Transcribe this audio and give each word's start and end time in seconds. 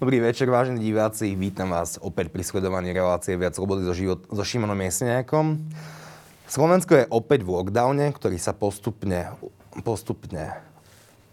Dobrý 0.00 0.16
večer, 0.16 0.48
vážení 0.48 0.80
diváci. 0.80 1.36
Vítam 1.36 1.76
vás 1.76 2.00
opäť 2.00 2.32
pri 2.32 2.40
sledovaní 2.40 2.88
relácie 2.88 3.36
Viac 3.36 3.52
slobody 3.52 3.84
so, 3.84 3.92
život, 3.92 4.24
so 4.32 4.40
Šimonom 4.40 4.80
Jeseniakom. 4.80 5.60
Slovensko 6.48 7.04
je 7.04 7.10
opäť 7.12 7.44
v 7.44 7.52
lockdowne, 7.52 8.08
ktorý 8.08 8.40
sa 8.40 8.56
postupne, 8.56 9.36
postupne 9.84 10.56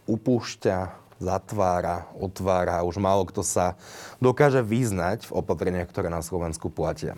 upúšťa, 0.04 1.00
zatvára, 1.16 2.12
otvára. 2.20 2.84
Už 2.84 3.00
málo 3.00 3.24
kto 3.24 3.40
sa 3.40 3.80
dokáže 4.20 4.60
vyznať 4.60 5.32
v 5.32 5.36
opatreniach, 5.40 5.88
ktoré 5.88 6.12
na 6.12 6.20
Slovensku 6.20 6.68
platia. 6.68 7.16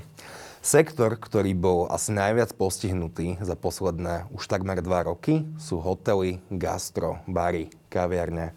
Sektor, 0.62 1.18
ktorý 1.18 1.58
bol 1.58 1.90
asi 1.90 2.14
najviac 2.14 2.54
postihnutý 2.62 3.42
za 3.42 3.58
posledné 3.58 4.30
už 4.30 4.46
takmer 4.46 4.86
dva 4.86 5.02
roky, 5.02 5.50
sú 5.58 5.82
hotely, 5.82 6.46
gastro, 6.54 7.26
bary, 7.26 7.74
kaviarne, 7.90 8.54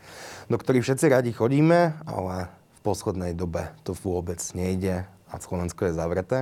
do 0.53 0.61
ktorých 0.61 0.85
všetci 0.85 1.07
radi 1.09 1.33
chodíme, 1.33 1.97
ale 2.05 2.61
poslednej 2.83 3.33
dobe 3.33 3.71
to 3.87 3.95
vôbec 3.95 4.43
nejde 4.53 5.07
a 5.31 5.35
Slovensko 5.41 5.89
je 5.89 5.97
zavreté. 5.97 6.39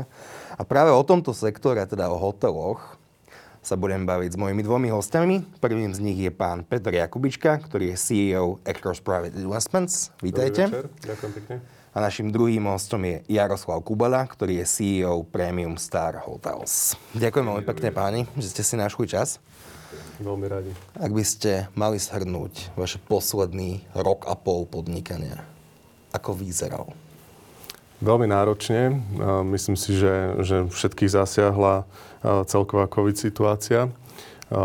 A 0.58 0.66
práve 0.66 0.90
o 0.90 1.04
tomto 1.06 1.30
sektore, 1.30 1.84
teda 1.86 2.10
o 2.10 2.18
hoteloch, 2.18 2.98
sa 3.60 3.76
budem 3.76 4.08
baviť 4.08 4.34
s 4.34 4.40
mojimi 4.40 4.64
dvomi 4.64 4.88
hostiami. 4.88 5.60
Prvým 5.60 5.92
z 5.92 6.00
nich 6.00 6.16
je 6.16 6.32
pán 6.32 6.64
Peter 6.64 6.96
Jakubička, 6.96 7.60
ktorý 7.60 7.92
je 7.92 7.96
CEO 8.00 8.56
Actors 8.64 9.04
Private 9.04 9.36
Investments. 9.36 10.16
Vítajte. 10.24 10.64
Dobrý 10.66 10.88
večer, 10.88 10.88
ďakujem 11.04 11.32
pekne. 11.36 11.56
A 11.90 11.98
našim 11.98 12.30
druhým 12.30 12.70
hostom 12.70 13.02
je 13.02 13.20
Jaroslav 13.26 13.82
Kubala, 13.82 14.22
ktorý 14.22 14.62
je 14.62 14.66
CEO 14.66 15.26
Premium 15.26 15.74
Star 15.74 16.22
Hotels. 16.22 16.94
Ďakujem 17.18 17.44
veľmi 17.50 17.64
pekne 17.66 17.90
páni, 17.90 18.20
že 18.38 18.48
ste 18.54 18.62
si 18.62 18.78
našli 18.78 19.10
čas. 19.10 19.42
Veľmi 20.22 20.46
radi. 20.46 20.70
Ak 20.94 21.10
by 21.10 21.24
ste 21.26 21.66
mali 21.74 21.98
shrnúť 21.98 22.78
vaše 22.78 23.02
posledný 23.02 23.82
rok 23.90 24.22
a 24.30 24.38
pol 24.38 24.70
podnikania, 24.70 25.42
ako 26.10 26.36
vyzeral? 26.36 26.90
Veľmi 28.00 28.32
náročne. 28.32 28.96
Myslím 29.44 29.76
si, 29.76 29.92
že, 29.92 30.40
že 30.40 30.56
všetkých 30.72 31.12
zasiahla 31.12 31.84
celková 32.48 32.88
COVID 32.88 33.16
situácia. 33.16 33.92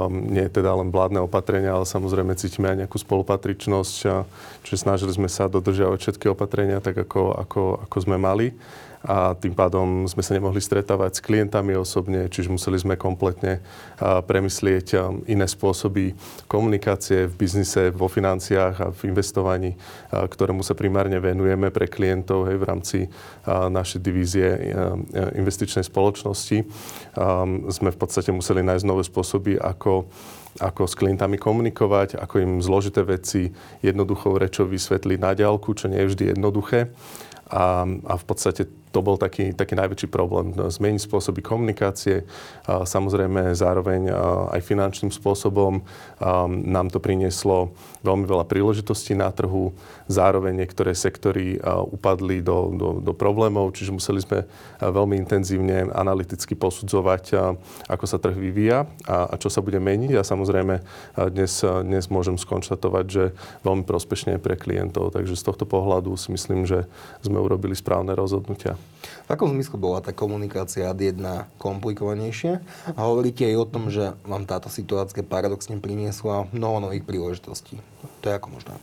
Nie 0.09 0.47
je 0.47 0.55
teda 0.55 0.71
len 0.73 0.89
vládne 0.89 1.21
opatrenia, 1.21 1.75
ale 1.75 1.83
samozrejme 1.83 2.33
cítime 2.39 2.71
aj 2.71 2.87
nejakú 2.87 2.97
spolupatričnosť. 2.97 3.95
Čiže 4.63 4.77
snažili 4.81 5.11
sme 5.11 5.27
sa 5.27 5.51
dodržiavať 5.51 5.99
všetky 5.99 6.31
opatrenia 6.31 6.79
tak, 6.79 6.95
ako, 6.95 7.35
ako, 7.35 7.61
ako 7.83 7.97
sme 8.01 8.15
mali 8.15 8.55
a 9.05 9.37
tým 9.37 9.53
pádom 9.53 10.09
sme 10.09 10.25
sa 10.25 10.33
nemohli 10.33 10.57
stretávať 10.57 11.21
s 11.21 11.23
klientami 11.23 11.77
osobne, 11.77 12.25
čiže 12.25 12.49
museli 12.49 12.81
sme 12.81 12.97
kompletne 12.97 13.61
premyslieť 14.01 14.97
iné 15.29 15.45
spôsoby 15.45 16.17
komunikácie 16.49 17.29
v 17.29 17.33
biznise, 17.37 17.93
vo 17.93 18.09
financiách 18.09 18.75
a 18.81 18.87
v 18.89 18.99
investovaní, 19.13 19.77
ktorému 20.09 20.65
sa 20.65 20.73
primárne 20.73 21.21
venujeme 21.21 21.69
pre 21.69 21.85
klientov 21.85 22.49
hej, 22.49 22.57
v 22.57 22.65
rámci 22.65 22.99
našej 23.47 24.01
divízie 24.01 24.73
investičnej 25.37 25.85
spoločnosti. 25.85 26.65
Sme 27.69 27.89
v 27.93 27.97
podstate 28.01 28.33
museli 28.33 28.65
nájsť 28.65 28.85
nové 28.89 29.05
spôsoby, 29.05 29.61
ako 29.61 30.09
ako 30.55 30.87
s 30.87 30.95
klientami 30.95 31.35
komunikovať, 31.35 32.15
ako 32.15 32.35
im 32.39 32.53
zložité 32.63 33.03
veci 33.03 33.51
jednoduchou 33.83 34.39
rečou 34.39 34.63
vysvetliť 34.63 35.19
na 35.19 35.35
diálku, 35.35 35.75
čo 35.75 35.91
nie 35.91 35.99
je 35.99 36.15
vždy 36.15 36.23
jednoduché. 36.31 36.95
A, 37.51 37.83
a 37.83 38.13
v 38.15 38.23
podstate 38.23 38.63
to 38.95 39.03
bol 39.03 39.19
taký, 39.19 39.51
taký 39.51 39.75
najväčší 39.75 40.07
problém. 40.07 40.55
Zmeniť 40.55 41.03
spôsoby 41.03 41.43
komunikácie, 41.43 42.23
samozrejme 42.63 43.51
zároveň 43.51 44.07
aj 44.55 44.63
finančným 44.63 45.11
spôsobom. 45.11 45.83
Nám 46.47 46.87
to 46.95 47.03
prinieslo 47.03 47.75
veľmi 48.07 48.23
veľa 48.23 48.47
príležitostí 48.47 49.11
na 49.19 49.27
trhu. 49.35 49.75
Zároveň 50.07 50.63
niektoré 50.63 50.95
sektory 50.95 51.59
upadli 51.91 52.39
do, 52.39 52.71
do, 52.71 52.89
do 53.03 53.11
problémov, 53.11 53.75
čiže 53.75 53.91
museli 53.91 54.23
sme 54.23 54.47
veľmi 54.79 55.19
intenzívne 55.19 55.91
analyticky 55.91 56.55
posudzovať, 56.55 57.35
ako 57.91 58.05
sa 58.07 58.15
trh 58.15 58.39
vyvíja 58.39 58.87
a, 59.03 59.27
a 59.27 59.35
čo 59.35 59.51
sa 59.51 59.59
bude 59.59 59.83
meniť. 59.83 60.15
A 60.15 60.23
samozrejme 60.23 60.79
dnes, 61.35 61.59
dnes 61.83 62.07
môžem 62.07 62.39
skonštatovať, 62.39 63.05
že 63.11 63.23
veľmi 63.67 63.83
prospešne 63.83 64.39
pre 64.39 64.55
klientov. 64.55 65.11
Takže 65.11 65.35
z 65.35 65.43
tohto 65.43 65.67
pohľadu 65.67 66.15
si 66.15 66.31
myslím, 66.31 66.63
že 66.63 66.87
sme 67.19 67.43
urobili 67.43 67.75
správne 67.75 68.15
rozhodnutia. 68.15 68.77
V 69.25 69.29
akom 69.33 69.49
zmysle 69.53 69.77
bola 69.81 70.05
tá 70.05 70.13
komunikácia 70.13 70.85
ad 70.85 71.01
jedna 71.01 71.49
komplikovanejšia? 71.57 72.61
A 72.93 72.99
hovoríte 73.09 73.45
aj 73.45 73.55
o 73.57 73.65
tom, 73.65 73.89
že 73.89 74.13
vám 74.21 74.45
táto 74.45 74.69
situácia 74.69 75.25
paradoxne 75.25 75.81
priniesla 75.81 76.45
mnoho 76.53 76.89
nových 76.89 77.05
príležitostí. 77.05 77.81
To 78.21 78.25
je 78.29 78.37
ako 78.37 78.47
možné? 78.53 78.77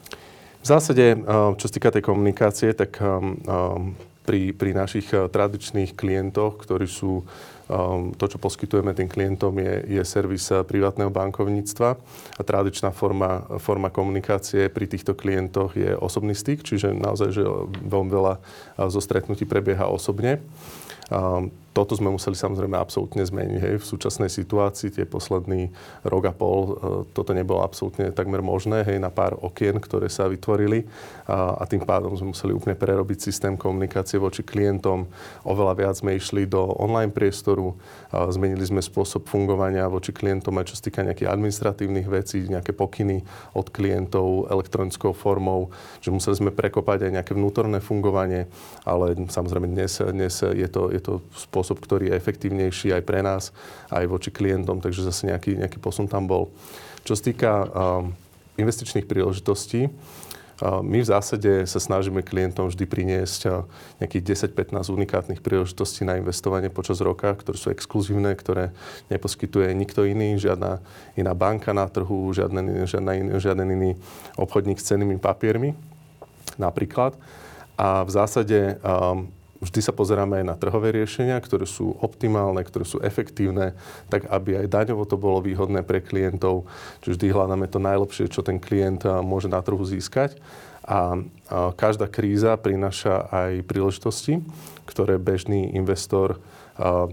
V 0.63 0.67
zásade, 0.67 1.15
eh, 1.15 1.51
čo 1.59 1.65
sa 1.67 1.75
týka 1.75 1.91
tej 1.91 2.07
komunikácie, 2.07 2.71
tak 2.75 2.99
eh, 2.99 3.07
eh, 3.07 3.79
pri, 4.23 4.55
pri 4.55 4.71
našich 4.71 5.11
tradičných 5.11 5.99
klientoch, 5.99 6.63
ktorí 6.63 6.87
sú 6.87 7.27
Ehm, 7.73 8.13
to, 8.21 8.29
čo 8.29 8.37
poskytujeme 8.37 8.93
tým 8.93 9.09
klientom, 9.09 9.57
je, 9.57 9.97
je 9.97 10.03
servis 10.05 10.45
eh, 10.53 10.61
privátneho 10.61 11.09
bankovníctva 11.09 11.91
a 12.37 12.43
tradičná 12.45 12.93
forma, 12.93 13.49
forma 13.57 13.89
komunikácie 13.89 14.69
pri 14.69 14.85
týchto 14.85 15.17
klientoch 15.17 15.73
je 15.73 15.97
osobný 15.97 16.37
styk, 16.37 16.61
čiže 16.61 16.93
naozaj, 16.93 17.33
že 17.33 17.45
veľmi 17.89 18.11
veľa 18.13 18.35
eh, 18.37 18.43
zo 18.93 19.01
stretnutí 19.01 19.49
prebieha 19.49 19.89
osobne. 19.89 20.45
Ehm, 21.09 21.49
toto 21.73 21.97
sme 21.97 22.13
museli 22.13 22.37
samozrejme 22.37 22.77
absolútne 22.77 23.25
zmeniť. 23.25 23.59
Hej. 23.59 23.75
V 23.81 23.91
súčasnej 23.97 24.29
situácii 24.29 24.93
tie 24.93 25.09
posledný 25.09 25.73
rok 26.05 26.29
a 26.29 26.33
pol 26.37 26.77
toto 27.17 27.33
nebolo 27.33 27.65
absolútne 27.65 28.13
takmer 28.13 28.45
možné, 28.45 28.85
hej, 28.85 29.01
na 29.01 29.09
pár 29.09 29.41
okien, 29.41 29.81
ktoré 29.81 30.13
sa 30.13 30.29
vytvorili 30.29 30.85
a, 31.25 31.57
a 31.57 31.65
tým 31.65 31.81
pádom 31.81 32.13
sme 32.13 32.37
museli 32.37 32.53
úplne 32.53 32.77
prerobiť 32.77 33.25
systém 33.25 33.57
komunikácie 33.57 34.21
voči 34.21 34.45
klientom. 34.45 35.09
Oveľa 35.49 35.75
viac 35.81 35.95
sme 35.97 36.13
išli 36.13 36.45
do 36.45 36.77
online 36.77 37.11
priestoru, 37.11 37.62
a 38.13 38.29
zmenili 38.29 38.65
sme 38.67 38.83
spôsob 38.83 39.31
fungovania 39.31 39.89
voči 39.89 40.11
klientom 40.11 40.57
aj 40.59 40.73
čo 40.73 40.75
sa 40.79 40.85
týka 40.89 41.07
nejakých 41.07 41.31
administratívnych 41.31 42.09
vecí, 42.09 42.45
nejaké 42.45 42.75
pokyny 42.75 43.23
od 43.57 43.71
klientov 43.71 44.51
elektronickou 44.51 45.15
formou, 45.15 45.71
že 46.03 46.11
museli 46.11 46.37
sme 46.39 46.51
prekopať 46.51 47.09
aj 47.09 47.13
nejaké 47.21 47.33
vnútorné 47.33 47.79
fungovanie, 47.79 48.51
ale 48.83 49.15
samozrejme 49.17 49.71
dnes, 49.71 50.03
dnes 50.03 50.35
je 50.43 50.69
to, 50.69 50.91
je 50.91 51.01
to 51.01 51.21
spôsob 51.35 51.79
ktorý 51.83 52.11
je 52.11 52.19
efektívnejší 52.19 52.95
aj 52.95 53.03
pre 53.03 53.21
nás, 53.21 53.51
aj 53.91 54.07
voči 54.07 54.31
klientom, 54.31 54.79
takže 54.79 55.05
zase 55.05 55.29
nejaký, 55.29 55.59
nejaký 55.59 55.83
posun 55.83 56.07
tam 56.07 56.31
bol. 56.31 56.49
Čo 57.03 57.19
sa 57.19 57.23
týka 57.27 57.53
uh, 57.67 57.69
investičných 58.57 59.11
príležitostí, 59.11 59.91
my 60.63 61.03
v 61.03 61.11
zásade 61.11 61.67
sa 61.67 61.81
snažíme 61.83 62.23
klientom 62.23 62.71
vždy 62.71 62.87
priniesť 62.87 63.67
nejakých 63.99 64.47
10-15 64.55 64.95
unikátnych 64.95 65.41
príležitostí 65.43 66.07
na 66.07 66.23
investovanie 66.23 66.71
počas 66.71 67.03
roka, 67.03 67.35
ktoré 67.35 67.59
sú 67.59 67.75
exkluzívne, 67.75 68.31
ktoré 68.39 68.71
neposkytuje 69.11 69.75
nikto 69.75 70.07
iný, 70.07 70.39
žiadna 70.39 70.79
iná 71.19 71.35
banka 71.35 71.75
na 71.75 71.91
trhu, 71.91 72.31
žiadny, 72.31 72.87
žiadna 72.87 73.13
iný, 73.19 73.31
žiaden 73.43 73.69
iný 73.75 73.91
obchodník 74.39 74.79
s 74.79 74.95
cenými 74.95 75.19
papiermi 75.19 75.75
napríklad. 76.61 77.19
A 77.75 78.07
v 78.07 78.11
zásade 78.15 78.79
um, 78.85 79.27
vždy 79.63 79.81
sa 79.81 79.95
pozeráme 79.95 80.43
aj 80.43 80.47
na 80.51 80.59
trhové 80.59 80.91
riešenia, 80.91 81.39
ktoré 81.39 81.65
sú 81.65 81.95
optimálne, 82.03 82.59
ktoré 82.67 82.83
sú 82.83 82.99
efektívne, 82.99 83.79
tak 84.11 84.27
aby 84.27 84.59
aj 84.59 84.67
daňovo 84.67 85.07
to 85.07 85.15
bolo 85.15 85.39
výhodné 85.39 85.87
pre 85.87 86.03
klientov. 86.03 86.67
Čiže 87.01 87.15
vždy 87.17 87.27
hľadáme 87.31 87.67
to 87.71 87.79
najlepšie, 87.79 88.27
čo 88.27 88.43
ten 88.43 88.59
klient 88.59 89.07
môže 89.23 89.47
na 89.47 89.63
trhu 89.63 89.81
získať. 89.87 90.43
A 90.83 91.15
každá 91.79 92.11
kríza 92.11 92.59
prináša 92.59 93.31
aj 93.31 93.63
príležitosti, 93.71 94.43
ktoré 94.83 95.15
bežný 95.23 95.71
investor 95.79 96.43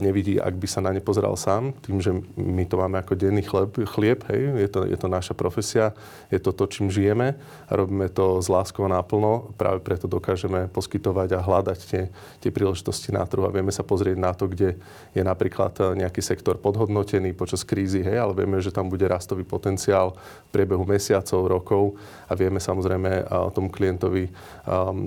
nevidí, 0.02 0.42
ak 0.42 0.56
by 0.58 0.68
sa 0.68 0.82
na 0.82 0.90
ne 0.90 1.02
pozeral 1.04 1.38
sám, 1.38 1.76
tým, 1.86 2.02
že 2.02 2.12
my 2.36 2.64
to 2.66 2.76
máme 2.80 2.98
ako 2.98 3.14
denný 3.14 3.46
chlieb, 3.46 3.72
chlieb 3.86 4.20
hej, 4.32 4.42
je 4.66 4.70
to, 4.70 4.80
je 4.88 4.98
to 4.98 5.08
naša 5.08 5.34
profesia, 5.38 5.94
je 6.34 6.40
to 6.42 6.50
to, 6.56 6.66
čím 6.66 6.88
žijeme 6.90 7.38
a 7.70 7.72
robíme 7.74 8.10
to 8.10 8.42
s 8.42 8.50
láskou 8.50 8.90
náplno, 8.90 9.54
práve 9.60 9.84
preto 9.86 10.10
dokážeme 10.10 10.72
poskytovať 10.74 11.38
a 11.38 11.44
hľadať 11.46 11.80
tie, 11.86 12.04
tie 12.42 12.50
príležitosti 12.50 13.14
na 13.14 13.28
trhu 13.30 13.46
a 13.46 13.54
vieme 13.54 13.70
sa 13.70 13.86
pozrieť 13.86 14.18
na 14.18 14.34
to, 14.34 14.50
kde 14.50 14.80
je 15.14 15.22
napríklad 15.22 15.76
nejaký 15.94 16.24
sektor 16.24 16.58
podhodnotený 16.58 17.38
počas 17.38 17.62
krízy, 17.62 18.02
hej, 18.02 18.18
ale 18.18 18.34
vieme, 18.34 18.58
že 18.64 18.74
tam 18.74 18.90
bude 18.90 19.06
rastový 19.06 19.46
potenciál 19.46 20.18
v 20.48 20.50
priebehu 20.50 20.88
mesiacov, 20.88 21.46
rokov 21.46 21.84
a 22.26 22.34
vieme 22.34 22.58
samozrejme 22.58 23.30
tomu 23.54 23.70
klientovi 23.70 24.30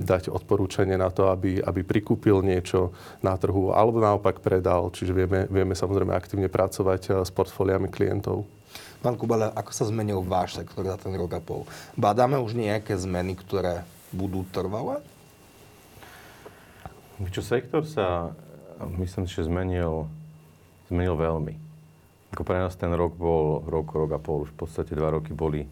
dať 0.03 0.31
odporúčanie 0.31 0.95
na 0.95 1.11
to, 1.11 1.31
aby, 1.31 1.59
aby 1.59 1.81
prikúpil 1.83 2.43
niečo 2.47 2.95
na 3.23 3.35
trhu 3.35 3.75
alebo 3.75 3.99
naopak 3.99 4.39
predal, 4.53 4.93
čiže 4.93 5.17
vieme, 5.17 5.49
vieme 5.49 5.73
samozrejme 5.73 6.13
aktívne 6.13 6.53
pracovať 6.53 7.03
eh, 7.09 7.13
s 7.25 7.33
portfóliami 7.33 7.89
klientov. 7.89 8.45
Pán 9.01 9.17
Kubale, 9.17 9.49
ako 9.51 9.73
sa 9.73 9.89
zmenil 9.89 10.21
váš 10.23 10.61
sektor 10.61 10.85
za 10.85 11.01
ten 11.01 11.17
rok 11.17 11.33
a 11.35 11.41
pol? 11.41 11.65
Badáme 11.97 12.39
už 12.39 12.55
nejaké 12.55 12.95
zmeny, 12.95 13.35
ktoré 13.35 13.83
budú 14.13 14.47
trvalé? 14.53 15.01
Čo 17.33 17.43
sektor 17.43 17.83
sa, 17.83 18.31
myslím 19.01 19.27
že 19.27 19.47
zmenil, 19.47 20.07
zmenil 20.87 21.19
veľmi. 21.19 21.55
Ako 22.33 22.47
pre 22.47 22.63
nás 22.63 22.79
ten 22.79 22.95
rok 22.95 23.19
bol 23.19 23.61
rok, 23.67 23.93
rok 23.93 24.11
a 24.17 24.21
pol. 24.23 24.49
Už 24.49 24.55
v 24.55 24.65
podstate 24.65 24.97
dva 24.97 25.13
roky 25.13 25.35
boli, 25.35 25.67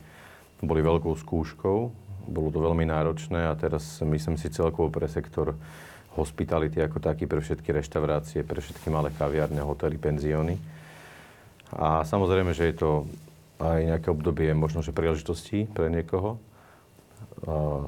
boli 0.60 0.80
veľkou 0.82 1.14
skúškou. 1.16 1.78
bolo 2.28 2.48
to 2.52 2.60
veľmi 2.60 2.84
náročné 2.84 3.48
a 3.48 3.56
teraz 3.56 4.02
myslím 4.04 4.36
si 4.36 4.52
celkovo 4.52 4.92
pre 4.92 5.08
sektor 5.08 5.56
hospitality 6.18 6.82
ako 6.82 6.98
taký, 6.98 7.30
pre 7.30 7.38
všetky 7.38 7.70
reštaurácie, 7.70 8.42
pre 8.42 8.58
všetky 8.58 8.90
malé 8.90 9.14
kaviárne, 9.14 9.62
hotely, 9.62 9.94
penzióny. 9.94 10.58
A 11.70 12.02
samozrejme, 12.02 12.50
že 12.50 12.70
je 12.70 12.82
to 12.82 12.90
aj 13.62 13.78
nejaké 13.94 14.08
obdobie 14.10 14.50
možno, 14.56 14.82
že 14.82 14.90
príležitosti 14.90 15.70
pre 15.70 15.86
niekoho. 15.86 16.42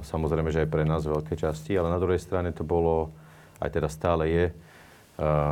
Samozrejme, 0.07 0.55
že 0.55 0.65
aj 0.65 0.69
pre 0.71 0.87
nás 0.87 1.03
veľké 1.03 1.35
časti, 1.35 1.75
ale 1.75 1.91
na 1.91 1.99
druhej 1.99 2.23
strane 2.23 2.55
to 2.55 2.63
bolo, 2.63 3.11
aj 3.59 3.75
teda 3.75 3.89
stále 3.91 4.31
je, 4.31 4.45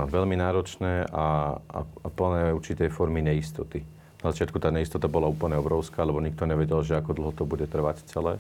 veľmi 0.07 0.41
náročné 0.41 1.11
a, 1.11 1.59
a, 1.59 1.81
a 1.85 2.09
plné 2.09 2.55
určitej 2.55 2.89
formy 2.89 3.21
neistoty. 3.21 3.85
Na 4.21 4.33
začiatku 4.33 4.61
tá 4.61 4.69
neistota 4.69 5.09
bola 5.09 5.29
úplne 5.29 5.57
obrovská, 5.57 6.05
lebo 6.05 6.21
nikto 6.21 6.45
nevedel, 6.45 6.81
že 6.85 6.97
ako 6.97 7.13
dlho 7.17 7.33
to 7.33 7.45
bude 7.49 7.65
trvať 7.69 8.05
celé. 8.09 8.37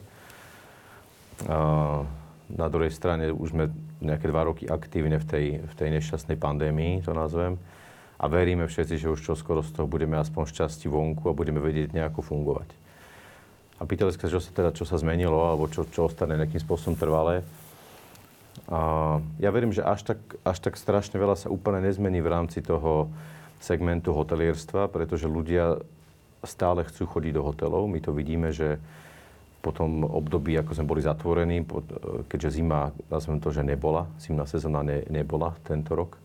Na 2.51 2.67
druhej 2.69 2.93
strane 2.93 3.33
už 3.33 3.53
sme 3.57 3.73
nejaké 4.01 4.27
dva 4.29 4.49
roky 4.49 4.65
aktívne 4.67 5.21
v 5.21 5.27
tej, 5.29 5.47
v 5.61 5.75
tej 5.77 5.89
nešťastnej 6.01 6.37
pandémii, 6.41 7.05
to 7.05 7.13
nazvem. 7.13 7.61
A 8.21 8.29
veríme 8.29 8.69
všetci, 8.69 9.01
že 9.01 9.13
už 9.13 9.25
čoskoro 9.25 9.65
z 9.65 9.73
toho 9.73 9.89
budeme 9.89 10.21
aspoň 10.21 10.53
šťastí 10.53 10.93
vonku 10.93 11.33
a 11.33 11.37
budeme 11.37 11.61
vedieť 11.61 11.97
nejako 11.97 12.21
fungovať. 12.21 12.69
A 13.81 13.89
pýtali 13.89 14.13
ste 14.13 14.29
čo 14.29 14.45
sa, 14.45 14.53
teda, 14.53 14.77
čo 14.77 14.85
sa 14.85 15.01
zmenilo, 15.01 15.41
alebo 15.41 15.65
čo, 15.73 15.89
čo 15.89 16.05
ostane 16.05 16.37
nejakým 16.37 16.61
spôsobom 16.61 17.01
trvalé. 17.01 17.41
A 18.69 18.81
ja 19.41 19.49
verím, 19.49 19.73
že 19.73 19.81
až 19.81 20.05
tak, 20.05 20.21
až 20.45 20.59
tak 20.61 20.77
strašne 20.77 21.17
veľa 21.17 21.37
sa 21.41 21.49
úplne 21.49 21.81
nezmení 21.81 22.21
v 22.21 22.29
rámci 22.29 22.61
toho 22.61 23.09
segmentu 23.57 24.13
hotelierstva, 24.13 24.93
pretože 24.93 25.25
ľudia 25.25 25.81
stále 26.45 26.85
chcú 26.89 27.09
chodiť 27.09 27.33
do 27.37 27.43
hotelov. 27.45 27.89
My 27.89 28.05
to 28.05 28.13
vidíme, 28.13 28.53
že 28.53 28.77
po 29.61 29.71
tom 29.77 30.09
období, 30.09 30.57
ako 30.57 30.73
sme 30.73 30.89
boli 30.89 31.05
zatvorení, 31.05 31.61
keďže 32.27 32.61
zima, 32.61 32.97
nazvem 33.13 33.39
to, 33.45 33.53
že 33.53 33.61
nebola, 33.61 34.09
zimná 34.17 34.49
sezóna 34.49 34.81
ne, 34.81 35.05
nebola 35.13 35.53
tento 35.61 35.93
rok, 35.93 36.17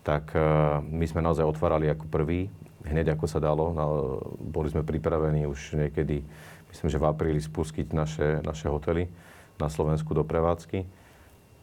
tak 0.00 0.32
e, 0.32 0.40
my 0.80 1.04
sme 1.04 1.20
naozaj 1.20 1.44
otvárali 1.44 1.92
ako 1.92 2.08
prvý, 2.08 2.48
hneď 2.88 3.12
ako 3.12 3.28
sa 3.28 3.36
dalo. 3.36 3.76
Boli 4.40 4.72
sme 4.72 4.80
pripravení 4.80 5.44
už 5.44 5.76
niekedy, 5.76 6.24
myslím, 6.72 6.88
že 6.88 6.96
v 6.96 7.08
apríli 7.08 7.40
spustiť 7.40 7.92
naše, 7.92 8.40
naše 8.40 8.72
hotely 8.72 9.12
na 9.60 9.68
Slovensku 9.68 10.16
do 10.16 10.24
prevádzky. 10.24 10.88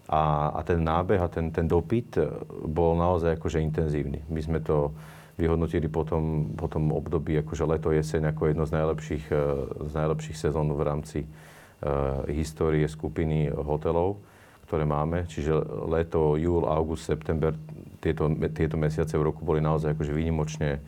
A, 0.06 0.54
a 0.54 0.62
ten 0.62 0.86
nábeh 0.86 1.18
a 1.18 1.26
ten, 1.26 1.50
ten 1.50 1.66
dopyt 1.66 2.22
e, 2.22 2.30
bol 2.70 2.94
naozaj 2.94 3.42
akože 3.42 3.58
intenzívny. 3.66 4.22
My 4.30 4.42
sme 4.46 4.62
to 4.62 4.94
vyhodnotili 5.36 5.92
potom, 5.92 6.56
po 6.56 6.72
tom 6.72 6.96
období 6.96 7.36
akože 7.44 7.68
leto, 7.68 7.92
jeseň 7.92 8.32
ako 8.32 8.56
jedno 8.56 8.64
z 8.64 8.72
najlepších, 8.72 9.26
e, 9.32 9.42
z 9.88 9.94
najlepších 9.94 10.38
sezón 10.40 10.72
v 10.72 10.82
rámci 10.82 11.20
uh, 11.28 12.24
histórie 12.32 12.88
skupiny 12.88 13.52
hotelov, 13.52 14.24
ktoré 14.66 14.88
máme. 14.88 15.28
Čiže 15.28 15.52
leto, 15.92 16.40
júl, 16.40 16.64
august, 16.64 17.06
september, 17.06 17.52
tieto, 18.00 18.32
tieto 18.56 18.80
mesiace 18.80 19.20
v 19.20 19.28
roku 19.28 19.44
boli 19.44 19.60
naozaj 19.60 19.94
akože 19.94 20.16
výnimočne, 20.16 20.80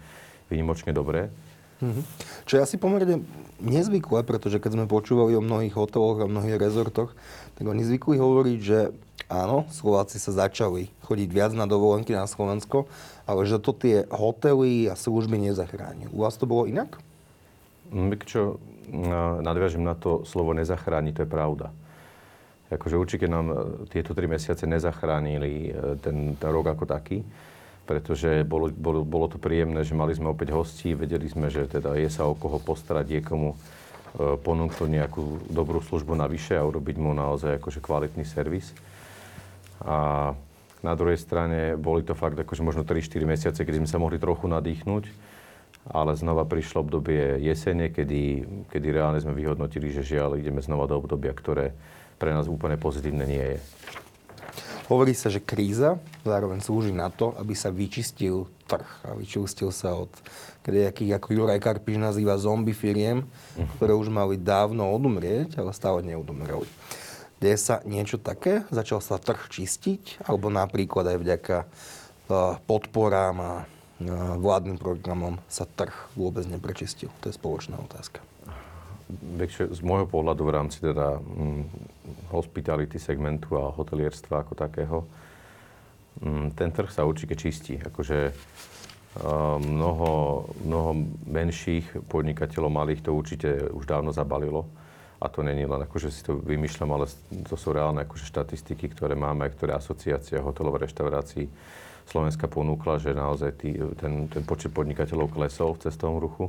výnimočne 0.47 0.95
dobré. 0.95 1.27
Mm-hmm. 1.77 2.03
Čo 2.49 2.53
je 2.57 2.65
asi 2.65 2.75
pomerne 2.81 3.21
nezvyklé, 3.61 4.25
pretože 4.25 4.57
keď 4.57 4.71
sme 4.73 4.85
počúvali 4.89 5.37
o 5.37 5.45
mnohých 5.45 5.77
hoteloch 5.77 6.25
a 6.25 6.29
mnohých 6.29 6.57
rezortoch, 6.57 7.13
tak 7.53 7.65
oni 7.69 7.85
zvykli 7.85 8.17
hovoriť, 8.17 8.59
že 8.61 8.79
áno, 9.27 9.67
Slováci 9.71 10.19
sa 10.19 10.33
začali 10.33 10.91
chodiť 11.03 11.29
viac 11.31 11.51
na 11.55 11.67
dovolenky 11.67 12.15
na 12.15 12.27
Slovensko, 12.27 12.87
ale 13.27 13.43
že 13.47 13.59
to 13.59 13.75
tie 13.75 14.07
hotely 14.07 14.87
a 14.87 14.95
služby 14.95 15.39
nezachráni. 15.39 16.07
U 16.11 16.23
vás 16.23 16.39
to 16.39 16.47
bolo 16.47 16.67
inak? 16.67 16.99
Mm, 17.91 18.19
čo, 18.27 18.59
nadviažem 19.43 19.83
na 19.83 19.95
to 19.95 20.23
slovo 20.23 20.55
nezachráni, 20.55 21.11
to 21.11 21.23
je 21.23 21.29
pravda. 21.29 21.71
Akože 22.67 22.99
určite 22.99 23.27
nám 23.31 23.45
e, 23.47 23.55
tieto 23.87 24.11
tri 24.11 24.27
mesiace 24.27 24.67
nezachránili 24.67 25.71
e, 25.71 25.95
ten, 26.03 26.35
ten 26.35 26.49
rok 26.51 26.67
ako 26.67 26.83
taký, 26.83 27.23
pretože 27.87 28.43
bolo, 28.43 28.67
bolo, 28.67 29.07
bolo 29.07 29.31
to 29.31 29.39
príjemné, 29.39 29.87
že 29.87 29.95
mali 29.95 30.11
sme 30.11 30.27
opäť 30.27 30.51
hostí, 30.51 30.91
vedeli 30.91 31.31
sme, 31.31 31.47
že 31.47 31.63
teda 31.63 31.95
je 31.95 32.11
sa 32.11 32.27
o 32.27 32.35
koho 32.35 32.59
postarať, 32.59 33.07
je 33.07 33.21
komu 33.23 33.55
e, 33.55 33.57
ponúknuť 34.35 34.89
nejakú 34.91 35.47
dobrú 35.47 35.79
službu 35.79 36.11
navyše 36.19 36.59
a 36.59 36.67
urobiť 36.67 36.95
mu 36.99 37.15
naozaj 37.15 37.55
akože 37.63 37.79
kvalitný 37.79 38.27
servis. 38.27 38.75
A 39.85 40.31
na 40.85 40.93
druhej 40.93 41.17
strane 41.17 41.75
boli 41.75 42.05
to 42.05 42.13
fakt 42.13 42.37
akože 42.37 42.61
možno 42.61 42.85
3-4 42.85 43.25
mesiace, 43.25 43.59
kedy 43.65 43.83
sme 43.83 43.89
sa 43.89 44.01
mohli 44.01 44.21
trochu 44.21 44.45
nadýchnuť, 44.45 45.03
ale 45.89 46.13
znova 46.19 46.43
prišlo 46.45 46.85
obdobie 46.85 47.41
jesene, 47.41 47.89
kedy, 47.89 48.45
kedy 48.69 48.87
reálne 48.91 49.19
sme 49.19 49.33
vyhodnotili, 49.33 49.89
že 49.89 50.05
žiaľ 50.05 50.37
ideme 50.37 50.61
znova 50.61 50.85
do 50.85 50.99
obdobia, 50.99 51.33
ktoré 51.33 51.73
pre 52.17 52.33
nás 52.33 52.49
úplne 52.49 52.77
pozitívne 52.77 53.25
nie 53.25 53.45
je. 53.55 53.59
Hovorí 54.87 55.11
sa, 55.11 55.27
že 55.27 55.43
kríza 55.43 55.99
zároveň 56.23 56.63
slúži 56.63 56.95
na 56.95 57.11
to, 57.11 57.35
aby 57.35 57.51
sa 57.51 57.67
vyčistil 57.67 58.47
trh 58.71 58.87
a 59.03 59.19
vyčistil 59.19 59.67
sa 59.75 59.99
od 59.99 60.11
nejakých, 60.63 61.19
ako 61.19 61.27
Juraj 61.31 61.59
Karpiš 61.63 61.99
nazýva, 61.99 62.39
zombie 62.39 62.75
firiem, 62.75 63.23
uh-huh. 63.23 63.67
ktoré 63.79 63.95
už 63.95 64.11
mali 64.11 64.39
dávno 64.39 64.87
odumrieť, 64.91 65.59
ale 65.59 65.71
stále 65.75 66.03
neodumreli. 66.03 66.67
Deje 67.37 67.57
sa 67.61 67.85
niečo 67.85 68.17
také? 68.17 68.65
Začal 68.73 68.97
sa 68.97 69.21
trh 69.21 69.37
čistiť? 69.37 70.25
Alebo 70.25 70.49
napríklad 70.49 71.05
aj 71.13 71.17
vďaka 71.21 71.57
uh, 71.61 72.57
podporám 72.65 73.35
a 73.37 73.53
uh, 73.61 73.65
vládnym 74.41 74.81
programom 74.81 75.37
sa 75.45 75.69
trh 75.69 75.93
vôbec 76.17 76.49
neprečistil? 76.49 77.13
To 77.21 77.29
je 77.29 77.37
spoločná 77.37 77.77
otázka. 77.77 78.25
Z 79.47 79.79
môjho 79.85 80.09
pohľadu 80.09 80.49
v 80.49 80.51
rámci 80.51 80.81
teda 80.81 81.21
hm, 81.21 81.63
hospitality 82.33 82.97
segmentu 82.97 83.55
a 83.55 83.69
hotelierstva 83.69 84.41
ako 84.41 84.53
takého, 84.57 84.97
hm, 86.25 86.57
ten 86.57 86.73
trh 86.73 86.89
sa 86.89 87.05
určite 87.05 87.37
čistí. 87.37 87.77
Akože 87.77 88.33
uh, 88.33 89.61
mnoho, 89.61 90.41
mnoho 90.65 90.91
menších 91.29 92.01
podnikateľov 92.09 92.73
malých 92.73 93.05
to 93.05 93.13
určite 93.13 93.69
už 93.69 93.85
dávno 93.85 94.09
zabalilo 94.09 94.65
a 95.17 95.25
to 95.29 95.41
není 95.41 95.65
len 95.65 95.81
ako, 95.81 95.97
že 95.97 96.09
si 96.13 96.21
to 96.21 96.37
vymýšľam, 96.37 96.93
ale 96.93 97.05
to 97.49 97.57
sú 97.57 97.73
reálne 97.73 98.05
akože 98.05 98.29
štatistiky, 98.29 98.93
ktoré 98.93 99.17
máme, 99.17 99.49
ktoré 99.49 99.73
asociácia 99.73 100.41
hotelov 100.41 100.77
a 100.77 100.83
reštaurácií 100.85 101.49
Slovenska 102.07 102.47
ponúkla, 102.47 103.03
že 103.03 103.11
naozaj 103.11 103.51
tý, 103.59 103.75
ten, 103.99 104.31
ten 104.31 104.43
počet 104.47 104.71
podnikateľov 104.71 105.27
klesol 105.27 105.75
v 105.75 105.91
cestovnom 105.91 106.23
ruchu. 106.23 106.47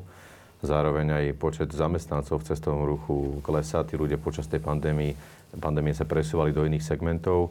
Zároveň 0.63 1.07
aj 1.19 1.25
počet 1.39 1.69
zamestnancov 1.75 2.43
v 2.43 2.49
cestovnom 2.55 2.87
ruchu 2.87 3.43
klesá. 3.43 3.83
Tí 3.83 3.99
ľudia 3.99 4.23
počas 4.23 4.47
tej 4.47 4.63
pandémie, 4.63 5.19
pandémie 5.59 5.95
sa 5.95 6.07
presúvali 6.07 6.55
do 6.55 6.63
iných 6.63 6.87
segmentov, 6.87 7.51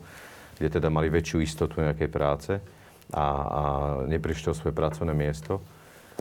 kde 0.56 0.80
teda 0.80 0.88
mali 0.88 1.12
väčšiu 1.12 1.44
istotu 1.44 1.84
nejakej 1.84 2.10
práce 2.12 2.52
a, 3.12 3.26
a 3.28 3.62
neprišli 4.08 4.56
svoje 4.56 4.72
pracovné 4.72 5.12
miesto. 5.12 5.60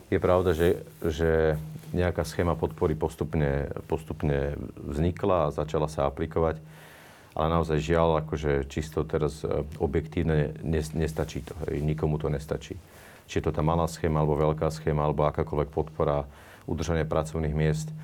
Je 0.07 0.19
pravda, 0.23 0.55
že, 0.55 0.81
že 1.03 1.59
nejaká 1.91 2.23
schéma 2.23 2.55
podpory 2.55 2.95
postupne, 2.95 3.71
postupne 3.91 4.55
vznikla 4.75 5.49
a 5.49 5.53
začala 5.55 5.91
sa 5.91 6.07
aplikovať, 6.07 6.59
ale 7.37 7.47
naozaj 7.53 7.83
žiaľ, 7.83 8.23
akože 8.23 8.65
čisto 8.71 9.03
teraz 9.03 9.43
e, 9.43 9.67
objektívne 9.77 10.57
nestačí 10.95 11.45
to. 11.45 11.53
Hej, 11.67 11.83
nikomu 11.85 12.17
to 12.17 12.31
nestačí. 12.31 12.79
Či 13.27 13.39
je 13.39 13.43
to 13.43 13.51
tá 13.51 13.61
malá 13.61 13.85
schéma, 13.85 14.23
alebo 14.23 14.39
veľká 14.39 14.71
schéma, 14.71 15.05
alebo 15.05 15.27
akákoľvek 15.27 15.69
podpora, 15.69 16.25
udržanie 16.65 17.05
pracovných 17.05 17.55
miest. 17.55 17.91
E, 17.91 17.95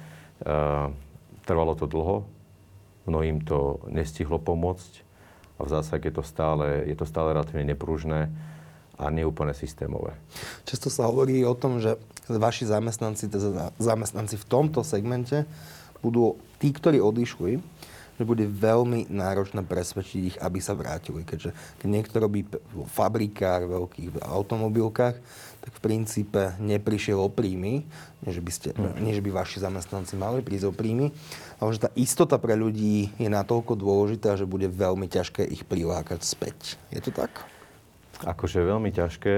trvalo 1.48 1.74
to 1.74 1.90
dlho, 1.90 2.28
mnohým 3.08 3.44
to 3.44 3.84
nestihlo 3.92 4.40
pomôcť 4.40 5.04
a 5.60 5.68
v 5.68 5.70
zásade 5.70 6.08
je 6.08 6.16
to 6.16 6.24
stále, 6.24 6.88
je 6.88 6.96
to 6.96 7.06
stále 7.08 7.36
relatívne 7.36 7.68
nepružné 7.76 8.32
a 8.98 9.10
neúplne 9.10 9.58
systémové. 9.58 10.14
Často 10.64 10.94
sa 10.94 11.10
hovorí 11.10 11.42
o 11.44 11.58
tom, 11.58 11.82
že 11.82 11.98
vaši 12.30 12.70
zamestnanci, 12.70 13.28
teda 13.28 13.74
zamestnanci 13.82 14.38
v 14.38 14.46
tomto 14.48 14.86
segmente 14.86 15.44
budú 16.00 16.38
tí, 16.62 16.72
ktorí 16.72 17.02
odišli, 17.02 17.60
že 18.14 18.24
bude 18.30 18.46
veľmi 18.46 19.10
náročné 19.10 19.66
presvedčiť 19.66 20.22
ich, 20.22 20.38
aby 20.38 20.62
sa 20.62 20.78
vrátili. 20.78 21.26
Keďže 21.26 21.50
keď 21.82 21.88
niekto 21.90 22.16
robí 22.22 22.46
v 22.46 22.86
fabrikách, 22.86 23.66
veľkých 23.66 24.22
automobilkách, 24.22 25.16
tak 25.64 25.72
v 25.72 25.82
princípe 25.82 26.54
neprišiel 26.62 27.18
o 27.18 27.32
príjmy, 27.32 27.88
nie 28.22 28.32
že 28.32 28.44
by, 28.44 28.52
ste, 28.54 28.70
nie, 29.02 29.16
že 29.16 29.24
by 29.24 29.32
vaši 29.34 29.64
zamestnanci 29.64 30.14
mali 30.20 30.46
prísť 30.46 30.70
o 30.70 30.74
príjmy, 30.76 31.10
ale 31.58 31.70
že 31.74 31.88
tá 31.88 31.90
istota 31.98 32.38
pre 32.38 32.54
ľudí 32.54 33.10
je 33.18 33.30
natoľko 33.32 33.74
dôležitá, 33.80 34.38
že 34.38 34.46
bude 34.46 34.70
veľmi 34.70 35.10
ťažké 35.10 35.42
ich 35.50 35.66
prilákať 35.66 36.22
späť. 36.22 36.78
Je 36.94 37.02
to 37.02 37.10
tak? 37.10 37.53
Akože 38.24 38.64
veľmi 38.64 38.90
ťažké. 38.92 39.36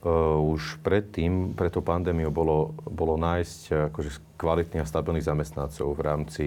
Uh, 0.00 0.40
už 0.40 0.80
predtým, 0.80 1.52
pre 1.52 1.68
tú 1.68 1.84
pandémiu 1.84 2.32
bolo, 2.32 2.72
bolo 2.88 3.20
nájsť 3.20 3.60
uh, 3.68 3.76
akože 3.92 4.10
kvalitných 4.40 4.80
a 4.80 4.88
stabilných 4.88 5.28
zamestnancov 5.28 5.92
v 5.92 6.00
rámci 6.00 6.46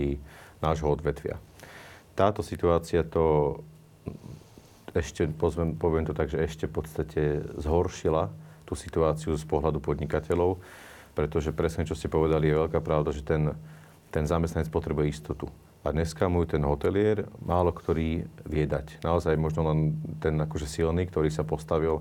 nášho 0.57 0.89
odvetvia. 0.89 1.37
Táto 2.17 2.41
situácia 2.41 3.05
to 3.05 3.57
ešte, 4.93 5.25
pozvem, 5.33 5.73
poviem 5.73 6.05
to 6.05 6.13
tak, 6.13 6.29
že 6.29 6.41
ešte 6.41 6.69
v 6.69 6.73
podstate 6.81 7.21
zhoršila 7.57 8.29
tú 8.63 8.73
situáciu 8.77 9.33
z 9.33 9.45
pohľadu 9.45 9.81
podnikateľov, 9.81 10.61
pretože 11.17 11.53
presne, 11.53 11.85
čo 11.85 11.97
ste 11.97 12.09
povedali, 12.09 12.49
je 12.49 12.61
veľká 12.61 12.79
pravda, 12.81 13.13
že 13.13 13.25
ten, 13.25 13.53
ten 14.13 14.25
zamestnanec 14.25 14.69
potrebuje 14.69 15.13
istotu. 15.13 15.49
A 15.83 15.91
dneska 15.91 16.31
mu 16.31 16.47
ten 16.47 16.63
hotelier 16.63 17.27
málo 17.43 17.75
ktorý 17.75 18.23
vie 18.47 18.65
dať. 18.65 19.03
Naozaj 19.03 19.35
možno 19.35 19.67
len 19.67 19.99
ten 20.23 20.39
akože 20.39 20.63
silný, 20.63 21.11
ktorý 21.11 21.27
sa 21.27 21.43
postavil 21.43 21.99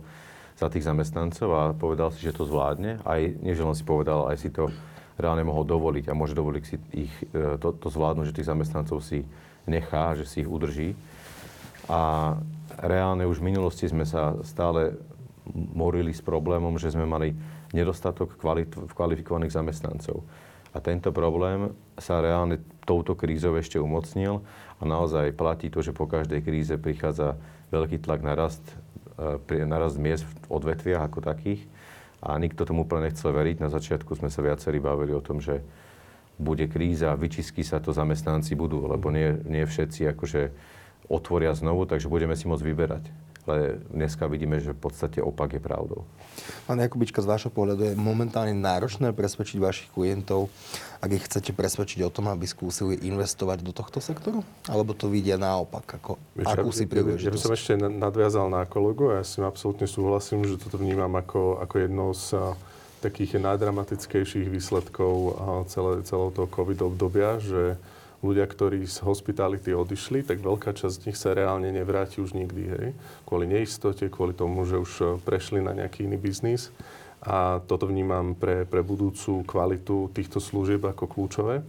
za 0.55 0.71
tých 0.71 0.87
zamestnancov 0.87 1.49
a 1.51 1.63
povedal 1.75 2.15
si, 2.15 2.23
že 2.23 2.37
to 2.37 2.47
zvládne. 2.47 3.03
Aj, 3.03 3.19
nie 3.19 3.55
len 3.59 3.75
si 3.75 3.83
povedal, 3.83 4.31
aj 4.31 4.39
si 4.39 4.55
to 4.55 4.71
reálne 5.19 5.43
mohol 5.43 5.67
dovoliť 5.67 6.07
a 6.09 6.17
môže 6.17 6.39
dovoliť 6.39 6.63
si 6.63 6.77
ich, 6.95 7.15
e, 7.35 7.59
to, 7.59 7.75
to 7.75 7.89
zvládnuť, 7.91 8.31
že 8.31 8.37
tých 8.39 8.51
zamestnancov 8.55 9.03
si 9.03 9.27
nechá, 9.67 10.15
že 10.15 10.31
si 10.31 10.47
ich 10.47 10.51
udrží. 10.51 10.95
A 11.91 12.35
reálne 12.79 13.27
už 13.27 13.43
v 13.43 13.51
minulosti 13.51 13.91
sme 13.91 14.07
sa 14.07 14.39
stále 14.47 14.95
morili 15.53 16.15
s 16.15 16.23
problémom, 16.23 16.79
že 16.79 16.95
sme 16.95 17.03
mali 17.03 17.35
nedostatok 17.75 18.39
kvalit- 18.39 18.95
kvalifikovaných 18.95 19.53
zamestnancov. 19.59 20.23
A 20.73 20.81
tento 20.81 21.13
problém 21.13 21.77
sa 22.01 22.25
reálne 22.25 22.61
touto 22.89 23.13
krízou 23.13 23.61
ešte 23.61 23.77
umocnil 23.77 24.41
a 24.81 24.83
naozaj 24.89 25.37
platí 25.37 25.69
to, 25.69 25.85
že 25.85 25.93
po 25.93 26.09
každej 26.09 26.41
kríze 26.41 26.75
prichádza 26.81 27.37
veľký 27.69 28.01
tlak 28.01 28.25
na 28.25 28.33
rast, 28.33 28.65
e, 29.21 29.69
na 29.69 29.77
rast 29.77 30.01
miest 30.01 30.25
v 30.25 30.33
odvetviach 30.49 31.13
ako 31.13 31.21
takých. 31.21 31.69
A 32.23 32.39
nikto 32.39 32.65
tomu 32.65 32.87
úplne 32.89 33.11
nechcel 33.11 33.35
veriť. 33.35 33.61
Na 33.61 33.69
začiatku 33.69 34.17
sme 34.17 34.31
sa 34.33 34.41
viacerí 34.41 34.79
bavili 34.81 35.13
o 35.13 35.21
tom, 35.21 35.43
že 35.43 35.61
bude 36.41 36.65
kríza, 36.71 37.13
vyčistí 37.19 37.61
sa 37.61 37.79
to, 37.79 37.93
zamestnanci 37.93 38.57
budú, 38.57 38.89
lebo 38.89 39.13
nie, 39.13 39.37
nie 39.45 39.69
všetci 39.69 40.17
akože 40.17 40.51
otvoria 41.13 41.53
znovu, 41.53 41.85
takže 41.85 42.09
budeme 42.09 42.33
si 42.33 42.49
môcť 42.49 42.65
vyberať 42.65 43.05
ale 43.47 43.83
dneska 43.91 44.31
vidíme, 44.31 44.63
že 44.63 44.71
v 44.71 44.81
podstate 44.87 45.19
opak 45.19 45.59
je 45.59 45.63
pravdou. 45.63 46.07
Pán 46.65 46.81
Jakubička, 46.81 47.21
z 47.21 47.29
vášho 47.29 47.51
pohľadu 47.53 47.93
je 47.93 47.95
momentálne 47.99 48.57
náročné 48.57 49.13
presvedčiť 49.13 49.59
vašich 49.61 49.89
klientov, 49.93 50.49
ak 51.03 51.11
ich 51.13 51.27
chcete 51.27 51.53
presvedčiť 51.53 52.07
o 52.07 52.11
tom, 52.15 52.31
aby 52.31 52.47
skúsili 52.49 52.97
investovať 53.05 53.61
do 53.61 53.75
tohto 53.75 54.01
sektoru? 54.01 54.41
Alebo 54.71 54.95
to 54.97 55.11
vidia 55.13 55.37
naopak, 55.37 55.85
ako 56.01 56.17
Víš, 56.39 56.47
akúsi 56.49 56.85
príležitosť? 56.89 57.29
Ja 57.29 57.35
by 57.35 57.43
som 57.43 57.53
ešte 57.59 57.73
nadviazal 57.77 58.47
na 58.49 58.63
kolegu 58.65 59.13
a 59.13 59.21
ja 59.21 59.25
s 59.27 59.37
tým 59.37 59.45
absolútne 59.45 59.91
súhlasím, 59.91 60.47
že 60.47 60.57
toto 60.57 60.81
vnímam 60.81 61.13
ako, 61.19 61.61
ako 61.61 61.75
jedno 61.83 62.15
z 62.17 62.39
takých 63.03 63.43
najdramatickejších 63.43 64.47
výsledkov 64.47 65.37
celé, 65.67 66.07
celého 66.07 66.31
toho 66.31 66.47
COVID 66.47 66.87
obdobia, 66.87 67.43
že 67.43 67.75
ľudia, 68.23 68.47
ktorí 68.47 68.87
z 68.87 69.03
hospitality 69.03 69.75
odišli, 69.75 70.23
tak 70.23 70.39
veľká 70.39 70.71
časť 70.73 70.95
z 70.95 71.05
nich 71.11 71.19
sa 71.19 71.35
reálne 71.35 71.75
nevráti 71.75 72.23
už 72.23 72.39
nikdy, 72.39 72.63
hej. 72.71 72.89
Kvôli 73.27 73.51
neistote, 73.51 74.07
kvôli 74.07 74.33
tomu, 74.33 74.63
že 74.63 74.79
už 74.79 74.93
e, 75.03 75.05
prešli 75.19 75.59
na 75.59 75.75
nejaký 75.75 76.07
iný 76.07 76.17
biznis. 76.23 76.71
A 77.23 77.59
toto 77.67 77.91
vnímam 77.91 78.35
pre, 78.39 78.63
pre 78.67 78.83
budúcu 78.83 79.43
kvalitu 79.47 80.11
týchto 80.15 80.39
služieb 80.39 80.83
ako 80.87 81.07
kľúčové. 81.11 81.67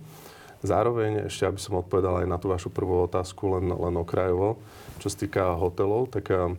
Zároveň 0.62 1.28
ešte, 1.28 1.50
aby 1.50 1.60
som 1.60 1.82
odpovedal 1.82 2.24
aj 2.24 2.28
na 2.30 2.38
tú 2.38 2.54
vašu 2.54 2.70
prvú 2.70 3.06
otázku, 3.06 3.58
len, 3.58 3.74
len 3.74 3.96
okrajovo, 3.98 4.62
čo 5.02 5.10
sa 5.10 5.18
týka 5.26 5.58
hotelov, 5.58 6.14
tak 6.14 6.30
e, 6.30 6.54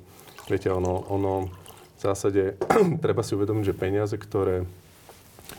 viete, 0.50 0.74
ono, 0.74 1.06
ono 1.06 1.48
v 1.94 2.00
zásade 2.02 2.58
treba 3.04 3.22
si 3.22 3.38
uvedomiť, 3.38 3.64
že 3.70 3.78
peniaze, 3.78 4.14
ktoré 4.18 4.66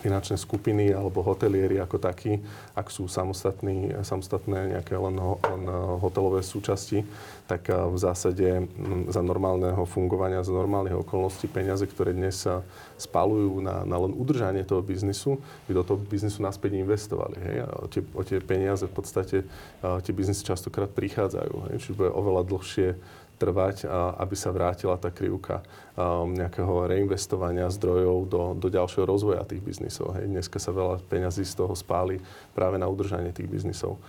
finančné 0.02 0.38
skupiny 0.38 0.94
alebo 0.94 1.22
hotelieri 1.22 1.78
ako 1.78 2.02
takí, 2.02 2.42
ak 2.74 2.90
sú 2.90 3.06
samostatní, 3.06 3.94
samostatné 4.02 4.78
nejaké 4.78 4.98
len, 4.98 5.18
len 5.18 5.64
hotelové 6.02 6.42
súčasti, 6.42 7.06
tak 7.46 7.70
eh, 7.70 7.78
v 7.78 7.98
zásade 7.98 8.48
hm, 8.66 9.14
za 9.14 9.22
normálneho 9.22 9.86
fungovania, 9.86 10.46
za 10.46 10.54
normálnych 10.54 10.98
okolností 11.06 11.46
peniaze, 11.50 11.86
ktoré 11.86 12.14
dnes 12.14 12.46
sa 12.46 12.66
spalujú 12.98 13.62
na, 13.62 13.86
na 13.86 13.98
len 14.02 14.12
udržanie 14.14 14.66
toho 14.66 14.82
biznisu, 14.82 15.38
by 15.70 15.72
do 15.78 15.84
toho 15.86 15.98
biznisu 16.02 16.42
naspäť 16.42 16.82
investovali. 16.82 17.38
Hej? 17.38 17.56
A 17.66 17.68
tie, 17.90 18.02
o 18.02 18.22
tie 18.26 18.42
peniaze 18.42 18.90
v 18.90 18.94
podstate 18.94 19.38
eh, 19.46 19.98
tie 20.02 20.14
biznisy 20.14 20.42
častokrát 20.46 20.90
prichádzajú. 20.90 21.54
Hej? 21.70 21.76
Čiže 21.86 21.98
bude 21.98 22.12
oveľa 22.12 22.42
dlhšie 22.50 22.88
trvať, 23.36 23.88
aby 24.20 24.36
sa 24.36 24.50
vrátila 24.56 24.96
tá 24.96 25.12
krivka 25.12 25.60
um, 25.96 26.32
nejakého 26.32 26.88
reinvestovania 26.88 27.68
zdrojov 27.68 28.18
do, 28.32 28.44
do 28.56 28.68
ďalšieho 28.72 29.06
rozvoja 29.06 29.44
tých 29.44 29.62
biznisov. 29.62 30.16
Hej. 30.16 30.32
Dneska 30.32 30.58
sa 30.58 30.72
veľa 30.72 31.04
peňazí 31.06 31.44
z 31.44 31.54
toho 31.56 31.76
spáli 31.76 32.24
práve 32.56 32.80
na 32.80 32.88
udržanie 32.88 33.36
tých 33.36 33.52
biznisov. 33.52 34.00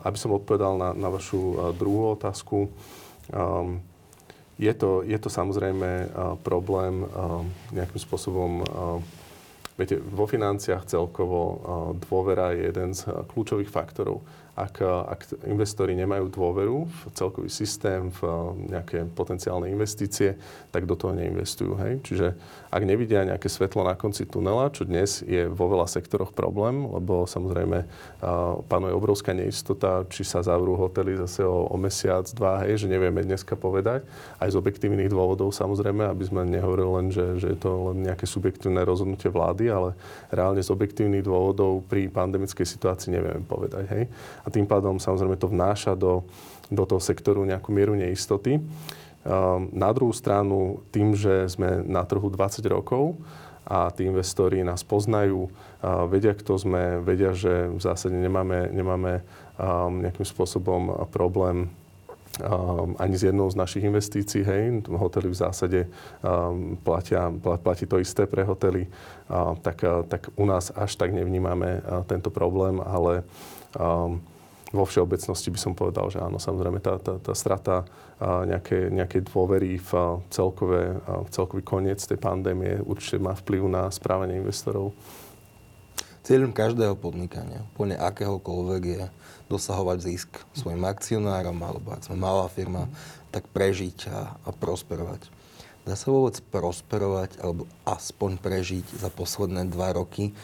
Aby 0.00 0.16
som 0.16 0.32
odpovedal 0.32 0.80
na, 0.80 0.96
na 0.96 1.12
vašu 1.12 1.74
druhú 1.76 2.16
otázku, 2.16 2.72
um, 3.28 3.84
je 4.58 4.72
to, 4.74 5.06
je 5.06 5.18
to 5.20 5.30
samozrejme 5.30 6.10
problém 6.42 7.06
nejakým 7.70 8.00
spôsobom 8.02 8.66
Viete, 9.78 10.02
vo 10.02 10.26
financiách 10.26 10.90
celkovo 10.90 11.62
dôvera 12.02 12.50
je 12.50 12.66
jeden 12.66 12.90
z 12.98 13.06
kľúčových 13.30 13.70
faktorov 13.70 14.26
ak, 14.58 14.82
ak 14.82 15.20
investori 15.46 15.94
nemajú 15.94 16.26
dôveru 16.34 16.90
v 16.90 16.98
celkový 17.14 17.46
systém, 17.46 18.10
v 18.10 18.20
nejaké 18.66 19.06
potenciálne 19.06 19.70
investície, 19.70 20.34
tak 20.74 20.90
do 20.90 20.98
toho 20.98 21.14
neinvestujú. 21.14 21.78
Hej? 21.78 21.92
Čiže 22.02 22.26
ak 22.68 22.82
nevidia 22.82 23.22
nejaké 23.22 23.46
svetlo 23.46 23.86
na 23.86 23.94
konci 23.94 24.26
tunela, 24.26 24.74
čo 24.74 24.82
dnes 24.82 25.22
je 25.22 25.46
vo 25.46 25.70
veľa 25.70 25.86
sektoroch 25.86 26.34
problém, 26.34 26.90
lebo 26.90 27.24
samozrejme 27.24 27.86
panuje 28.66 28.92
obrovská 28.92 29.30
neistota, 29.30 30.02
či 30.10 30.26
sa 30.26 30.42
zavrú 30.42 30.74
hotely 30.74 31.14
zase 31.22 31.46
o, 31.46 31.70
o 31.70 31.76
mesiac, 31.78 32.26
dva, 32.34 32.66
hej, 32.66 32.84
že 32.84 32.90
nevieme 32.90 33.22
dneska 33.22 33.54
povedať. 33.54 34.02
Aj 34.42 34.48
z 34.50 34.58
objektívnych 34.58 35.08
dôvodov 35.08 35.54
samozrejme, 35.54 36.10
aby 36.10 36.24
sme 36.26 36.42
nehovorili 36.44 36.90
len, 36.98 37.06
že, 37.14 37.38
že 37.38 37.54
je 37.54 37.58
to 37.62 37.94
len 37.94 38.04
nejaké 38.04 38.26
subjektívne 38.26 38.82
rozhodnutie 38.82 39.30
vlády, 39.30 39.70
ale 39.70 39.94
reálne 40.34 40.60
z 40.60 40.68
objektívnych 40.74 41.22
dôvodov 41.22 41.86
pri 41.86 42.10
pandemickej 42.10 42.66
situácii 42.66 43.14
nevieme 43.14 43.46
povedať. 43.46 43.86
Hej? 43.88 44.02
Tým 44.50 44.66
pádom 44.66 45.00
samozrejme 45.00 45.36
to 45.36 45.48
vnáša 45.48 45.92
do, 45.94 46.24
do 46.68 46.84
toho 46.84 47.00
sektoru 47.00 47.44
nejakú 47.44 47.72
mieru 47.72 47.96
neistoty. 47.96 48.60
Na 49.74 49.90
druhú 49.92 50.14
stranu, 50.14 50.80
tým, 50.94 51.12
že 51.12 51.50
sme 51.52 51.84
na 51.84 52.06
trhu 52.06 52.30
20 52.32 52.64
rokov 52.70 53.18
a 53.68 53.92
tí 53.92 54.08
investori 54.08 54.64
nás 54.64 54.80
poznajú, 54.80 55.52
vedia, 56.08 56.32
kto 56.32 56.56
sme, 56.56 57.04
vedia, 57.04 57.36
že 57.36 57.68
v 57.68 57.80
zásade 57.82 58.16
nemáme, 58.16 58.72
nemáme 58.72 59.20
nejakým 60.00 60.24
spôsobom 60.24 61.08
problém 61.12 61.68
Um, 62.38 62.94
ani 63.02 63.18
z 63.18 63.34
jednou 63.34 63.50
z 63.50 63.58
našich 63.58 63.82
investícií. 63.82 64.46
Hej. 64.46 64.86
Hotely 64.86 65.26
v 65.34 65.34
zásade 65.34 65.80
platia, 66.86 67.34
platí 67.42 67.82
to 67.82 67.98
isté 67.98 68.30
pre 68.30 68.46
hotely, 68.46 68.86
tak, 69.62 69.82
tak 70.06 70.30
u 70.38 70.46
nás 70.46 70.70
až 70.70 70.94
tak 70.94 71.10
nevnímame 71.10 71.82
tento 72.06 72.30
problém, 72.30 72.78
ale 72.78 73.26
um, 73.74 74.22
vo 74.68 74.84
všeobecnosti 74.84 75.48
by 75.48 75.58
som 75.60 75.72
povedal, 75.72 76.12
že 76.12 76.20
áno, 76.20 76.36
samozrejme 76.36 76.84
tá, 76.84 77.00
tá, 77.00 77.16
tá 77.16 77.32
strata 77.32 77.88
nejakej, 78.20 78.92
nejakej 78.92 79.22
dôvery 79.32 79.80
v, 79.80 79.90
celkové, 80.28 81.00
v 81.00 81.28
celkový 81.32 81.62
koniec 81.64 82.04
tej 82.04 82.20
pandémie 82.20 82.76
určite 82.84 83.16
má 83.16 83.32
vplyv 83.32 83.64
na 83.64 83.88
správanie 83.88 84.36
investorov. 84.36 84.92
Cieľom 86.20 86.52
každého 86.52 86.92
podnikania, 87.00 87.64
úplne 87.72 87.96
akéhokoľvek 87.96 88.82
je 88.84 89.02
dosahovať 89.48 89.98
zisk 90.04 90.28
svojim 90.52 90.84
akcionárom, 90.84 91.56
alebo 91.64 91.96
ak 91.96 92.04
sme 92.04 92.20
malá 92.20 92.44
firma, 92.52 92.84
tak 93.32 93.48
prežiť 93.48 94.12
a, 94.12 94.36
a 94.36 94.50
prosperovať. 94.52 95.32
Dá 95.88 95.96
sa 95.96 96.12
vôbec 96.12 96.36
prosperovať, 96.52 97.40
alebo 97.40 97.64
aspoň 97.88 98.36
prežiť 98.44 99.00
za 99.00 99.08
posledné 99.08 99.72
dva 99.72 99.96
roky 99.96 100.36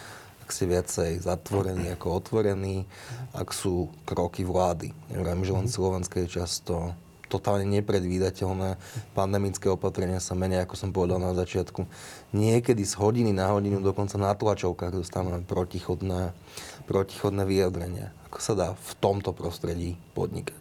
ak 0.45 0.53
ste 0.53 0.69
viacej 0.69 1.25
zatvorení 1.25 1.89
ako 1.97 2.21
otvorení, 2.21 2.85
ak 3.33 3.49
sú 3.57 3.89
kroky 4.05 4.45
vlády. 4.45 4.93
Neviem, 5.09 5.41
že 5.41 5.57
len 5.57 5.73
Slovenské 5.73 6.29
je 6.29 6.45
často 6.45 6.93
totálne 7.33 7.65
nepredvídateľné. 7.81 8.77
Pandemické 9.17 9.73
opatrenia 9.73 10.21
sa 10.21 10.37
menia, 10.37 10.69
ako 10.69 10.77
som 10.77 10.93
povedal 10.93 11.17
na 11.17 11.33
začiatku. 11.33 11.89
Niekedy 12.37 12.85
z 12.85 12.95
hodiny 13.01 13.33
na 13.33 13.57
hodinu, 13.57 13.81
dokonca 13.81 14.21
na 14.21 14.37
tlačovkách 14.37 15.01
dostávame 15.01 15.41
protichodné, 15.49 16.37
protichodné 16.85 17.43
vyjadrenia. 17.49 18.13
Ako 18.29 18.39
sa 18.39 18.53
dá 18.53 18.69
v 18.77 18.93
tomto 19.01 19.33
prostredí 19.33 19.97
podnikať? 20.13 20.61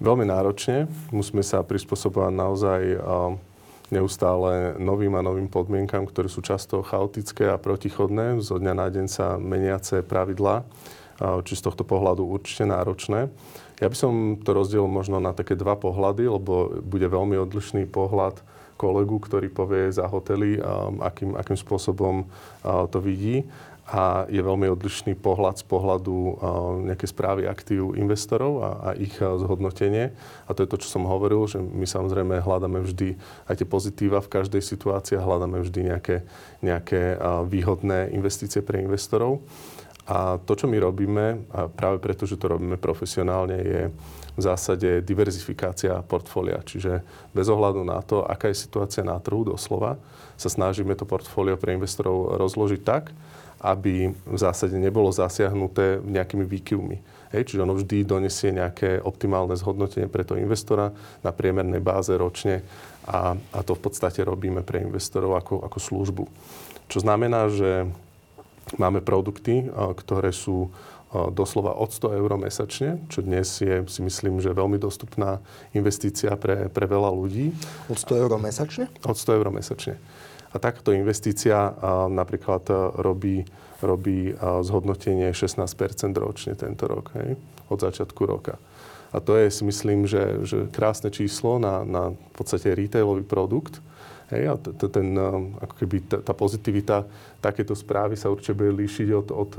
Veľmi 0.00 0.24
náročne. 0.24 0.88
Musíme 1.12 1.44
sa 1.44 1.60
prispôsobovať 1.60 2.32
naozaj 2.32 2.80
neustále 3.90 4.78
novým 4.78 5.14
a 5.18 5.22
novým 5.22 5.50
podmienkam, 5.50 6.06
ktoré 6.06 6.30
sú 6.30 6.40
často 6.40 6.82
chaotické 6.82 7.50
a 7.50 7.58
protichodné. 7.58 8.38
Zo 8.40 8.56
dňa 8.56 8.74
na 8.74 8.86
deň 8.86 9.06
sa 9.10 9.36
meniace 9.36 10.06
pravidlá, 10.06 10.62
či 11.44 11.52
z 11.58 11.62
tohto 11.66 11.84
pohľadu 11.84 12.24
určite 12.24 12.64
náročné. 12.64 13.28
Ja 13.82 13.88
by 13.90 13.96
som 13.96 14.12
to 14.40 14.56
rozdielil 14.56 14.88
možno 14.88 15.20
na 15.20 15.34
také 15.36 15.58
dva 15.58 15.76
pohľady, 15.76 16.30
lebo 16.30 16.80
bude 16.80 17.04
veľmi 17.04 17.36
odlišný 17.36 17.90
pohľad 17.90 18.40
kolegu, 18.80 19.20
ktorý 19.20 19.52
povie 19.52 19.92
za 19.92 20.08
hotely, 20.08 20.56
akým, 21.04 21.36
akým 21.36 21.58
spôsobom 21.60 22.24
to 22.64 22.98
vidí 23.04 23.44
a 23.90 24.30
je 24.30 24.38
veľmi 24.38 24.70
odlišný 24.70 25.18
pohľad 25.18 25.58
z 25.58 25.66
pohľadu 25.66 26.38
nejaké 26.86 27.10
správy 27.10 27.50
aktív 27.50 27.98
investorov 27.98 28.62
a, 28.62 28.70
a 28.86 28.88
ich 28.94 29.18
zhodnotenie. 29.18 30.14
A 30.46 30.54
to 30.54 30.62
je 30.62 30.70
to, 30.70 30.78
čo 30.78 30.94
som 30.94 31.10
hovoril, 31.10 31.50
že 31.50 31.58
my 31.58 31.82
samozrejme 31.82 32.38
hľadáme 32.38 32.86
vždy 32.86 33.18
aj 33.50 33.58
tie 33.58 33.66
pozitíva 33.66 34.22
v 34.22 34.30
každej 34.30 34.62
situácii 34.62 35.18
a 35.18 35.26
hľadáme 35.26 35.58
vždy 35.66 35.90
nejaké, 35.90 36.22
nejaké 36.62 37.18
výhodné 37.50 38.14
investície 38.14 38.62
pre 38.62 38.78
investorov. 38.78 39.42
A 40.06 40.38
to, 40.42 40.54
čo 40.54 40.70
my 40.70 40.78
robíme, 40.78 41.50
a 41.50 41.66
práve 41.66 41.98
preto, 41.98 42.30
že 42.30 42.38
to 42.38 42.50
robíme 42.50 42.78
profesionálne, 42.78 43.58
je 43.58 43.82
v 44.38 44.40
zásade 44.42 45.02
diverzifikácia 45.02 45.98
portfólia. 46.06 46.62
Čiže 46.62 47.02
bez 47.34 47.46
ohľadu 47.50 47.82
na 47.82 47.98
to, 48.06 48.22
aká 48.22 48.50
je 48.50 48.58
situácia 48.58 49.02
na 49.02 49.18
trhu 49.18 49.42
doslova, 49.42 49.98
sa 50.38 50.48
snažíme 50.50 50.94
to 50.94 51.06
portfólio 51.06 51.58
pre 51.58 51.74
investorov 51.74 52.38
rozložiť 52.38 52.80
tak, 52.86 53.10
aby 53.60 54.08
v 54.12 54.38
zásade 54.40 54.76
nebolo 54.80 55.12
zasiahnuté 55.12 56.00
nejakými 56.00 56.48
výkyvmi. 56.48 56.96
Hej, 57.30 57.52
čiže 57.52 57.62
ono 57.62 57.78
vždy 57.78 58.02
donesie 58.02 58.50
nejaké 58.50 58.98
optimálne 58.98 59.54
zhodnotenie 59.54 60.10
pre 60.10 60.26
toho 60.26 60.40
investora 60.40 60.90
na 61.22 61.30
priemernej 61.30 61.78
báze 61.78 62.10
ročne 62.16 62.66
a, 63.06 63.38
a 63.38 63.58
to 63.62 63.78
v 63.78 63.82
podstate 63.86 64.24
robíme 64.26 64.66
pre 64.66 64.82
investorov 64.82 65.38
ako, 65.38 65.62
ako 65.62 65.78
službu. 65.78 66.24
Čo 66.90 66.98
znamená, 67.06 67.46
že 67.46 67.86
máme 68.80 68.98
produkty, 68.98 69.70
ktoré 69.70 70.34
sú 70.34 70.74
doslova 71.10 71.74
od 71.74 71.90
100 71.90 72.18
eur 72.22 72.30
mesačne, 72.38 73.02
čo 73.10 73.18
dnes 73.18 73.58
je, 73.58 73.82
si 73.90 74.00
myslím, 74.02 74.38
že 74.38 74.54
veľmi 74.54 74.78
dostupná 74.78 75.42
investícia 75.74 76.30
pre, 76.38 76.70
pre 76.70 76.86
veľa 76.86 77.10
ľudí. 77.10 77.50
Od 77.90 77.98
100 77.98 78.22
eur 78.26 78.30
mesačne? 78.38 78.86
Od 79.02 79.18
100 79.18 79.38
eur 79.42 79.48
mesačne. 79.50 79.94
A 80.50 80.58
takáto 80.58 80.90
investícia 80.90 81.78
napríklad 82.10 82.66
robí, 82.98 83.46
robí 83.78 84.34
zhodnotenie 84.38 85.30
16% 85.30 86.10
ročne 86.18 86.58
tento 86.58 86.90
rok, 86.90 87.14
hej, 87.14 87.38
od 87.70 87.78
začiatku 87.78 88.26
roka. 88.26 88.58
A 89.10 89.18
to 89.18 89.34
je, 89.38 89.50
si 89.50 89.62
myslím, 89.66 90.06
že, 90.06 90.42
že 90.46 90.70
krásne 90.70 91.10
číslo 91.10 91.58
na, 91.58 91.82
na 91.82 92.02
v 92.14 92.34
podstate 92.34 92.74
retailový 92.74 93.26
produkt. 93.26 93.82
Hej, 94.30 94.42
a 94.46 94.54
ten, 94.86 95.18
ako 95.58 95.74
keby 95.74 95.96
tá 96.22 96.30
pozitivita 96.34 97.02
takéto 97.42 97.74
správy 97.74 98.14
sa 98.14 98.30
určite 98.30 98.54
bude 98.54 98.78
líšiť 98.78 99.08
od, 99.10 99.28
od 99.34 99.52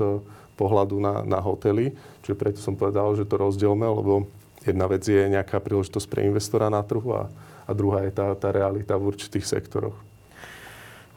pohľadu 0.56 0.96
na, 0.96 1.20
na 1.24 1.40
hotely. 1.44 1.92
Čiže 2.24 2.36
preto 2.36 2.58
som 2.60 2.76
povedal, 2.76 3.12
že 3.12 3.28
to 3.28 3.36
rozdielme, 3.36 3.84
lebo 3.84 4.24
jedna 4.64 4.88
vec 4.88 5.04
je 5.04 5.28
nejaká 5.28 5.60
príležitosť 5.60 6.06
pre 6.08 6.24
investora 6.24 6.72
na 6.72 6.80
trhu 6.80 7.12
a, 7.12 7.28
a 7.68 7.70
druhá 7.76 8.08
je 8.08 8.12
tá, 8.16 8.32
tá 8.32 8.48
realita 8.48 8.96
v 8.96 9.12
určitých 9.12 9.44
sektoroch. 9.44 10.11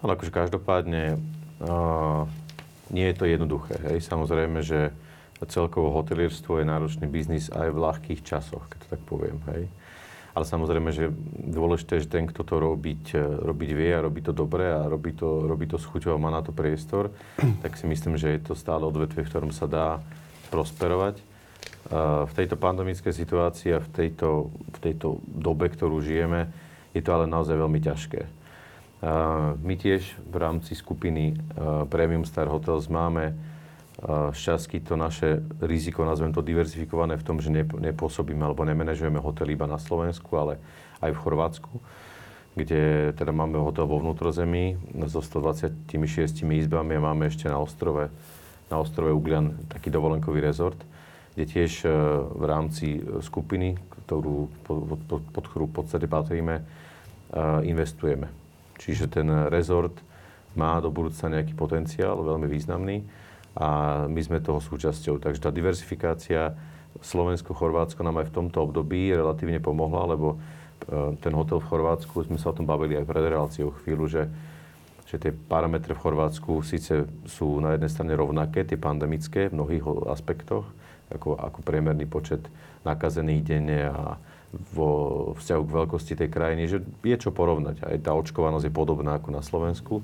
Ale 0.05 0.21
akože 0.21 0.29
každopádne 0.29 1.17
uh, 1.65 2.29
nie 2.93 3.09
je 3.09 3.15
to 3.17 3.25
jednoduché. 3.25 3.73
Hej. 3.89 4.05
Samozrejme, 4.05 4.61
že 4.61 4.93
celkovo 5.49 5.89
hotelierstvo 5.97 6.61
je 6.61 6.69
náročný 6.69 7.09
biznis 7.09 7.49
aj 7.49 7.73
v 7.73 7.81
ľahkých 7.81 8.21
časoch, 8.21 8.69
keď 8.69 8.77
to 8.85 8.87
tak 8.93 9.01
poviem. 9.09 9.41
Hej. 9.49 9.65
Ale 10.37 10.45
samozrejme, 10.45 10.93
že 10.93 11.09
dôležité, 11.33 12.05
že 12.05 12.11
ten, 12.11 12.29
kto 12.29 12.45
to 12.45 12.61
robiť, 12.61 13.17
robiť 13.41 13.69
vie 13.73 13.91
a 13.97 14.05
robí 14.05 14.21
to 14.21 14.29
dobre 14.29 14.69
a 14.69 14.85
robí 14.85 15.17
to, 15.17 15.41
robí 15.41 15.65
to 15.65 15.81
s 15.81 15.89
chuťou 15.89 16.13
a 16.13 16.21
má 16.21 16.29
na 16.29 16.45
to 16.45 16.53
priestor, 16.53 17.09
tak 17.65 17.73
si 17.73 17.89
myslím, 17.89 18.13
že 18.13 18.37
je 18.37 18.45
to 18.45 18.53
stále 18.53 18.85
odvetvie, 18.85 19.25
v 19.25 19.31
ktorom 19.33 19.49
sa 19.49 19.65
dá 19.65 20.05
prosperovať. 20.53 21.17
Uh, 21.89 22.29
v 22.29 22.33
tejto 22.37 22.61
pandemickej 22.61 23.09
situácii 23.09 23.73
a 23.73 23.81
v 23.81 23.89
tejto, 23.89 24.53
v 24.53 24.77
tejto 24.85 25.17
dobe, 25.25 25.65
ktorú 25.65 25.97
žijeme, 25.97 26.53
je 26.93 27.01
to 27.01 27.09
ale 27.09 27.25
naozaj 27.25 27.57
veľmi 27.57 27.81
ťažké. 27.81 28.44
My 29.61 29.77
tiež 29.77 30.17
v 30.25 30.35
rámci 30.41 30.73
skupiny 30.73 31.37
Premium 31.93 32.25
Star 32.25 32.49
Hotels 32.49 32.89
máme 32.89 33.37
šťastky 34.33 34.81
to 34.81 34.97
naše 34.97 35.45
riziko, 35.61 36.03
nazvem 36.03 36.33
to 36.33 36.41
diverzifikované 36.41 37.13
v 37.15 37.25
tom, 37.25 37.37
že 37.37 37.53
nepôsobíme 37.53 38.41
alebo 38.41 38.65
nemenežujeme 38.65 39.21
hotel 39.21 39.53
iba 39.53 39.69
na 39.69 39.77
Slovensku, 39.77 40.33
ale 40.35 40.57
aj 41.05 41.13
v 41.13 41.21
Chorvátsku, 41.21 41.73
kde 42.57 43.13
teda 43.13 43.29
máme 43.29 43.61
hotel 43.61 43.85
vo 43.85 44.01
vnútrozemí 44.01 44.75
so 45.05 45.21
126 45.21 45.85
izbami 46.41 46.97
a 46.97 47.05
máme 47.05 47.29
ešte 47.29 47.45
na 47.45 47.61
ostrove, 47.61 48.09
na 48.73 48.77
ostrove 48.81 49.13
Uglian 49.13 49.53
taký 49.69 49.93
dovolenkový 49.93 50.41
rezort, 50.41 50.81
kde 51.37 51.45
tiež 51.45 51.71
e, 51.85 51.89
v 52.35 52.43
rámci 52.47 52.99
skupiny, 53.21 53.77
ktorú, 54.07 54.49
pod, 54.65 54.97
pod, 55.07 55.21
pod 55.29 55.45
ktorú 55.45 55.65
v 55.69 55.75
podstate 55.77 56.07
patríme, 56.09 56.65
investujeme 57.67 58.44
Čiže 58.79 59.07
ten 59.07 59.27
rezort 59.47 59.95
má 60.55 60.79
do 60.79 60.91
budúcna 60.91 61.39
nejaký 61.39 61.53
potenciál, 61.55 62.19
veľmi 62.23 62.47
významný 62.47 63.03
a 63.55 64.03
my 64.07 64.19
sme 64.19 64.43
toho 64.43 64.59
súčasťou. 64.59 65.19
Takže 65.19 65.39
tá 65.39 65.51
diversifikácia 65.51 66.55
Slovensko, 67.03 67.55
Chorvátsko 67.55 68.03
nám 68.03 68.23
aj 68.23 68.31
v 68.31 68.35
tomto 68.35 68.63
období 68.63 69.11
relatívne 69.11 69.59
pomohla, 69.59 70.15
lebo 70.15 70.35
e, 70.35 71.15
ten 71.19 71.31
hotel 71.35 71.59
v 71.59 71.67
Chorvátsku, 71.67 72.23
sme 72.23 72.39
sa 72.39 72.51
o 72.51 72.57
tom 72.57 72.67
bavili 72.67 72.95
aj 72.95 73.07
pred 73.07 73.23
reláciou 73.27 73.75
chvíľu, 73.83 74.07
že, 74.07 74.23
že 75.07 75.19
tie 75.19 75.31
parametre 75.35 75.91
v 75.91 76.03
Chorvátsku 76.03 76.63
síce 76.63 77.03
sú 77.27 77.59
na 77.59 77.75
jednej 77.75 77.91
strane 77.91 78.15
rovnaké, 78.15 78.63
tie 78.63 78.79
pandemické 78.79 79.51
v 79.51 79.59
mnohých 79.59 79.83
aspektoch, 80.07 80.67
ako, 81.11 81.35
ako 81.35 81.59
priemerný 81.67 82.07
počet 82.07 82.47
nakazených 82.87 83.41
denne 83.43 83.79
a 83.91 84.15
vo 84.73 84.89
vzťahu 85.37 85.61
k 85.63 85.75
veľkosti 85.75 86.13
tej 86.15 86.29
krajiny, 86.31 86.63
že 86.67 86.77
je 87.03 87.15
čo 87.19 87.31
porovnať. 87.35 87.83
Aj 87.83 87.97
tá 87.99 88.11
očkovanosť 88.15 88.67
je 88.67 88.73
podobná 88.73 89.19
ako 89.19 89.29
na 89.31 89.43
Slovensku. 89.43 90.01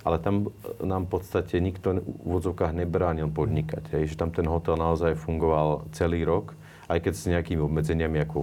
Ale 0.00 0.16
tam 0.16 0.48
nám 0.80 1.04
v 1.06 1.20
podstate 1.20 1.60
nikto 1.60 2.00
v 2.00 2.24
úvodzovkách 2.24 2.72
nebránil 2.72 3.28
podnikať. 3.28 3.92
Hej. 3.92 4.16
Že 4.16 4.20
tam 4.20 4.30
ten 4.32 4.48
hotel 4.48 4.80
naozaj 4.80 5.12
fungoval 5.20 5.84
celý 5.92 6.24
rok, 6.24 6.56
aj 6.88 7.04
keď 7.04 7.12
s 7.12 7.28
nejakými 7.28 7.60
obmedzeniami 7.60 8.18
ako 8.24 8.38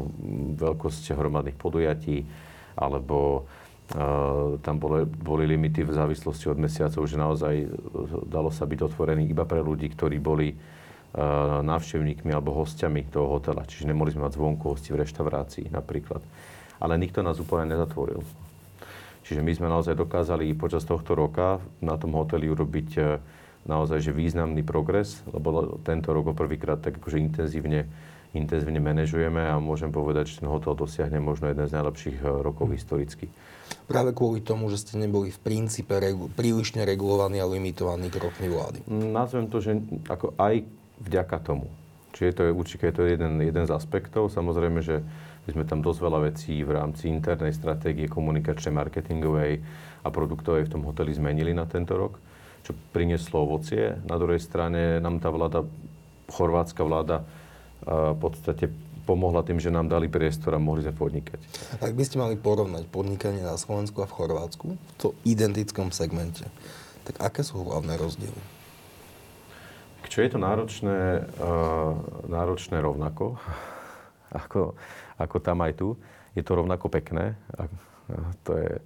veľkosť 0.54 1.18
hromadných 1.18 1.58
podujatí, 1.58 2.30
alebo 2.78 3.50
uh, 3.98 4.62
tam 4.62 4.78
boli, 4.78 5.10
boli 5.10 5.50
limity 5.50 5.82
v 5.82 5.98
závislosti 5.98 6.46
od 6.54 6.62
mesiacov, 6.62 7.02
že 7.10 7.18
naozaj 7.18 7.54
dalo 8.30 8.54
sa 8.54 8.70
byť 8.70 8.80
otvorený 8.94 9.26
iba 9.26 9.44
pre 9.50 9.60
ľudí, 9.66 9.90
ktorí 9.90 10.22
boli 10.22 10.54
návštevníkmi 11.66 12.30
alebo 12.30 12.54
hostiami 12.54 13.10
toho 13.10 13.38
hotela. 13.38 13.66
Čiže 13.66 13.90
nemohli 13.90 14.14
sme 14.14 14.30
mať 14.30 14.38
zvonku 14.38 14.70
hosti 14.70 14.94
v 14.94 15.02
reštaurácii 15.02 15.74
napríklad. 15.74 16.22
Ale 16.78 16.94
nikto 17.02 17.26
nás 17.26 17.42
úplne 17.42 17.74
nezatvoril. 17.74 18.22
Čiže 19.28 19.44
my 19.44 19.52
sme 19.52 19.68
naozaj 19.68 20.00
dokázali 20.00 20.56
počas 20.56 20.88
tohto 20.88 21.12
roka 21.12 21.60
na 21.84 22.00
tom 22.00 22.16
hoteli 22.16 22.48
urobiť 22.48 22.90
eh, 22.96 23.20
naozaj 23.68 24.00
že 24.00 24.16
významný 24.16 24.64
progres, 24.64 25.20
lebo 25.28 25.76
tento 25.84 26.16
rok 26.16 26.32
prvýkrát 26.32 26.80
tak 26.80 27.04
akože 27.04 27.20
intenzívne, 27.20 27.92
intenzívne 28.32 28.80
manažujeme 28.80 29.44
a 29.44 29.60
môžem 29.60 29.92
povedať, 29.92 30.32
že 30.32 30.40
ten 30.40 30.48
hotel 30.48 30.80
dosiahne 30.80 31.20
možno 31.20 31.52
jeden 31.52 31.68
z 31.68 31.76
najlepších 31.76 32.18
eh, 32.24 32.28
rokov 32.40 32.72
historicky. 32.72 33.28
Práve 33.84 34.16
kvôli 34.16 34.40
tomu, 34.40 34.72
že 34.72 34.80
ste 34.80 34.96
neboli 34.96 35.28
v 35.28 35.40
princípe 35.44 36.00
regu- 36.00 36.32
prílišne 36.32 36.88
regulovaní 36.88 37.44
a 37.44 37.52
limitovaní 37.52 38.08
krokmi 38.08 38.48
vlády. 38.48 38.80
Nazvem 38.88 39.52
to, 39.52 39.60
že 39.60 39.76
ako 40.08 40.40
aj 40.40 40.64
vďaka 41.02 41.38
tomu. 41.42 41.70
Čiže 42.18 42.32
to 42.34 42.42
je 42.50 42.52
určite 42.52 42.90
to 42.96 43.06
je 43.06 43.14
jeden, 43.14 43.38
jeden 43.44 43.66
z 43.70 43.72
aspektov. 43.72 44.34
Samozrejme, 44.34 44.82
že 44.82 45.06
my 45.46 45.50
sme 45.54 45.64
tam 45.70 45.86
dosť 45.86 46.00
veľa 46.02 46.20
vecí 46.34 46.66
v 46.66 46.76
rámci 46.76 47.08
internej 47.08 47.54
stratégie 47.54 48.10
komunikačnej, 48.10 48.74
marketingovej 48.74 49.62
a 50.04 50.08
produktovej 50.10 50.66
v 50.66 50.72
tom 50.74 50.84
hoteli 50.84 51.14
zmenili 51.14 51.54
na 51.54 51.70
tento 51.70 51.94
rok, 51.94 52.18
čo 52.66 52.74
prinieslo 52.92 53.46
ovocie. 53.46 54.02
Na 54.10 54.18
druhej 54.18 54.42
strane 54.42 54.98
nám 54.98 55.22
tá 55.22 55.30
vláda, 55.30 55.64
chorvátska 56.28 56.82
vláda, 56.84 57.24
v 57.86 58.18
podstate 58.18 58.68
pomohla 59.08 59.40
tým, 59.46 59.62
že 59.62 59.72
nám 59.72 59.88
dali 59.88 60.12
priestor 60.12 60.52
a 60.52 60.60
mohli 60.60 60.84
sme 60.84 60.92
podnikať. 60.92 61.40
Ak 61.80 61.96
by 61.96 62.04
ste 62.04 62.20
mali 62.20 62.36
porovnať 62.36 62.92
podnikanie 62.92 63.40
na 63.40 63.56
Slovensku 63.56 64.04
a 64.04 64.10
v 64.10 64.16
Chorvátsku 64.20 64.68
v 64.76 64.94
to 65.00 65.16
identickom 65.24 65.96
segmente, 65.96 66.44
tak 67.08 67.16
aké 67.24 67.40
sú 67.46 67.64
hlavné 67.64 67.96
rozdiely? 67.96 68.57
Čo 70.18 70.26
je 70.26 70.34
to 70.34 70.42
náročné, 70.42 71.30
uh, 71.38 71.94
náročné 72.26 72.82
rovnako, 72.82 73.38
ako, 74.42 74.74
ako 75.22 75.38
tam 75.38 75.62
aj 75.62 75.78
tu. 75.78 75.94
Je 76.34 76.42
to 76.42 76.58
rovnako 76.58 76.90
pekné. 76.90 77.38
A, 77.54 77.70
uh, 77.70 78.30
to, 78.42 78.58
je, 78.58 78.82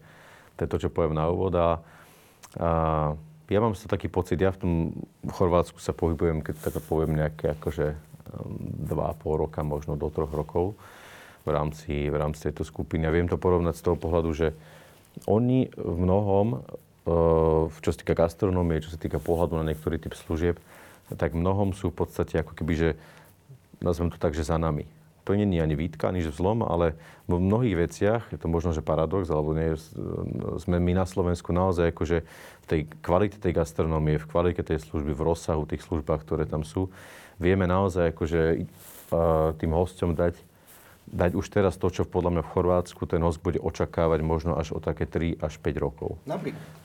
to 0.60 0.68
je 0.68 0.68
to, 0.68 0.78
čo 0.84 0.90
poviem 0.92 1.16
na 1.16 1.32
úvod. 1.32 1.56
A, 1.56 1.80
a 2.60 2.70
ja 3.48 3.60
mám 3.64 3.80
sa 3.80 3.88
taký 3.88 4.12
pocit, 4.12 4.44
ja 4.44 4.52
v 4.52 4.60
tom 4.60 4.72
v 5.24 5.32
Chorvátsku 5.32 5.80
sa 5.80 5.96
pohybujem, 5.96 6.44
keď 6.44 6.68
tak 6.68 6.84
poviem 6.84 7.16
nejaké 7.16 7.56
akože 7.56 7.96
um, 7.96 8.92
dva 8.92 9.16
a 9.16 9.16
pol 9.16 9.40
roka, 9.40 9.64
možno 9.64 9.96
do 9.96 10.12
troch 10.12 10.36
rokov 10.36 10.76
v 11.48 11.56
rámci, 11.56 12.12
v 12.12 12.16
rámci 12.20 12.44
tejto 12.44 12.68
skupiny. 12.68 13.08
A 13.08 13.16
viem 13.16 13.32
to 13.32 13.40
porovnať 13.40 13.80
z 13.80 13.88
toho 13.88 13.96
pohľadu, 13.96 14.36
že 14.36 14.52
oni 15.32 15.72
v 15.80 15.96
mnohom, 15.96 16.60
uh, 17.08 17.72
čo 17.80 17.96
sa 17.96 18.04
týka 18.04 18.20
gastronómie, 18.20 18.84
čo 18.84 18.92
sa 18.92 19.00
týka 19.00 19.16
pohľadu 19.16 19.56
na 19.56 19.72
niektorý 19.72 19.96
typ 19.96 20.12
služieb, 20.12 20.60
tak 21.16 21.36
mnohom 21.36 21.76
sú 21.76 21.90
v 21.92 22.06
podstate 22.06 22.40
ako 22.40 22.54
keby, 22.56 22.74
že 22.76 22.90
nazvem 23.82 24.14
to 24.14 24.22
tak, 24.22 24.38
že 24.38 24.46
za 24.46 24.62
nami. 24.62 24.86
To 25.30 25.38
nie 25.38 25.46
je 25.46 25.62
ani 25.62 25.78
výtka, 25.78 26.10
ani 26.10 26.26
zlom, 26.26 26.66
ale 26.66 26.98
v 27.30 27.38
mnohých 27.38 27.78
veciach, 27.78 28.24
je 28.34 28.42
to 28.42 28.50
možno, 28.50 28.74
že 28.74 28.82
paradox, 28.82 29.30
alebo 29.30 29.54
nie, 29.54 29.78
sme 30.58 30.82
my 30.82 30.98
na 30.98 31.06
Slovensku 31.06 31.54
naozaj 31.54 31.94
akože 31.94 32.26
v 32.26 32.66
tej 32.66 32.82
kvalite 33.06 33.38
tej 33.38 33.54
gastronómie, 33.54 34.18
v 34.18 34.26
kvalite 34.26 34.66
tej 34.66 34.82
služby, 34.82 35.14
v 35.14 35.22
rozsahu 35.22 35.70
tých 35.70 35.86
službách, 35.86 36.26
ktoré 36.26 36.50
tam 36.50 36.66
sú, 36.66 36.90
vieme 37.38 37.70
naozaj 37.70 38.18
akože 38.18 38.66
tým 39.62 39.72
hosťom 39.78 40.18
dať, 40.18 40.36
dať 41.06 41.32
už 41.38 41.46
teraz 41.54 41.78
to, 41.78 41.94
čo 41.94 42.02
podľa 42.02 42.40
mňa 42.40 42.44
v 42.48 42.52
Chorvátsku 42.58 43.06
ten 43.06 43.22
host 43.22 43.46
bude 43.46 43.62
očakávať 43.62 44.26
možno 44.26 44.58
až 44.58 44.74
o 44.74 44.82
také 44.82 45.06
3 45.06 45.38
až 45.38 45.54
5 45.62 45.86
rokov. 45.86 46.18
Napríklad? 46.26 46.81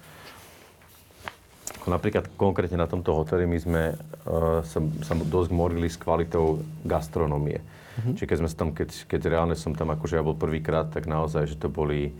Napríklad 1.87 2.35
konkrétne 2.35 2.83
na 2.83 2.91
tomto 2.91 3.15
hoteli 3.15 3.47
my 3.47 3.59
sme 3.63 3.83
uh, 3.95 4.61
sa, 4.67 4.79
sa 5.07 5.15
dosť 5.15 5.51
morili 5.55 5.87
s 5.87 5.99
kvalitou 5.99 6.63
gastronomie. 6.83 7.63
Mm-hmm. 7.63 8.15
Čiže 8.19 8.29
keď, 8.29 8.37
sme 8.43 8.49
tam, 8.53 8.69
keď, 8.75 8.91
keď 9.07 9.21
reálne 9.31 9.57
som 9.57 9.73
tam 9.73 9.95
akože 9.95 10.19
ja 10.19 10.27
bol 10.27 10.37
prvýkrát, 10.37 10.91
tak 10.91 11.07
naozaj, 11.09 11.55
že 11.55 11.57
to 11.57 11.71
boli 11.71 12.11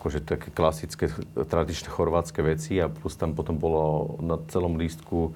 akože 0.00 0.24
také 0.24 0.48
klasické, 0.50 1.10
tradičné 1.34 1.90
chorvátske 1.90 2.42
veci 2.42 2.78
a 2.82 2.90
plus 2.90 3.14
tam 3.14 3.38
potom 3.38 3.54
bolo 3.54 4.16
na 4.18 4.34
celom 4.50 4.74
lístku 4.74 5.30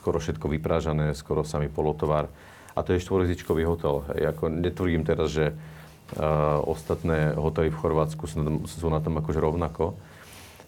skoro 0.00 0.16
všetko 0.16 0.48
vyprážané, 0.48 1.12
skoro 1.12 1.44
samý 1.44 1.68
polotovar. 1.68 2.32
A 2.72 2.80
to 2.80 2.96
je 2.96 3.04
štvorezdičkový 3.04 3.68
hotel. 3.68 4.00
Hej. 4.16 4.32
Ako 4.32 4.48
netvrdím 4.48 5.04
teraz, 5.04 5.28
že 5.36 5.52
uh, 5.52 6.60
ostatné 6.64 7.36
hotely 7.36 7.68
v 7.68 7.80
Chorvátsku 7.80 8.24
sú 8.24 8.40
na 8.40 8.44
tom, 8.48 8.56
sú 8.64 8.88
na 8.88 9.00
tom 9.04 9.20
akože 9.20 9.40
rovnako 9.40 10.00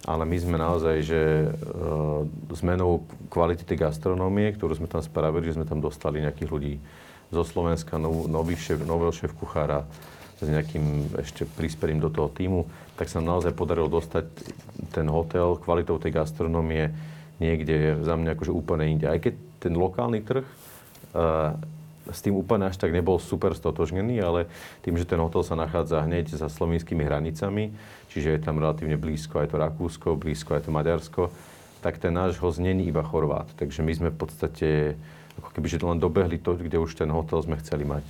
ale 0.02 0.26
my 0.26 0.36
sme 0.38 0.56
naozaj, 0.58 0.96
že 1.06 1.22
uh, 1.46 2.26
zmenou 2.50 3.06
kvality 3.30 3.62
tej 3.62 3.86
gastronómie, 3.86 4.50
ktorú 4.54 4.74
sme 4.74 4.90
tam 4.90 4.98
spravili, 4.98 5.50
že 5.50 5.56
sme 5.58 5.66
tam 5.66 5.78
dostali 5.78 6.18
nejakých 6.18 6.50
ľudí 6.50 6.74
zo 7.30 7.46
Slovenska, 7.46 8.02
nov, 8.02 8.26
nový 8.26 8.58
šéf, 8.58 8.82
nového 8.82 9.14
šéf 9.14 9.32
kuchára, 9.38 9.86
s 10.42 10.50
nejakým 10.50 11.14
ešte 11.22 11.46
prísperím 11.46 12.02
do 12.02 12.10
toho 12.10 12.26
týmu, 12.26 12.66
tak 12.98 13.06
sa 13.06 13.22
nám 13.22 13.38
naozaj 13.38 13.54
podarilo 13.54 13.86
dostať 13.86 14.26
ten 14.90 15.06
hotel 15.06 15.54
kvalitou 15.62 16.02
tej 16.02 16.18
gastronómie 16.18 16.90
niekde 17.38 18.02
za 18.02 18.18
mňa 18.18 18.34
akože 18.34 18.50
úplne 18.50 18.90
inde. 18.90 19.06
Aj 19.06 19.22
keď 19.22 19.38
ten 19.62 19.74
lokálny 19.78 20.26
trh 20.26 20.42
uh, 21.14 21.54
s 22.10 22.20
tým 22.24 22.34
úplne 22.34 22.66
až 22.66 22.80
tak 22.80 22.90
nebol 22.90 23.22
super 23.22 23.54
stotožnený, 23.54 24.18
ale 24.18 24.50
tým, 24.82 24.98
že 24.98 25.06
ten 25.06 25.20
hotel 25.22 25.46
sa 25.46 25.54
nachádza 25.54 26.02
hneď 26.02 26.34
za 26.34 26.50
slovenskými 26.50 27.06
hranicami, 27.06 27.70
čiže 28.10 28.34
je 28.34 28.40
tam 28.42 28.58
relatívne 28.58 28.98
blízko 28.98 29.42
aj 29.42 29.54
to 29.54 29.56
Rakúsko, 29.60 30.18
blízko 30.18 30.58
aj 30.58 30.66
to 30.66 30.70
Maďarsko, 30.74 31.22
tak 31.82 32.02
ten 32.02 32.14
náš 32.14 32.38
host 32.42 32.58
není 32.58 32.90
iba 32.90 33.02
Chorvát. 33.06 33.46
Takže 33.54 33.82
my 33.82 33.92
sme 33.94 34.08
v 34.10 34.18
podstate 34.18 34.68
ako 35.38 35.48
keby 35.54 35.66
že 35.70 35.82
len 35.82 35.98
dobehli 35.98 36.38
to, 36.38 36.58
kde 36.58 36.78
už 36.78 36.98
ten 36.98 37.08
hotel 37.08 37.40
sme 37.42 37.56
chceli 37.62 37.86
mať. 37.86 38.04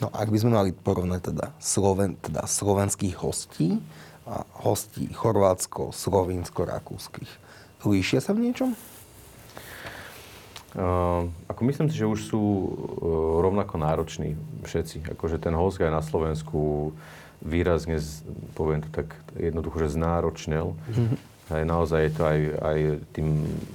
No 0.00 0.08
ak 0.08 0.32
by 0.32 0.38
sme 0.40 0.56
mali 0.56 0.70
porovnať 0.72 1.20
teda, 1.32 1.46
Sloven, 1.60 2.16
teda 2.20 2.48
slovenských 2.48 3.20
hostí 3.20 3.80
a 4.24 4.44
hostí 4.64 5.08
Chorvátsko, 5.12 5.92
Slovinsko, 5.92 6.64
Rakúskych, 6.64 7.30
líšia 7.84 8.24
sa 8.24 8.32
v 8.32 8.48
niečom? 8.48 8.72
Uh, 10.76 11.32
ako 11.48 11.60
myslím 11.64 11.88
si, 11.88 11.96
že 11.96 12.04
už 12.04 12.28
sú 12.28 12.42
uh, 12.44 12.68
rovnako 13.40 13.80
nároční 13.80 14.36
všetci. 14.68 15.08
Akože 15.16 15.40
ten 15.40 15.56
host 15.56 15.80
aj 15.80 15.88
na 15.88 16.04
Slovensku 16.04 16.92
výrazne, 17.40 17.96
poviem 18.52 18.84
to 18.84 18.90
tak 18.92 19.16
jednoducho, 19.32 19.88
že 19.88 19.96
znáročnel. 19.96 20.76
Mm-hmm. 20.76 21.18
Aj 21.48 21.64
naozaj 21.64 22.00
je 22.04 22.12
to 22.12 22.22
aj, 22.28 22.38
aj 22.60 22.78
tým 23.16 23.28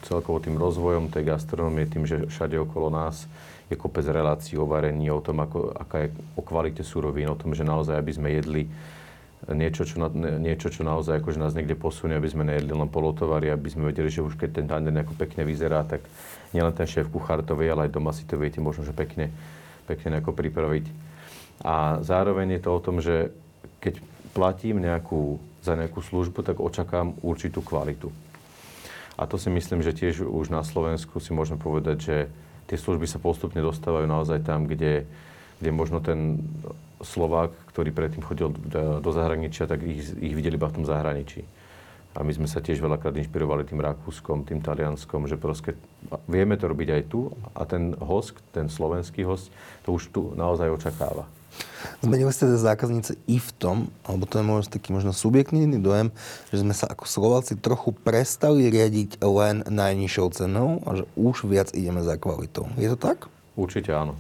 celkovo 0.05 0.37
tým 0.37 0.61
rozvojom 0.61 1.09
tej 1.09 1.33
gastronómie, 1.33 1.89
tým, 1.89 2.05
že 2.05 2.29
všade 2.29 2.61
okolo 2.61 2.93
nás 2.93 3.25
je 3.71 3.75
kopec 3.79 4.05
relácií 4.05 4.61
o 4.61 4.69
varení, 4.69 5.09
o 5.09 5.17
tom, 5.17 5.41
ako, 5.41 5.73
aká 5.73 6.05
je 6.05 6.09
o 6.37 6.45
kvalite 6.45 6.85
surovín, 6.85 7.33
o 7.33 7.39
tom, 7.39 7.57
že 7.57 7.65
naozaj, 7.65 7.97
aby 7.97 8.11
sme 8.13 8.29
jedli 8.37 8.69
niečo, 9.51 9.83
čo, 9.83 9.99
na, 9.99 10.07
niečo, 10.39 10.71
čo 10.71 10.87
naozaj 10.87 11.19
akože 11.19 11.41
nás 11.41 11.51
niekde 11.51 11.75
posunie, 11.75 12.15
aby 12.15 12.31
sme 12.31 12.47
nejedli 12.47 12.71
len 12.71 12.87
polotovary, 12.87 13.51
aby 13.51 13.67
sme 13.67 13.91
vedeli, 13.91 14.07
že 14.07 14.23
už 14.23 14.39
keď 14.39 14.63
ten 14.63 14.67
tandem 14.71 14.95
nejako 14.95 15.19
pekne 15.19 15.43
vyzerá, 15.43 15.83
tak 15.83 16.07
nielen 16.55 16.71
ten 16.71 16.87
šéf 16.87 17.11
kuchár 17.11 17.43
to 17.43 17.59
vie, 17.59 17.67
ale 17.67 17.87
aj 17.87 17.95
doma 17.95 18.15
si 18.15 18.23
to 18.23 18.39
viete 18.39 18.63
možno, 18.63 18.87
že 18.87 18.95
pekne, 18.95 19.33
pekne 19.83 20.15
nejako 20.15 20.31
pripraviť. 20.31 20.85
A 21.67 21.99
zároveň 21.99 22.55
je 22.55 22.61
to 22.63 22.69
o 22.71 22.83
tom, 22.83 23.03
že 23.03 23.35
keď 23.83 23.99
platím 24.31 24.79
nejakú, 24.79 25.43
za 25.59 25.75
nejakú 25.75 25.99
službu, 25.99 26.39
tak 26.43 26.63
očakám 26.63 27.19
určitú 27.19 27.59
kvalitu. 27.59 28.09
A 29.13 29.29
to 29.29 29.37
si 29.37 29.51
myslím, 29.53 29.85
že 29.85 29.93
tiež 29.93 30.25
už 30.25 30.49
na 30.49 30.65
Slovensku 30.65 31.21
si 31.21 31.35
môžeme 31.35 31.61
povedať, 31.61 31.97
že 32.01 32.17
tie 32.65 32.77
služby 32.79 33.05
sa 33.05 33.21
postupne 33.21 33.61
dostávajú 33.61 34.09
naozaj 34.09 34.41
tam, 34.41 34.65
kde, 34.65 35.05
kde 35.61 35.69
možno 35.69 36.01
ten 36.01 36.41
Slovák, 37.03 37.51
ktorý 37.69 37.91
predtým 37.91 38.23
chodil 38.23 38.49
do 38.99 39.11
zahraničia, 39.13 39.67
tak 39.67 39.83
ich, 39.83 40.09
ich 40.17 40.33
videli 40.33 40.55
iba 40.57 40.71
v 40.71 40.81
tom 40.81 40.85
zahraničí. 40.87 41.45
A 42.13 42.21
my 42.21 42.29
sme 42.29 42.45
sa 42.45 42.61
tiež 42.61 42.77
veľakrát 42.77 43.17
inšpirovali 43.17 43.65
tým 43.65 43.81
Rakúskom, 43.81 44.45
tým 44.45 44.61
Talianskom, 44.61 45.25
že 45.25 45.33
proste 45.33 45.73
vieme 46.29 46.53
to 46.61 46.69
robiť 46.69 46.89
aj 46.93 47.01
tu 47.09 47.33
a 47.57 47.65
ten 47.65 47.97
host, 47.97 48.37
ten 48.53 48.69
slovenský 48.69 49.25
host, 49.25 49.49
to 49.81 49.97
už 49.97 50.13
tu 50.13 50.21
naozaj 50.37 50.69
očakáva. 50.69 51.25
Zmenili 52.01 52.29
ste 52.33 52.49
teda 52.49 52.61
zákazníci 52.73 53.17
i 53.29 53.37
v 53.37 53.49
tom, 53.57 53.77
alebo 54.05 54.25
to 54.25 54.41
je 54.41 54.45
možno 54.45 54.69
taký 54.69 54.89
možno 54.93 55.13
subjektívny 55.13 55.77
dojem, 55.81 56.09
že 56.49 56.61
sme 56.61 56.73
sa 56.73 56.89
ako 56.89 57.05
Slováci 57.05 57.57
trochu 57.57 57.93
prestali 57.93 58.69
riadiť 58.69 59.21
len 59.21 59.65
najnižšou 59.65 60.27
cenou 60.33 60.81
a 60.85 61.01
že 61.01 61.05
už 61.17 61.45
viac 61.49 61.69
ideme 61.73 62.01
za 62.01 62.17
kvalitou. 62.17 62.69
Je 62.77 62.89
to 62.93 62.97
tak? 62.97 63.29
Určite 63.53 63.93
áno. 63.93 64.17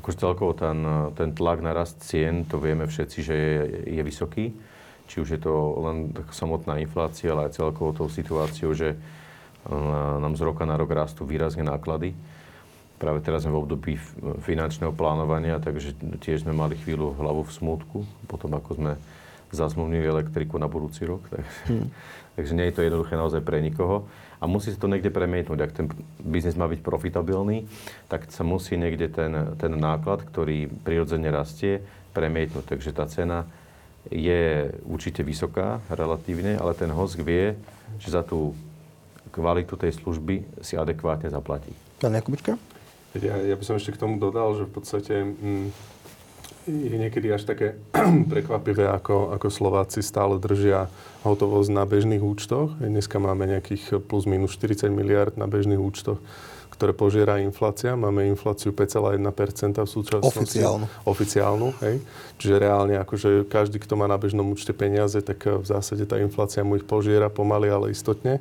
Akože 0.00 0.16
celkovo 0.16 0.56
ten, 0.56 0.80
ten 1.14 1.36
tlak 1.36 1.60
na 1.60 1.76
rast 1.76 2.00
cien, 2.00 2.48
to 2.48 2.56
vieme 2.56 2.88
všetci, 2.88 3.18
že 3.20 3.34
je, 3.36 3.56
je 4.00 4.02
vysoký. 4.02 4.56
Či 5.06 5.16
už 5.20 5.28
je 5.36 5.40
to 5.42 5.52
len 5.84 6.16
samotná 6.32 6.80
inflácia, 6.80 7.30
ale 7.30 7.50
aj 7.50 7.60
celkovo 7.60 7.92
tou 7.92 8.08
situáciou, 8.08 8.72
že 8.72 8.96
nám 10.16 10.40
z 10.40 10.42
roka 10.46 10.64
na 10.64 10.80
rok 10.80 10.88
rastú 10.96 11.28
výrazne 11.28 11.68
náklady 11.68 12.16
Práve 13.00 13.24
teraz 13.24 13.48
sme 13.48 13.56
v 13.56 13.64
období 13.64 13.96
finančného 14.44 14.92
plánovania, 14.92 15.56
takže 15.56 15.96
tiež 16.20 16.44
sme 16.44 16.52
mali 16.52 16.76
chvíľu 16.76 17.16
hlavu 17.16 17.48
v 17.48 17.56
smútku, 17.56 17.98
potom 18.28 18.52
ako 18.52 18.76
sme 18.76 18.92
zazmluvnili 19.50 20.06
elektriku 20.06 20.58
na 20.58 20.70
budúci 20.70 21.06
rok. 21.06 21.26
Takže, 21.30 21.62
hmm. 21.68 21.86
takže 22.38 22.52
nie 22.56 22.66
je 22.70 22.74
to 22.74 22.84
jednoduché 22.86 23.14
naozaj 23.14 23.42
pre 23.42 23.62
nikoho. 23.62 24.06
A 24.40 24.48
musí 24.48 24.72
sa 24.72 24.80
to 24.80 24.88
niekde 24.88 25.12
premietnúť. 25.12 25.60
Ak 25.60 25.76
ten 25.76 25.92
biznis 26.16 26.56
má 26.56 26.64
byť 26.64 26.80
profitabilný, 26.80 27.68
tak 28.08 28.24
sa 28.32 28.40
musí 28.40 28.80
niekde 28.80 29.12
ten, 29.12 29.52
ten 29.60 29.72
náklad, 29.76 30.24
ktorý 30.24 30.72
prirodzene 30.80 31.28
rastie, 31.28 31.84
premietnúť. 32.16 32.64
Takže 32.64 32.90
tá 32.96 33.04
cena 33.04 33.44
je 34.08 34.72
určite 34.88 35.20
vysoká 35.20 35.84
relatívne, 35.92 36.56
ale 36.56 36.72
ten 36.72 36.88
host 36.88 37.20
vie, 37.20 37.52
že 38.00 38.16
za 38.16 38.24
tú 38.24 38.56
kvalitu 39.28 39.76
tej 39.76 40.00
služby 40.00 40.64
si 40.64 40.80
adekvátne 40.80 41.28
zaplatí. 41.28 41.70
Pán 42.00 42.16
Jakubička? 42.16 42.56
Ja, 43.18 43.36
ja 43.42 43.54
by 43.58 43.64
som 43.66 43.76
ešte 43.76 43.98
k 43.98 44.00
tomu 44.06 44.16
dodal, 44.22 44.54
že 44.54 44.64
v 44.64 44.72
podstate 44.72 45.14
mm, 45.26 45.68
je 46.68 46.96
niekedy 46.96 47.32
až 47.32 47.48
také 47.48 47.80
prekvapivé, 48.32 48.88
ako, 48.90 49.32
ako 49.36 49.48
Slováci 49.48 50.04
stále 50.04 50.36
držia 50.36 50.92
hotovosť 51.24 51.70
na 51.72 51.84
bežných 51.88 52.20
účtoch. 52.20 52.76
Dneska 52.80 53.16
máme 53.20 53.48
nejakých 53.48 54.04
plus 54.04 54.24
minus 54.28 54.56
40 54.56 54.92
miliard 54.92 55.36
na 55.36 55.48
bežných 55.48 55.80
účtoch 55.80 56.20
ktoré 56.80 56.96
požiera 56.96 57.36
inflácia. 57.44 57.92
Máme 57.92 58.24
infláciu 58.24 58.72
5,1% 58.72 59.20
v 59.84 59.84
súčasnosti. 59.84 60.32
Oficiálnu. 60.32 60.88
Oficiálnu, 61.04 61.68
hej. 61.84 62.00
Čiže 62.40 62.56
reálne, 62.56 62.96
akože 62.96 63.44
každý, 63.52 63.76
kto 63.84 64.00
má 64.00 64.08
na 64.08 64.16
bežnom 64.16 64.48
účte 64.48 64.72
peniaze, 64.72 65.20
tak 65.20 65.44
v 65.44 65.60
zásade 65.60 66.08
tá 66.08 66.16
inflácia 66.16 66.64
mu 66.64 66.80
ich 66.80 66.88
požiera 66.88 67.28
pomaly, 67.28 67.68
ale 67.68 67.92
istotne. 67.92 68.40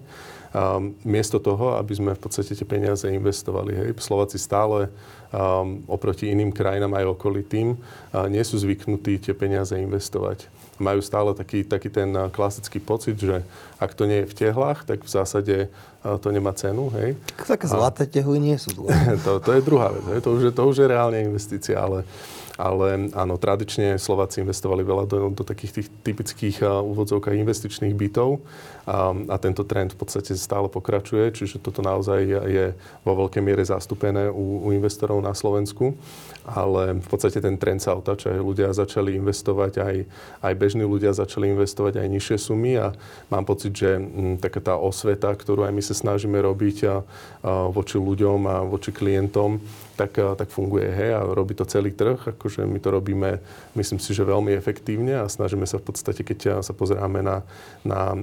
A 0.55 0.79
miesto 1.03 1.43
toho, 1.43 1.75
aby 1.75 1.91
sme 1.91 2.15
v 2.15 2.21
podstate 2.23 2.55
tie 2.55 2.63
peniaze 2.63 3.03
investovali. 3.11 3.75
Hej. 3.75 3.99
Slováci 3.99 4.39
stále 4.39 4.87
um, 5.33 5.83
oproti 5.85 6.29
iným 6.29 6.53
krajinám 6.53 6.93
aj 6.97 7.05
okolitým 7.17 7.77
uh, 7.77 8.25
nie 8.27 8.41
sú 8.41 8.57
zvyknutí 8.57 9.21
tie 9.21 9.33
peniaze 9.33 9.73
investovať. 9.77 10.49
Majú 10.79 11.03
stále 11.03 11.35
taký, 11.35 11.67
taký 11.67 11.91
ten 11.91 12.09
uh, 12.15 12.31
klasický 12.31 12.79
pocit, 12.79 13.19
že 13.19 13.43
ak 13.77 13.91
to 13.93 14.07
nie 14.07 14.23
je 14.23 14.29
v 14.31 14.37
tehlách, 14.47 14.87
tak 14.87 15.03
v 15.03 15.09
zásade 15.09 15.55
uh, 15.67 16.17
to 16.17 16.31
nemá 16.31 16.55
cenu. 16.55 16.89
Hej. 16.95 17.19
Také 17.45 17.67
zlaté 17.67 18.03
tehly 18.07 18.39
nie 18.39 18.57
sú 18.57 18.73
zlaté. 18.73 19.19
to, 19.25 19.43
to 19.43 19.49
je 19.53 19.61
druhá 19.61 19.91
vec. 19.93 20.03
Hej. 20.17 20.19
To, 20.25 20.29
už 20.35 20.41
je, 20.49 20.51
to 20.55 20.63
už 20.65 20.77
je 20.81 20.87
reálne 20.87 21.19
investícia, 21.19 21.77
ale 21.77 22.07
ale 22.59 23.07
áno, 23.15 23.39
tradične 23.39 23.95
Slováci 23.95 24.43
investovali 24.43 24.83
veľa 24.83 25.07
do, 25.07 25.31
do 25.31 25.43
takých 25.47 25.79
tých 25.79 25.87
typických 26.03 26.59
úvodzovkách 26.83 27.39
investičných 27.39 27.95
bytov. 27.95 28.43
A, 28.83 29.15
a 29.15 29.35
tento 29.39 29.63
trend 29.63 29.95
v 29.95 29.99
podstate 30.01 30.35
stále 30.35 30.67
pokračuje, 30.67 31.31
čiže 31.31 31.63
toto 31.63 31.79
naozaj 31.79 32.19
je, 32.25 32.65
vo 33.07 33.13
veľkej 33.15 33.39
miere 33.39 33.63
zastúpené 33.63 34.27
u, 34.27 34.67
u 34.67 34.75
investorov 34.75 35.23
na 35.23 35.31
Slovensku, 35.31 35.95
ale 36.43 36.97
v 36.97 37.07
podstate 37.07 37.39
ten 37.39 37.55
trend 37.55 37.79
sa 37.79 37.95
otáča, 37.95 38.35
ľudia 38.41 38.73
začali 38.73 39.15
investovať, 39.15 39.73
aj, 39.79 39.95
aj 40.41 40.53
bežní 40.57 40.83
ľudia 40.83 41.13
začali 41.13 41.53
investovať 41.53 42.01
aj 42.01 42.07
nižšie 42.11 42.37
sumy 42.41 42.81
a 42.81 42.91
mám 43.29 43.45
pocit, 43.45 43.71
že 43.77 44.01
m, 44.01 44.35
taká 44.41 44.59
tá 44.59 44.73
osveta, 44.75 45.31
ktorú 45.31 45.69
aj 45.69 45.73
my 45.75 45.83
sa 45.85 45.93
snažíme 45.93 46.41
robiť 46.41 46.77
a, 46.89 46.89
a 46.89 46.95
voči 47.69 48.01
ľuďom 48.01 48.39
a 48.49 48.55
voči 48.65 48.89
klientom, 48.89 49.61
tak, 49.93 50.17
tak 50.17 50.49
funguje, 50.49 50.87
hej, 50.89 51.11
a 51.13 51.21
robí 51.29 51.53
to 51.53 51.67
celý 51.67 51.91
trh, 51.91 52.33
akože 52.49 52.65
my 52.65 52.79
to 52.81 52.89
robíme, 52.89 53.29
myslím 53.77 54.01
si, 54.01 54.17
že 54.17 54.25
veľmi 54.25 54.57
efektívne 54.57 55.21
a 55.21 55.29
snažíme 55.29 55.69
sa 55.69 55.77
v 55.77 55.85
podstate, 55.85 56.25
keď 56.25 56.65
sa 56.65 56.73
pozeráme 56.73 57.21
na, 57.21 57.45
na, 57.85 58.17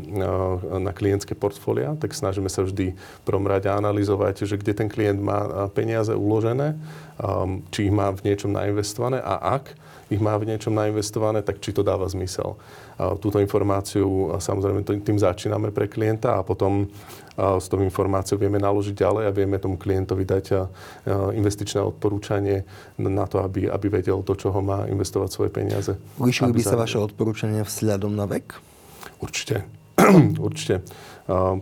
na 0.82 0.90
klientské 0.90 1.38
portfólia, 1.38 1.94
tak 1.94 2.10
snažíme 2.10 2.50
sa 2.50 2.66
vždy 2.66 2.98
v 2.98 3.22
prvom 3.22 3.46
rade 3.46 3.70
analyzovať, 3.70 4.42
že 4.42 4.58
kde 4.58 4.74
ten 4.74 4.88
klient 4.90 5.22
má 5.22 5.70
peniaze 5.70 6.10
uložené, 6.10 6.74
um, 7.22 7.62
či 7.70 7.86
ich 7.86 7.94
má 7.94 8.10
v 8.10 8.26
niečom 8.26 8.50
nainvestované 8.50 9.22
a 9.22 9.62
ak 9.62 9.85
ich 10.06 10.22
má 10.22 10.38
v 10.38 10.48
niečom 10.54 10.70
nainvestované, 10.70 11.42
tak 11.42 11.58
či 11.58 11.74
to 11.74 11.82
dáva 11.82 12.06
zmysel. 12.06 12.54
Túto 13.18 13.42
informáciu 13.42 14.38
samozrejme 14.38 14.86
tým 15.02 15.18
začíname 15.18 15.74
pre 15.74 15.90
klienta 15.90 16.38
a 16.38 16.46
potom 16.46 16.86
s 17.36 17.66
tou 17.68 17.84
informáciou 17.84 18.40
vieme 18.40 18.56
naložiť 18.56 18.96
ďalej 18.96 19.24
a 19.28 19.34
vieme 19.34 19.60
tomu 19.60 19.76
klientovi 19.76 20.24
dať 20.24 20.44
investičné 21.36 21.84
odporúčanie 21.84 22.64
na 22.96 23.28
to, 23.28 23.44
aby, 23.44 23.68
aby 23.68 23.86
vedel 23.92 24.24
do 24.24 24.32
čoho 24.32 24.62
má 24.64 24.88
investovať 24.88 25.28
svoje 25.28 25.50
peniaze. 25.52 25.92
Líšili 26.16 26.54
by 26.56 26.62
sa 26.64 26.80
vaše 26.80 26.96
odporúčania 26.96 27.66
vzhľadom 27.66 28.16
na 28.16 28.24
vek? 28.24 28.56
Určite. 29.20 29.68
Určite. 30.48 30.84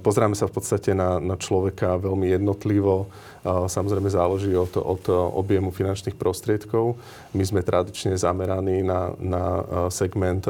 Pozráme 0.05 0.37
sa 0.37 0.45
v 0.45 0.55
podstate 0.61 0.93
na, 0.93 1.17
na 1.19 1.41
človeka 1.41 1.97
veľmi 1.97 2.29
jednotlivo. 2.29 3.09
Samozrejme 3.45 4.09
záleží 4.09 4.57
od, 4.57 4.73
od 4.81 5.05
objemu 5.37 5.69
finančných 5.69 6.17
prostriedkov. 6.17 6.97
My 7.37 7.45
sme 7.45 7.61
tradične 7.61 8.17
zameraní 8.17 8.81
na, 8.81 9.13
na 9.21 9.45
segment, 9.93 10.49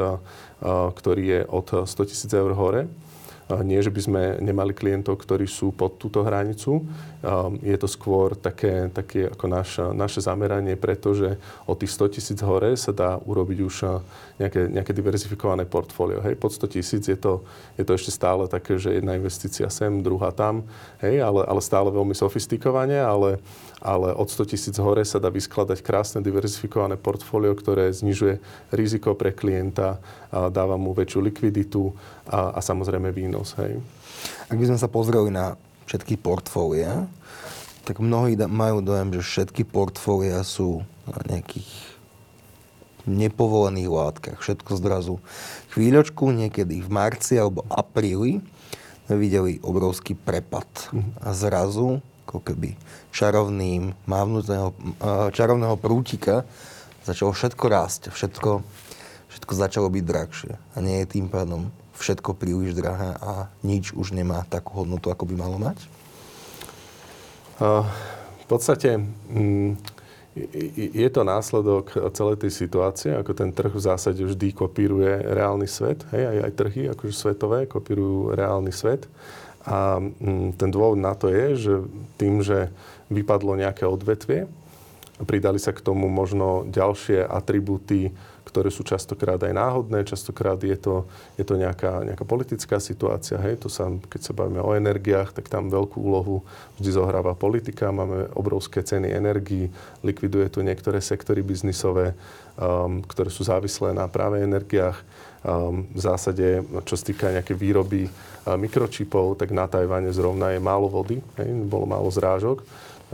ktorý 0.95 1.23
je 1.27 1.41
od 1.51 1.67
100 1.83 2.09
tisíc 2.09 2.31
eur 2.31 2.55
hore. 2.55 2.87
Nie, 3.61 3.83
že 3.83 3.93
by 3.93 4.01
sme 4.01 4.21
nemali 4.41 4.73
klientov, 4.73 5.21
ktorí 5.21 5.45
sú 5.45 5.69
pod 5.75 6.01
túto 6.01 6.25
hranicu. 6.25 6.81
Je 7.65 7.77
to 7.81 7.89
skôr 7.89 8.37
také, 8.37 8.93
také 8.93 9.33
ako 9.33 9.45
naš, 9.49 9.81
naše 9.97 10.21
zameranie, 10.21 10.77
pretože 10.77 11.41
od 11.65 11.81
tých 11.81 11.97
100 11.97 12.13
tisíc 12.13 12.39
hore 12.45 12.77
sa 12.77 12.93
dá 12.93 13.17
urobiť 13.17 13.59
už 13.65 13.75
nejaké, 14.37 14.69
nejaké 14.69 14.93
diverzifikované 14.93 15.65
portfólio. 15.65 16.21
Hej, 16.21 16.37
pod 16.37 16.53
100 16.53 16.77
tisíc 16.77 17.03
je 17.09 17.17
to, 17.17 17.41
je 17.81 17.83
to 17.87 17.97
ešte 17.97 18.13
stále 18.13 18.45
také, 18.45 18.77
že 18.77 18.93
jedna 18.93 19.17
investícia 19.17 19.65
sem, 19.73 20.05
druhá 20.05 20.29
tam, 20.29 20.69
hej, 21.01 21.17
ale, 21.17 21.41
ale 21.49 21.61
stále 21.65 21.89
veľmi 21.89 22.13
sofistikovane, 22.13 23.01
ale, 23.01 23.41
ale 23.81 24.13
od 24.13 24.29
100 24.29 24.53
tisíc 24.53 24.75
hore 24.77 25.01
sa 25.01 25.17
dá 25.17 25.33
vyskladať 25.33 25.81
krásne 25.81 26.21
diverzifikované 26.21 26.93
portfólio, 26.93 27.57
ktoré 27.57 27.89
znižuje 27.89 28.37
riziko 28.69 29.17
pre 29.17 29.33
klienta, 29.33 29.97
a 30.29 30.51
dáva 30.53 30.77
mu 30.77 30.91
väčšiu 30.91 31.25
likviditu 31.25 31.89
a, 32.27 32.53
a 32.53 32.59
samozrejme 32.61 33.09
výnos. 33.09 33.55
Hej. 33.57 33.79
Ak 34.51 34.57
by 34.59 34.65
sme 34.67 34.77
sa 34.77 34.91
pozreli 34.91 35.31
na 35.31 35.57
všetky 35.85 36.17
portfólia, 36.19 37.05
tak 37.85 38.01
mnohí 38.01 38.33
majú 38.49 38.81
dojem, 38.81 39.13
že 39.17 39.21
všetky 39.21 39.63
portfólia 39.69 40.41
sú 40.41 40.81
na 41.05 41.21
nejakých 41.29 41.69
nepovolených 43.05 43.89
látkach. 43.89 44.41
Všetko 44.41 44.71
zrazu. 44.81 45.15
Chvíľočku, 45.77 46.33
niekedy 46.33 46.81
v 46.81 46.89
marci 46.89 47.37
alebo 47.37 47.61
apríli, 47.69 48.41
videli 49.05 49.61
obrovský 49.61 50.17
prepad. 50.17 50.65
A 51.21 51.29
zrazu 51.37 52.01
ako 52.25 52.41
keby 52.41 52.73
čarovným, 53.13 53.93
mávnutého, 54.09 54.73
čarovného 55.29 55.77
prútika 55.77 56.41
začalo 57.05 57.37
všetko 57.37 57.65
rásť, 57.69 58.01
všetko, 58.09 58.65
všetko 59.29 59.53
začalo 59.53 59.87
byť 59.93 60.03
drahšie. 60.03 60.53
A 60.57 60.77
nie 60.81 61.05
je 61.05 61.11
tým 61.13 61.29
pádom 61.29 61.69
všetko 61.95 62.35
príliš 62.35 62.75
drahé 62.75 63.15
a 63.19 63.47
nič 63.63 63.95
už 63.95 64.11
nemá 64.11 64.43
takú 64.47 64.83
hodnotu, 64.83 65.11
ako 65.11 65.23
by 65.27 65.35
malo 65.35 65.57
mať? 65.57 65.77
V 68.45 68.45
podstate 68.51 68.99
mm, 68.99 69.79
je 70.75 71.09
to 71.09 71.23
následok 71.23 71.95
celej 72.11 72.43
tej 72.43 72.51
situácie, 72.51 73.15
ako 73.15 73.31
ten 73.31 73.55
trh 73.55 73.71
v 73.71 73.79
zásade 73.79 74.19
vždy 74.19 74.51
kopíruje 74.51 75.23
reálny 75.23 75.63
svet, 75.63 76.03
hej, 76.11 76.23
aj, 76.27 76.37
aj 76.43 76.51
trhy, 76.59 76.81
akože 76.91 77.15
svetové, 77.15 77.59
kopírujú 77.71 78.35
reálny 78.35 78.75
svet. 78.75 79.07
A 79.63 79.97
mm, 79.97 80.59
ten 80.59 80.69
dôvod 80.69 80.99
na 80.99 81.15
to 81.15 81.31
je, 81.31 81.45
že 81.55 81.73
tým, 82.19 82.43
že 82.43 82.69
vypadlo 83.07 83.55
nejaké 83.55 83.87
odvetvie, 83.87 84.51
pridali 85.23 85.57
sa 85.63 85.71
k 85.71 85.79
tomu 85.79 86.11
možno 86.11 86.67
ďalšie 86.67 87.23
atribúty, 87.23 88.11
ktoré 88.55 88.71
sú 88.71 88.87
častokrát 88.87 89.35
aj 89.43 89.51
náhodné, 89.51 90.07
častokrát 90.07 90.55
je 90.63 90.79
to, 90.79 91.03
je 91.35 91.43
to 91.43 91.59
nejaká, 91.59 92.07
nejaká 92.07 92.23
politická 92.23 92.79
situácia. 92.79 93.35
Hej? 93.35 93.59
To 93.59 93.67
sa, 93.67 93.91
keď 94.07 94.21
sa 94.23 94.31
bavíme 94.31 94.63
o 94.63 94.71
energiách, 94.71 95.35
tak 95.35 95.51
tam 95.51 95.67
veľkú 95.67 95.99
úlohu 95.99 96.39
vždy 96.79 96.95
zohráva 96.95 97.35
politika. 97.35 97.91
Máme 97.91 98.31
obrovské 98.31 98.79
ceny 98.79 99.11
energií, 99.11 99.67
likviduje 100.07 100.47
to 100.47 100.63
niektoré 100.63 101.03
sektory 101.03 101.43
biznisové, 101.43 102.15
um, 102.55 103.03
ktoré 103.03 103.27
sú 103.27 103.43
závislé 103.43 103.91
na 103.91 104.07
práve 104.07 104.39
energiách. 104.39 105.03
Um, 105.43 105.91
v 105.91 105.99
zásade, 105.99 106.63
čo 106.87 106.95
sa 106.95 107.03
týka 107.03 107.35
nejaké 107.35 107.51
výroby 107.59 108.07
mikročipov, 108.55 109.35
tak 109.35 109.51
na 109.51 109.67
Tajvane 109.67 110.13
zrovna 110.15 110.53
je 110.53 110.63
málo 110.63 110.85
vody, 110.85 111.17
hej, 111.41 111.49
bolo 111.65 111.89
málo 111.89 112.07
zrážok, 112.13 112.61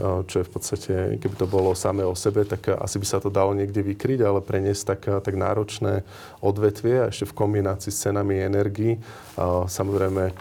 čo 0.00 0.40
je 0.40 0.48
v 0.48 0.52
podstate, 0.52 0.94
keby 1.20 1.36
to 1.36 1.44
bolo 1.44 1.76
samé 1.76 2.02
o 2.02 2.16
sebe, 2.16 2.48
tak 2.48 2.72
asi 2.72 2.96
by 2.96 3.06
sa 3.06 3.20
to 3.20 3.28
dalo 3.28 3.52
niekde 3.52 3.84
vykryť, 3.84 4.24
ale 4.24 4.40
preniesť 4.40 4.82
tak, 4.96 5.02
tak 5.20 5.34
náročné 5.36 6.00
odvetvie 6.40 7.06
a 7.06 7.10
ešte 7.12 7.28
v 7.28 7.36
kombinácii 7.36 7.92
s 7.92 8.08
cenami 8.08 8.40
energii, 8.40 8.96
samozrejme 9.68 10.32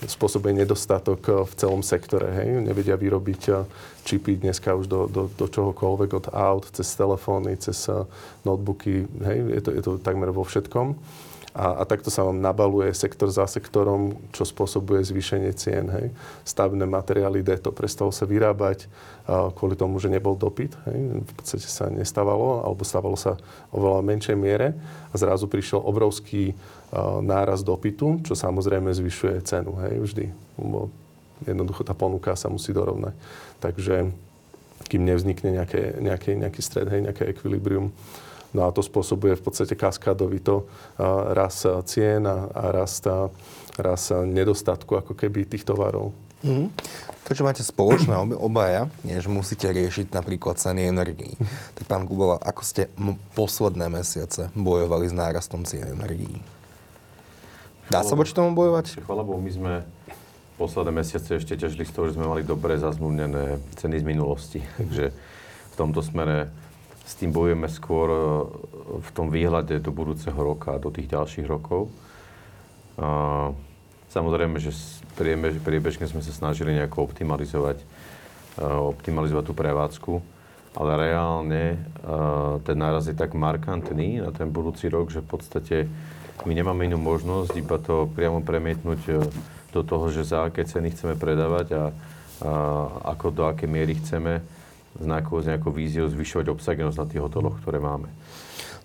spôsobuje 0.00 0.56
nedostatok 0.56 1.44
v 1.44 1.52
celom 1.60 1.84
sektore. 1.84 2.32
Hej. 2.32 2.64
Nevedia 2.64 2.96
vyrobiť 2.96 3.42
čipy 4.08 4.40
dneska 4.40 4.72
už 4.72 4.88
do, 4.88 5.04
do, 5.04 5.28
do 5.28 5.46
čohokoľvek, 5.50 6.10
od 6.16 6.26
aut, 6.32 6.64
cez 6.72 6.88
telefóny, 6.96 7.60
cez 7.60 7.84
notebooky. 8.46 9.04
Hej. 9.20 9.38
Je, 9.58 9.60
to, 9.60 9.70
je 9.76 9.82
to 9.84 9.92
takmer 10.00 10.32
vo 10.32 10.46
všetkom. 10.46 10.96
A, 11.60 11.76
a 11.76 11.82
takto 11.84 12.08
sa 12.08 12.24
vám 12.24 12.40
nabaluje 12.40 12.88
sektor 12.96 13.28
za 13.28 13.44
sektorom, 13.44 14.16
čo 14.32 14.48
spôsobuje 14.48 15.04
zvýšenie 15.04 15.52
cien. 15.52 15.92
Hej. 15.92 16.08
Stavné 16.40 16.88
materiály 16.88 17.44
to 17.60 17.68
prestalo 17.68 18.08
sa 18.08 18.24
vyrábať 18.24 18.88
a, 19.28 19.52
kvôli 19.52 19.76
tomu, 19.76 20.00
že 20.00 20.08
nebol 20.08 20.32
dopyt. 20.32 20.72
Hej. 20.88 21.20
V 21.20 21.32
podstate 21.36 21.68
sa 21.68 21.92
nestávalo, 21.92 22.64
alebo 22.64 22.80
stávalo 22.80 23.20
sa 23.20 23.36
o 23.68 23.76
veľa 23.76 24.00
menšej 24.00 24.36
miere. 24.40 24.72
A 25.12 25.20
zrazu 25.20 25.52
prišiel 25.52 25.84
obrovský 25.84 26.56
a, 26.56 27.20
náraz 27.20 27.60
dopytu, 27.60 28.24
čo 28.24 28.32
samozrejme 28.32 28.88
zvyšuje 28.96 29.44
cenu. 29.44 29.76
Hej, 29.84 29.94
vždy. 30.00 30.24
Bo 30.56 30.88
jednoducho 31.44 31.84
tá 31.84 31.92
ponuka 31.92 32.32
sa 32.40 32.48
musí 32.48 32.72
dorovnať. 32.72 33.12
Takže 33.60 34.08
kým 34.88 35.04
nevznikne 35.04 35.60
nejaké, 35.60 36.00
nejaký, 36.00 36.40
nejaký 36.40 36.60
stred, 36.64 36.88
hej, 36.88 37.04
nejaké 37.04 37.28
ekvilibrium, 37.28 37.92
No 38.50 38.66
a 38.66 38.74
to 38.74 38.82
spôsobuje 38.82 39.38
v 39.38 39.42
podstate 39.46 39.78
kaskádovito 39.78 40.66
raz 41.34 41.62
cien 41.86 42.26
a 42.26 42.50
rast, 42.74 43.06
raz 43.78 44.02
nedostatku 44.10 44.98
ako 44.98 45.14
keby 45.14 45.46
tých 45.46 45.62
tovarov. 45.62 46.10
Mm. 46.40 46.72
To, 47.28 47.36
čo 47.36 47.46
máte 47.46 47.62
spoločné 47.62 48.16
obaja, 48.42 48.90
je, 49.06 49.14
že 49.14 49.30
musíte 49.30 49.70
riešiť 49.70 50.10
napríklad 50.10 50.58
ceny 50.58 50.88
energií. 50.90 51.38
Tak 51.78 51.84
pán 51.86 52.02
Kubola, 52.08 52.42
ako 52.42 52.62
ste 52.66 52.90
m- 52.98 53.14
posledné 53.38 53.86
mesiace 53.86 54.50
bojovali 54.56 55.06
s 55.06 55.14
nárastom 55.14 55.62
cien 55.62 55.94
energií? 55.94 56.42
Dá 57.86 58.02
sa 58.02 58.18
voči 58.18 58.34
tomu 58.34 58.56
bojovať? 58.58 59.04
Chvala 59.04 59.22
Bohu, 59.22 59.38
my 59.38 59.52
sme 59.52 59.72
posledné 60.58 60.90
mesiace 60.90 61.38
ešte 61.38 61.54
ťažili 61.54 61.86
z 61.86 61.92
toho, 61.94 62.10
že 62.10 62.18
sme 62.18 62.26
mali 62.26 62.42
dobre 62.42 62.74
zazmluvnené 62.74 63.62
ceny 63.78 64.02
z 64.02 64.04
minulosti. 64.08 64.60
Takže 64.80 65.14
v 65.70 65.74
tomto 65.78 66.02
smere 66.02 66.50
s 67.10 67.18
tým 67.18 67.34
bojujeme 67.34 67.66
skôr 67.66 68.06
e, 68.06 68.18
v 69.02 69.10
tom 69.10 69.34
výhľade 69.34 69.82
do 69.82 69.90
budúceho 69.90 70.38
roka 70.38 70.78
a 70.78 70.82
do 70.82 70.94
tých 70.94 71.10
ďalších 71.10 71.46
rokov. 71.50 71.90
Samozrejme, 74.10 74.58
že 74.60 74.74
priebežne 75.64 76.04
sme 76.04 76.20
sa 76.20 76.34
snažili 76.34 76.76
nejako 76.76 77.10
optimalizovať, 77.10 77.82
e, 77.82 77.86
optimalizovať 78.62 79.44
tú 79.50 79.54
prevádzku, 79.58 80.12
ale 80.78 81.10
reálne 81.10 81.64
e, 81.74 81.78
ten 82.62 82.76
náraz 82.78 83.10
je 83.10 83.18
tak 83.18 83.34
markantný 83.34 84.22
na 84.22 84.30
ten 84.30 84.46
budúci 84.46 84.86
rok, 84.86 85.10
že 85.10 85.24
v 85.24 85.28
podstate 85.34 85.76
my 86.46 86.52
nemáme 86.54 86.86
inú 86.86 87.02
možnosť 87.02 87.52
iba 87.58 87.76
to 87.82 88.06
priamo 88.06 88.38
premietnúť 88.40 89.00
do 89.74 89.80
toho, 89.82 90.08
že 90.14 90.30
za 90.30 90.46
aké 90.46 90.62
ceny 90.62 90.94
chceme 90.94 91.14
predávať 91.18 91.68
a, 91.74 91.84
a 91.84 91.84
ako 93.12 93.26
do 93.34 93.42
aké 93.44 93.68
miery 93.68 93.98
chceme 93.98 94.40
s 95.00 95.06
nejakou, 95.08 95.40
s 95.40 95.48
nejakou 95.48 95.72
víziou 95.72 96.06
zvyšovať 96.12 96.52
obsahenosť 96.52 96.98
na 97.00 97.06
tých 97.08 97.24
hoteloch, 97.24 97.56
ktoré 97.64 97.80
máme. 97.80 98.12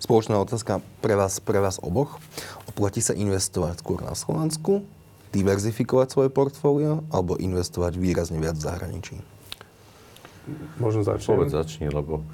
Spoločná 0.00 0.40
otázka 0.40 0.80
pre 1.04 1.16
vás, 1.16 1.40
pre 1.40 1.60
vás 1.60 1.76
oboch. 1.80 2.20
Oplatí 2.68 3.04
sa 3.04 3.12
investovať 3.16 3.80
skôr 3.80 4.00
na 4.00 4.16
Slovensku, 4.16 4.84
diverzifikovať 5.32 6.08
svoje 6.12 6.28
portfólio 6.32 7.04
alebo 7.12 7.36
investovať 7.36 7.96
výrazne 8.00 8.40
viac 8.40 8.56
v 8.56 8.66
zahraničí? 8.66 9.16
Možno 10.80 11.02
začnem. 11.04 11.36
Povedz 11.36 11.52
začni, 11.52 11.88
lebo... 11.92 12.24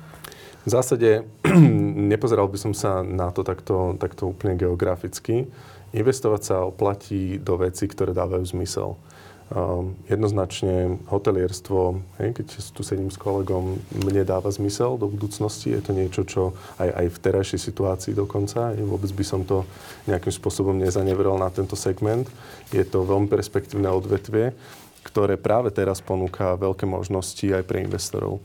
V 0.63 0.71
zásade 0.71 1.27
nepozeral 2.13 2.47
by 2.47 2.59
som 2.59 2.73
sa 2.75 3.03
na 3.03 3.35
to 3.35 3.43
takto, 3.43 3.99
takto 3.99 4.31
úplne 4.31 4.55
geograficky. 4.55 5.51
Investovať 5.91 6.43
sa 6.43 6.57
oplatí 6.63 7.43
do 7.43 7.59
veci, 7.59 7.91
ktoré 7.91 8.15
dávajú 8.15 8.47
zmysel. 8.55 8.95
Um, 9.53 10.01
jednoznačne 10.09 10.97
hotelierstvo, 11.13 12.01
hej, 12.25 12.33
keď 12.41 12.73
tu 12.73 12.81
sedím 12.81 13.13
s 13.13 13.21
kolegom, 13.21 13.77
mne 14.01 14.25
dáva 14.25 14.49
zmysel 14.49 14.97
do 14.97 15.13
budúcnosti. 15.13 15.77
Je 15.77 15.85
to 15.85 15.93
niečo, 15.93 16.25
čo 16.25 16.43
aj, 16.81 16.89
aj 16.89 17.07
v 17.13 17.21
terajšej 17.21 17.61
situácii 17.61 18.17
dokonca, 18.17 18.73
hej, 18.73 18.81
vôbec 18.81 19.13
by 19.13 19.21
som 19.21 19.45
to 19.45 19.69
nejakým 20.09 20.33
spôsobom 20.33 20.81
nezanevrel 20.81 21.37
na 21.37 21.53
tento 21.53 21.77
segment. 21.77 22.25
Je 22.73 22.81
to 22.81 23.05
veľmi 23.05 23.29
perspektívne 23.29 23.93
odvetvie, 23.93 24.57
ktoré 25.05 25.37
práve 25.37 25.69
teraz 25.69 26.01
ponúka 26.01 26.57
veľké 26.57 26.89
možnosti 26.89 27.45
aj 27.45 27.69
pre 27.69 27.85
investorov. 27.85 28.41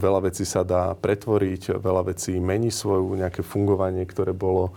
Veľa 0.00 0.30
vecí 0.30 0.46
sa 0.46 0.62
dá 0.62 0.94
pretvoriť, 0.94 1.76
veľa 1.80 2.12
vecí 2.12 2.38
mení 2.38 2.70
svoju 2.70 3.18
nejaké 3.18 3.42
fungovanie, 3.42 4.04
ktoré 4.06 4.30
bolo 4.30 4.70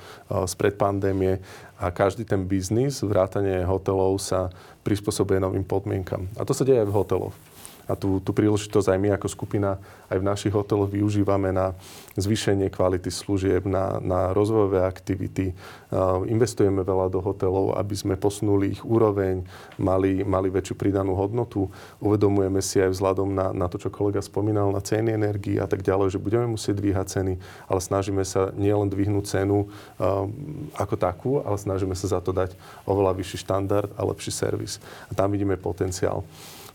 spred 0.50 0.80
pandémie 0.80 1.38
a 1.84 1.92
každý 1.92 2.24
ten 2.24 2.48
biznis, 2.48 3.04
vrátanie 3.04 3.68
hotelov 3.68 4.16
sa 4.24 4.48
prispôsobuje 4.88 5.44
novým 5.44 5.68
podmienkam. 5.68 6.32
A 6.40 6.48
to 6.48 6.56
sa 6.56 6.64
deje 6.64 6.80
aj 6.80 6.88
v 6.88 6.96
hoteloch. 6.96 7.36
A 7.84 8.00
tú, 8.00 8.24
tú 8.24 8.32
príležitosť 8.32 8.96
aj 8.96 9.00
my 9.00 9.10
ako 9.20 9.28
skupina 9.28 9.76
aj 10.08 10.22
v 10.22 10.28
našich 10.30 10.54
hoteloch 10.54 10.88
využívame 10.88 11.52
na 11.52 11.76
zvýšenie 12.16 12.70
kvality 12.70 13.10
služieb, 13.10 13.66
na, 13.66 13.98
na 14.00 14.32
rozvojové 14.32 14.86
aktivity. 14.86 15.52
Uh, 15.90 16.24
investujeme 16.30 16.86
veľa 16.86 17.10
do 17.10 17.20
hotelov, 17.20 17.76
aby 17.76 17.96
sme 17.98 18.16
posunuli 18.16 18.78
ich 18.78 18.82
úroveň, 18.86 19.44
mali, 19.82 20.22
mali 20.22 20.48
väčšiu 20.54 20.78
pridanú 20.78 21.18
hodnotu. 21.18 21.68
Uvedomujeme 22.00 22.62
si 22.62 22.80
aj 22.80 22.94
vzhľadom 22.94 23.34
na, 23.34 23.52
na 23.52 23.66
to, 23.68 23.82
čo 23.82 23.90
kolega 23.90 24.22
spomínal, 24.22 24.70
na 24.70 24.80
ceny 24.80 25.12
energii 25.18 25.58
a 25.58 25.66
tak 25.66 25.82
ďalej, 25.82 26.16
že 26.16 26.24
budeme 26.24 26.46
musieť 26.46 26.78
dvíhať 26.78 27.08
ceny, 27.20 27.34
ale 27.68 27.80
snažíme 27.82 28.24
sa 28.24 28.54
nielen 28.54 28.88
dvihnúť 28.88 29.26
cenu 29.28 29.66
uh, 29.66 30.30
ako 30.78 30.96
takú, 30.96 31.32
ale 31.42 31.58
snažíme 31.58 31.98
sa 31.98 32.16
za 32.16 32.20
to 32.22 32.32
dať 32.32 32.54
oveľa 32.86 33.18
vyšší 33.18 33.38
štandard 33.44 33.90
a 33.98 34.02
lepší 34.06 34.30
servis. 34.30 34.78
A 35.10 35.18
tam 35.18 35.34
vidíme 35.34 35.58
potenciál. 35.58 36.22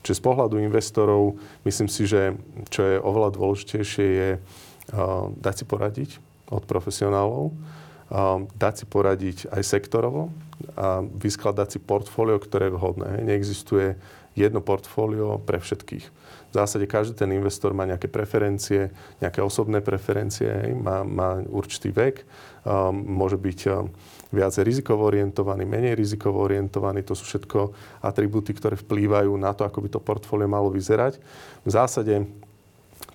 Čiže 0.02 0.18
z 0.18 0.24
pohľadu 0.24 0.56
investorov 0.62 1.36
myslím 1.66 1.88
si, 1.90 2.06
že 2.06 2.34
čo 2.70 2.80
je 2.86 2.96
oveľa 3.02 3.34
dôležitejšie 3.34 4.06
je 4.06 4.30
uh, 4.38 5.28
dať 5.36 5.54
si 5.60 5.64
poradiť 5.66 6.10
od 6.48 6.64
profesionálov, 6.64 7.52
uh, 7.52 8.42
dať 8.56 8.74
si 8.82 8.84
poradiť 8.88 9.38
aj 9.52 9.62
sektorovo 9.66 10.32
a 10.74 11.02
vyskladať 11.02 11.68
si 11.76 11.78
portfólio, 11.78 12.38
ktoré 12.38 12.70
je 12.70 12.76
vhodné. 12.78 13.10
Neexistuje 13.22 13.94
jedno 14.38 14.62
portfólio 14.62 15.42
pre 15.42 15.58
všetkých. 15.58 16.06
V 16.48 16.52
zásade 16.54 16.86
každý 16.88 17.18
ten 17.18 17.30
investor 17.34 17.74
má 17.76 17.84
nejaké 17.84 18.08
preferencie, 18.08 18.88
nejaké 19.20 19.42
osobné 19.42 19.84
preferencie, 19.84 20.72
má, 20.72 21.04
má 21.04 21.42
určitý 21.44 21.92
vek, 21.92 22.24
um, 22.64 22.94
môže 22.94 23.36
byť 23.36 23.60
um, 23.68 23.92
viac 24.28 24.52
rizikovo 24.60 25.08
orientovaný, 25.08 25.64
menej 25.64 25.96
rizikovo 25.96 26.44
orientovaný. 26.44 27.04
To 27.08 27.16
sú 27.16 27.24
všetko 27.24 27.72
atribúty, 28.04 28.52
ktoré 28.52 28.76
vplývajú 28.76 29.32
na 29.40 29.56
to, 29.56 29.64
ako 29.64 29.78
by 29.84 29.88
to 29.88 30.00
portfólio 30.00 30.48
malo 30.48 30.68
vyzerať. 30.68 31.16
V 31.64 31.70
zásade 31.70 32.28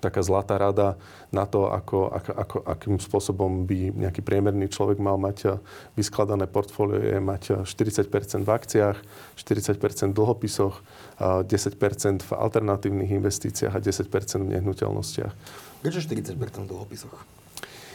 taká 0.04 0.20
zlatá 0.20 0.60
rada 0.60 1.00
na 1.32 1.48
to, 1.48 1.72
ako, 1.72 2.12
ako, 2.12 2.32
ako, 2.36 2.56
akým 2.68 2.96
spôsobom 3.00 3.64
by 3.64 3.88
nejaký 3.96 4.20
priemerný 4.20 4.68
človek 4.68 5.00
mal 5.00 5.16
mať 5.16 5.38
eh, 5.48 5.56
vyskladané 5.96 6.44
portfólio, 6.44 7.00
je 7.00 7.20
mať 7.20 7.64
40 7.64 8.04
eh, 8.04 8.44
v 8.44 8.50
akciách, 8.52 8.96
40 9.40 9.80
v 9.80 10.12
dlhopisoch, 10.12 10.74
10 11.20 11.48
eh, 11.48 12.20
v 12.20 12.30
alternatívnych 12.36 13.10
investíciách 13.16 13.72
a 13.72 13.80
10% 13.80 14.44
v 14.44 14.48
nehnuteľnostiach. 14.60 15.32
Prečo 15.80 16.00
40 16.04 16.36
v 16.36 16.68
dlhopisoch? 16.68 17.43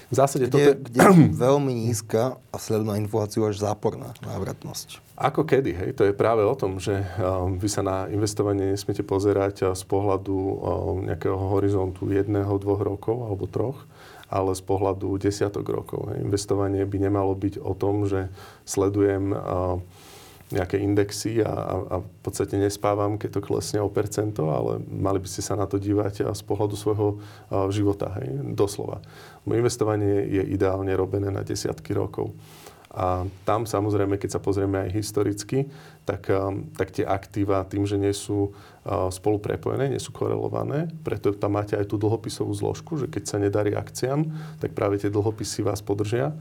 V 0.10 0.16
zásade 0.18 0.50
kde, 0.50 0.74
toto... 0.74 0.90
kde 0.90 1.00
je 1.06 1.30
veľmi 1.46 1.72
nízka 1.74 2.42
a 2.50 2.58
sledu 2.58 2.86
na 2.90 2.98
infláciu 2.98 3.46
až 3.46 3.62
záporná 3.62 4.18
návratnosť. 4.26 5.06
Ako 5.20 5.46
kedy, 5.46 5.72
hej? 5.76 5.90
To 6.00 6.08
je 6.08 6.16
práve 6.16 6.42
o 6.42 6.56
tom, 6.58 6.82
že 6.82 7.06
um, 7.20 7.60
vy 7.60 7.70
sa 7.70 7.86
na 7.86 8.08
investovanie 8.10 8.74
nesmiete 8.74 9.06
pozerať 9.06 9.56
uh, 9.62 9.78
z 9.78 9.84
pohľadu 9.86 10.34
um, 10.34 10.58
nejakého 11.06 11.38
horizontu 11.38 12.10
jedného, 12.10 12.50
dvoch 12.58 12.82
rokov 12.82 13.18
alebo 13.28 13.46
troch, 13.46 13.86
ale 14.32 14.56
z 14.56 14.64
pohľadu 14.66 15.20
desiatok 15.22 15.68
rokov. 15.70 16.10
Hej? 16.10 16.26
Investovanie 16.26 16.88
by 16.88 16.98
nemalo 17.06 17.36
byť 17.38 17.62
o 17.62 17.76
tom, 17.78 18.10
že 18.10 18.32
sledujem 18.66 19.36
uh, 19.36 19.78
nejaké 20.50 20.82
indexy 20.82 21.46
a, 21.46 21.54
a, 21.54 21.76
a 21.78 21.96
v 22.02 22.10
podstate 22.26 22.58
nespávam, 22.58 23.22
keď 23.22 23.38
to 23.38 23.46
klesne 23.46 23.80
o 23.86 23.90
percento, 23.90 24.50
ale 24.50 24.82
mali 24.90 25.22
by 25.22 25.28
ste 25.30 25.46
sa 25.46 25.54
na 25.54 25.70
to 25.70 25.78
dívať 25.78 26.26
z 26.34 26.42
pohľadu 26.46 26.74
svojho 26.74 27.22
života, 27.70 28.10
hej, 28.18 28.58
doslova. 28.58 29.02
Investovanie 29.46 30.26
je 30.26 30.44
ideálne 30.50 30.90
robené 30.98 31.30
na 31.30 31.46
desiatky 31.46 31.94
rokov. 31.94 32.34
A 32.90 33.30
tam 33.46 33.70
samozrejme, 33.70 34.18
keď 34.18 34.38
sa 34.38 34.42
pozrieme 34.42 34.82
aj 34.82 34.90
historicky, 34.98 35.70
tak, 36.10 36.26
um, 36.34 36.66
tak 36.74 36.90
tie 36.90 37.06
aktíva 37.06 37.62
tým, 37.70 37.86
že 37.86 38.02
nie 38.02 38.10
sú 38.10 38.50
uh, 38.50 39.14
spolu 39.14 39.38
prepojené, 39.38 39.94
nie 39.94 40.02
sú 40.02 40.10
korelované, 40.10 40.90
preto 41.06 41.30
tam 41.38 41.54
máte 41.54 41.78
aj 41.78 41.86
tú 41.86 42.02
dlhopisovú 42.02 42.50
zložku, 42.50 42.98
že 42.98 43.06
keď 43.06 43.24
sa 43.30 43.38
nedarí 43.38 43.78
akciám, 43.78 44.26
tak 44.58 44.74
práve 44.74 44.98
tie 44.98 45.14
dlhopisy 45.14 45.62
vás 45.62 45.86
podržia, 45.86 46.34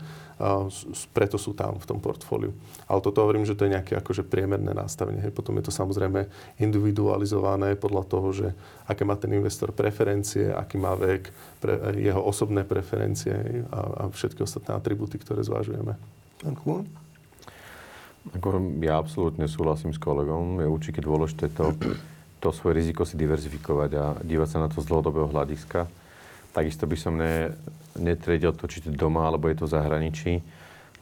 preto 1.10 1.34
sú 1.34 1.50
tam 1.50 1.82
v 1.82 1.86
tom 1.86 1.98
portfóliu. 1.98 2.54
Ale 2.86 3.02
toto 3.02 3.26
hovorím, 3.26 3.42
že 3.42 3.58
to 3.58 3.66
je 3.66 3.74
nejaké 3.74 3.98
akože 3.98 4.22
priemerné 4.22 4.70
nastavenie. 4.70 5.34
Potom 5.34 5.58
je 5.58 5.66
to 5.66 5.74
samozrejme 5.74 6.30
individualizované 6.62 7.74
podľa 7.74 8.04
toho, 8.06 8.28
že 8.30 8.48
aké 8.86 9.02
má 9.02 9.18
ten 9.18 9.34
investor 9.34 9.74
preferencie, 9.74 10.54
aký 10.54 10.78
má 10.78 10.94
vek, 10.94 11.34
pre, 11.58 11.98
jeho 11.98 12.22
osobné 12.22 12.62
preferencie 12.62 13.66
a, 13.66 14.06
a 14.06 14.14
všetky 14.14 14.46
ostatné 14.46 14.78
atribúty, 14.78 15.18
ktoré 15.18 15.42
zvážujeme. 15.42 15.98
Ako? 16.46 16.86
Ako 18.38 18.48
ja 18.84 19.00
absolútne 19.00 19.48
súhlasím 19.48 19.90
s 19.90 19.98
kolegom. 19.98 20.62
Je 20.62 20.68
určite 20.68 21.00
dôležité 21.02 21.50
to, 21.50 21.74
to 22.38 22.48
svoje 22.54 22.84
riziko 22.84 23.02
si 23.02 23.18
diverzifikovať 23.18 23.90
a 23.96 24.04
dívať 24.22 24.48
sa 24.48 24.58
na 24.62 24.68
to 24.70 24.78
z 24.78 24.86
dlhodobého 24.86 25.32
hľadiska. 25.32 25.88
Takisto 26.54 26.86
by 26.86 26.96
som 26.98 27.18
ne, 27.18 27.56
netredil 27.98 28.54
to, 28.54 28.70
či 28.70 28.84
to 28.84 28.94
doma, 28.94 29.26
alebo 29.26 29.50
je 29.50 29.58
to 29.58 29.66
v 29.66 29.74
zahraničí. 29.74 30.32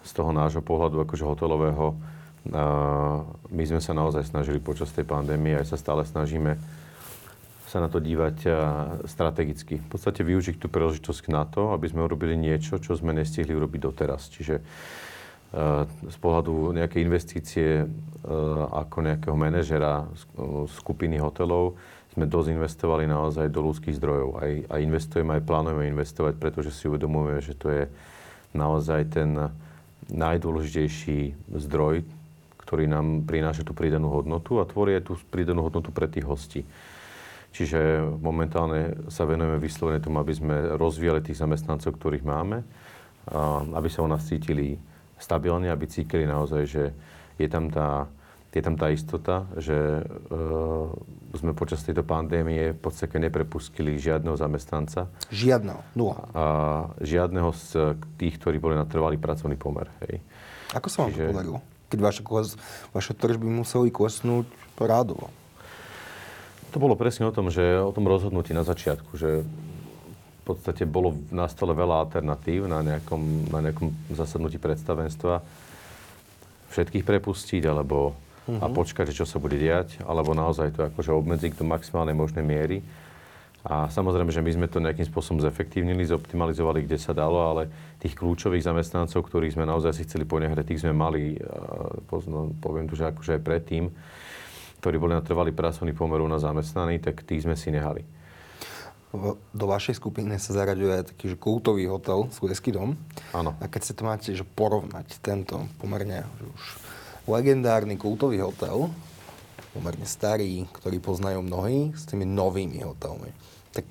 Z 0.07 0.11
toho 0.15 0.31
nášho 0.31 0.63
pohľadu, 0.63 1.03
akože 1.03 1.27
hotelového, 1.27 1.99
my 3.51 3.65
sme 3.67 3.83
sa 3.83 3.91
naozaj 3.91 4.31
snažili 4.31 4.63
počas 4.63 4.95
tej 4.95 5.03
pandémie, 5.03 5.59
aj 5.59 5.75
sa 5.75 5.77
stále 5.77 6.07
snažíme 6.07 6.55
sa 7.67 7.83
na 7.83 7.91
to 7.91 7.99
dívať 7.99 8.47
strategicky. 9.11 9.83
V 9.83 9.89
podstate 9.91 10.23
využiť 10.23 10.63
tú 10.63 10.71
príležitosť 10.71 11.27
na 11.35 11.43
to, 11.43 11.75
aby 11.75 11.91
sme 11.91 12.07
urobili 12.07 12.39
niečo, 12.39 12.79
čo 12.79 12.95
sme 12.95 13.11
nestihli 13.11 13.51
urobiť 13.51 13.81
doteraz. 13.83 14.31
Čiže 14.31 14.63
z 15.87 16.17
pohľadu 16.19 16.75
nejakej 16.75 17.01
investície 17.07 17.87
ako 18.73 19.07
nejakého 19.07 19.37
manažera 19.39 20.09
skupiny 20.67 21.23
hotelov 21.23 21.79
sme 22.17 22.27
dosť 22.27 22.49
investovali 22.57 23.05
naozaj 23.05 23.53
do 23.53 23.61
ľudských 23.61 23.97
zdrojov. 24.01 24.41
Aj, 24.41 24.53
aj 24.73 24.81
investujeme, 24.81 25.37
aj 25.37 25.47
plánujeme 25.47 25.93
investovať, 25.93 26.41
pretože 26.41 26.73
si 26.73 26.89
uvedomujeme, 26.89 27.45
že 27.45 27.55
to 27.55 27.69
je 27.69 27.85
naozaj 28.57 29.13
ten 29.13 29.53
najdôležitejší 30.09 31.37
zdroj, 31.55 32.03
ktorý 32.67 32.89
nám 32.91 33.29
prináša 33.29 33.63
tú 33.63 33.77
pridanú 33.77 34.11
hodnotu 34.11 34.59
a 34.59 34.67
tvorí 34.67 34.99
aj 34.99 35.13
tú 35.13 35.15
pridanú 35.31 35.69
hodnotu 35.69 35.93
pre 35.95 36.11
tých 36.11 36.27
hostí. 36.27 36.65
Čiže 37.55 38.05
momentálne 38.21 38.97
sa 39.09 39.25
venujeme 39.25 39.57
vyslovene 39.57 40.03
tomu, 40.03 40.21
aby 40.21 40.35
sme 40.35 40.77
rozvíjali 40.77 41.23
tých 41.23 41.41
zamestnancov, 41.41 41.95
ktorých 41.95 42.27
máme, 42.27 42.65
aby 43.73 43.89
sa 43.89 44.05
u 44.05 44.09
nás 44.09 44.25
cítili 44.29 44.77
stabilne, 45.17 45.73
aby 45.73 45.85
cítili 45.89 46.29
naozaj, 46.29 46.63
že 46.69 46.85
je 47.37 47.49
tam 47.49 47.69
tá, 47.69 48.09
je 48.53 48.63
tam 48.65 48.77
tá 48.81 48.89
istota, 48.89 49.45
že 49.61 50.05
uh, 50.05 50.89
sme 51.37 51.53
počas 51.53 51.85
tejto 51.85 52.01
pandémie 52.01 52.73
v 52.73 52.81
podstate 52.81 53.21
neprepustili 53.21 54.01
žiadneho 54.01 54.37
zamestnanca. 54.41 55.13
Žiadneho, 55.29 55.81
nula. 55.93 56.29
A 56.33 56.45
žiadneho 57.05 57.53
z 57.53 57.97
tých, 58.17 58.41
ktorí 58.41 58.57
boli 58.57 58.77
na 58.77 58.89
trvalý 58.89 59.21
pracovný 59.21 59.61
pomer. 59.61 59.93
Hej. 60.09 60.25
Ako 60.73 60.89
sa 60.89 61.05
vám 61.05 61.13
Čiže... 61.13 61.25
to 61.25 61.33
podarilo? 61.37 61.59
Keď 61.87 62.01
vaše, 62.03 62.23
vaše 62.91 63.13
tržby 63.15 63.47
museli 63.47 63.95
klesnúť 63.95 64.51
rádovo. 64.81 65.31
To 66.75 66.83
bolo 66.83 66.99
presne 66.99 67.31
o 67.31 67.33
tom, 67.33 67.47
že 67.49 67.63
o 67.79 67.95
tom 67.95 68.11
rozhodnutí 68.11 68.51
na 68.51 68.67
začiatku, 68.67 69.15
že 69.15 69.47
podstate 70.47 70.87
bolo 70.87 71.19
na 71.35 71.51
stole 71.51 71.75
veľa 71.75 72.07
alternatív 72.07 72.71
na 72.71 72.79
nejakom, 72.79 73.51
na 73.51 73.59
nejakom 73.67 73.91
zasadnutí 74.15 74.63
predstavenstva. 74.63 75.43
Všetkých 76.71 77.03
prepustiť, 77.03 77.67
alebo 77.67 78.15
uh-huh. 78.47 78.63
a 78.63 78.67
mhm. 78.71 78.75
počkať, 78.79 79.11
čo 79.11 79.27
sa 79.27 79.43
bude 79.43 79.59
diať, 79.59 79.99
alebo 80.07 80.39
naozaj 80.39 80.71
to 80.79 80.87
akože 80.87 81.11
obmedziť 81.11 81.59
do 81.59 81.67
maximálnej 81.67 82.15
možnej 82.15 82.47
miery. 82.47 82.79
A 83.67 83.91
samozrejme, 83.91 84.31
že 84.31 84.47
my 84.47 84.51
sme 84.55 84.67
to 84.71 84.79
nejakým 84.79 85.11
spôsobom 85.11 85.43
zefektívnili, 85.43 86.07
zoptimalizovali, 86.07 86.87
kde 86.87 87.03
sa 87.03 87.11
dalo, 87.11 87.43
ale 87.43 87.67
tých 87.99 88.15
kľúčových 88.15 88.63
zamestnancov, 88.63 89.27
ktorých 89.27 89.59
sme 89.59 89.67
naozaj 89.67 89.91
si 89.91 90.07
chceli 90.07 90.23
ponehať, 90.23 90.63
tých 90.63 90.87
sme 90.87 90.95
mali, 90.95 91.35
no, 92.31 92.55
poviem 92.63 92.87
tu, 92.87 92.95
že 92.95 93.11
akože 93.11 93.35
aj 93.35 93.43
predtým, 93.43 93.91
ktorí 94.79 95.03
boli 95.03 95.19
na 95.19 95.27
trvalý 95.27 95.51
pracovný 95.51 95.99
pomer 95.99 96.23
na 96.31 96.39
zamestnaní, 96.39 97.03
tak 97.03 97.27
tých 97.27 97.43
sme 97.43 97.59
si 97.59 97.75
nehali 97.75 98.07
do 99.53 99.67
vašej 99.67 99.99
skupiny 99.99 100.39
sa 100.39 100.55
zaraďuje 100.55 100.93
aj 100.93 101.05
taký 101.13 101.25
že 101.33 101.37
kultový 101.37 101.89
hotel, 101.91 102.29
Sudeský 102.31 102.71
dom. 102.71 102.95
Áno. 103.33 103.57
A 103.59 103.67
keď 103.67 103.83
sa 103.83 103.93
to 103.97 104.03
máte 104.05 104.31
že 104.33 104.45
porovnať 104.45 105.19
tento 105.21 105.67
pomerne 105.81 106.25
už 106.41 106.63
legendárny 107.27 107.99
kultový 107.99 108.41
hotel 108.41 108.93
pomerne 109.77 110.09
starí, 110.09 110.65
ktorí 110.81 111.05
poznajú 111.05 111.45
mnohí, 111.45 111.93
s 111.93 112.09
tými 112.09 112.25
novými 112.25 112.81
hotelmi. 112.81 113.29
Tak 113.77 113.85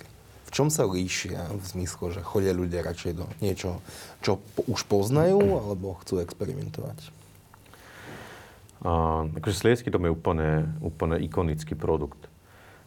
v 0.46 0.50
čom 0.50 0.74
sa 0.74 0.90
líšia 0.90 1.54
v 1.54 1.62
zmysle, 1.62 2.10
že 2.10 2.26
chodia 2.26 2.58
ľudia 2.58 2.82
radšej 2.82 3.14
do 3.14 3.30
niečo, 3.38 3.86
čo 4.26 4.42
po, 4.58 4.66
už 4.66 4.82
poznajú, 4.90 5.38
alebo 5.38 6.02
chcú 6.02 6.26
experimentovať? 6.26 6.98
A, 8.82 9.26
akože 9.30 9.54
Sliedsky 9.54 9.94
dom 9.94 10.10
je 10.10 10.12
úplne, 10.14 10.74
úplne 10.82 11.22
ikonický 11.22 11.78
produkt. 11.78 12.18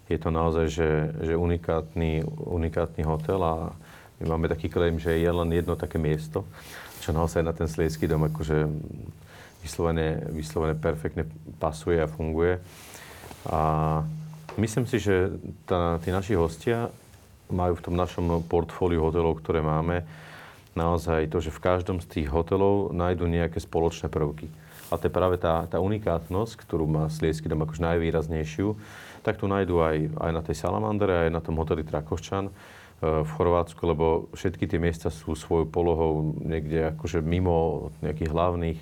Je 0.08 0.16
to 0.16 0.32
naozaj, 0.32 0.66
že, 0.72 0.90
že 1.20 1.36
unikátny, 1.36 2.24
unikátny 2.48 3.04
hotel 3.04 3.40
a 3.44 3.76
my 4.18 4.24
máme 4.34 4.48
taký 4.48 4.72
claim, 4.72 4.96
že 4.96 5.20
je 5.20 5.30
len 5.30 5.52
jedno 5.52 5.76
také 5.76 6.00
miesto, 6.00 6.48
čo 7.04 7.12
naozaj 7.12 7.44
na 7.44 7.52
ten 7.52 7.68
Sliedsky 7.68 8.08
dom 8.08 8.26
akože 8.26 8.66
vyslovene, 9.62 10.32
vyslovene 10.32 10.74
perfektne 10.74 11.28
pasuje 11.60 12.00
a 12.00 12.10
funguje. 12.10 12.58
A 13.46 13.60
myslím 14.56 14.88
si, 14.88 14.98
že 14.98 15.30
tá, 15.68 16.00
tí 16.02 16.10
naši 16.10 16.34
hostia 16.34 16.90
majú 17.52 17.76
v 17.76 17.84
tom 17.84 17.94
našom 17.94 18.42
portfóliu 18.48 19.04
hotelov, 19.04 19.40
ktoré 19.40 19.60
máme, 19.60 20.04
naozaj 20.76 21.28
to, 21.28 21.42
že 21.42 21.50
v 21.50 21.62
každom 21.62 21.98
z 21.98 22.06
tých 22.06 22.28
hotelov 22.30 22.94
nájdú 22.94 23.26
nejaké 23.26 23.58
spoločné 23.58 24.06
prvky. 24.06 24.46
A 24.88 24.96
to 24.96 25.10
je 25.10 25.12
práve 25.12 25.36
tá, 25.36 25.68
tá 25.68 25.82
unikátnosť, 25.82 26.64
ktorú 26.64 26.88
má 26.88 27.10
Sliesky 27.12 27.50
dom 27.50 27.60
akož 27.60 27.82
najvýraznejšiu, 27.82 28.72
tak 29.28 29.36
tu 29.36 29.44
nájdú 29.44 29.84
aj, 29.84 30.08
aj 30.24 30.30
na 30.32 30.40
tej 30.40 30.56
Salamandre, 30.56 31.28
aj 31.28 31.30
na 31.36 31.44
tom 31.44 31.60
hoteli 31.60 31.84
Trakoščan 31.84 32.48
e, 32.48 32.52
v 33.20 33.28
Chorvátsku, 33.36 33.84
lebo 33.84 34.32
všetky 34.32 34.64
tie 34.64 34.80
miesta 34.80 35.12
sú 35.12 35.36
svojou 35.36 35.68
polohou 35.68 36.32
niekde 36.40 36.96
akože 36.96 37.20
mimo 37.20 37.92
nejakých 38.00 38.32
hlavných, 38.32 38.80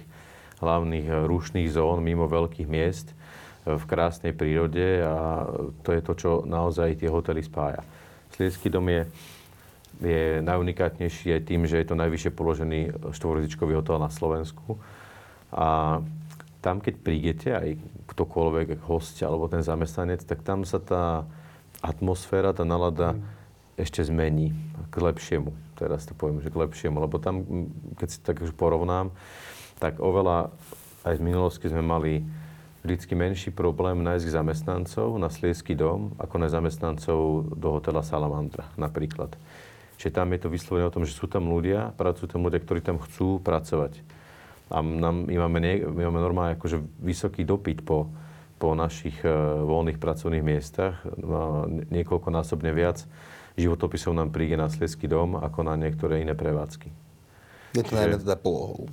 hlavných 0.63 1.07
e, 1.11 1.15
rušných 1.27 1.67
zón, 1.75 2.07
mimo 2.07 2.31
veľkých 2.31 2.71
miest 2.71 3.11
e, 3.11 3.75
v 3.75 3.85
krásnej 3.91 4.31
prírode 4.39 5.03
a 5.03 5.51
to 5.83 5.91
je 5.91 6.01
to, 6.07 6.13
čo 6.15 6.31
naozaj 6.47 7.03
tie 7.03 7.11
hotely 7.11 7.43
spája. 7.43 7.83
Sliecký 8.39 8.71
dom 8.71 8.87
je, 8.87 9.03
je 9.99 10.39
najunikátnejší 10.47 11.35
aj 11.35 11.43
tým, 11.43 11.67
že 11.67 11.83
je 11.83 11.91
to 11.91 11.99
najvyššie 11.99 12.31
položený 12.31 12.81
štvorozičkový 13.11 13.83
hotel 13.83 13.99
na 13.99 14.15
Slovensku. 14.15 14.79
A 15.51 15.99
tam, 16.67 16.83
keď 16.83 16.95
prídete, 16.99 17.55
aj 17.55 17.79
ktokoľvek, 18.11 18.83
host 18.91 19.23
alebo 19.23 19.47
ten 19.47 19.63
zamestnanec, 19.63 20.27
tak 20.27 20.43
tam 20.43 20.67
sa 20.67 20.83
tá 20.83 21.23
atmosféra, 21.79 22.51
tá 22.51 22.67
nalada 22.67 23.15
mm. 23.15 23.23
ešte 23.79 24.03
zmení 24.03 24.51
k 24.91 24.95
lepšiemu. 24.99 25.55
Teraz 25.79 26.11
to 26.11 26.19
poviem, 26.19 26.43
že 26.43 26.51
k 26.51 26.59
lepšiemu. 26.59 26.99
Lebo 26.99 27.23
tam, 27.23 27.47
keď 27.95 28.09
si 28.11 28.19
tak 28.19 28.43
už 28.43 28.51
porovnám, 28.59 29.15
tak 29.79 30.03
oveľa 30.03 30.51
aj 31.07 31.15
z 31.15 31.23
minulosti 31.23 31.71
sme 31.71 31.87
mali 31.87 32.27
vždycky 32.83 33.15
menší 33.15 33.55
problém 33.55 34.03
nájsť 34.03 34.27
zamestnancov 34.27 35.15
na 35.23 35.31
Sliesky 35.31 35.79
dom, 35.79 36.19
ako 36.19 36.35
na 36.43 36.51
zamestnancov 36.51 37.47
do 37.55 37.69
hotela 37.79 38.03
Salamandra 38.03 38.67
napríklad. 38.75 39.39
Čiže 40.03 40.19
tam 40.19 40.35
je 40.35 40.43
to 40.43 40.51
vyslovene 40.51 40.91
o 40.91 40.95
tom, 40.95 41.07
že 41.07 41.15
sú 41.15 41.31
tam 41.31 41.47
ľudia, 41.47 41.95
pracujú 41.95 42.27
tam 42.27 42.43
ľudia, 42.43 42.59
ktorí 42.59 42.83
tam 42.83 42.99
chcú 42.99 43.39
pracovať. 43.39 44.03
A 44.67 44.83
nám, 44.83 45.31
my, 45.31 45.37
máme, 45.47 45.59
nie, 45.63 45.75
my 45.87 46.11
máme 46.11 46.21
normálne 46.21 46.53
akože 46.59 46.83
vysoký 46.99 47.47
dopyt 47.47 47.87
po, 47.87 48.11
po 48.59 48.75
našich 48.75 49.15
uh, 49.23 49.63
voľných 49.63 50.03
pracovných 50.03 50.43
miestach. 50.43 51.07
Uh, 51.07 51.87
niekoľkonásobne 51.91 52.75
viac 52.75 53.07
životopisov 53.57 54.13
nám 54.13 54.35
príde 54.35 54.59
na 54.59 54.67
Sliesky 54.69 55.09
dom, 55.09 55.39
ako 55.39 55.65
na 55.65 55.79
niektoré 55.79 56.21
iné 56.21 56.35
prevádzky. 56.35 56.93
Je 57.79 57.85
to 57.85 57.93
najmä 57.95 58.17
teda 58.21 58.37
polohou. 58.37 58.89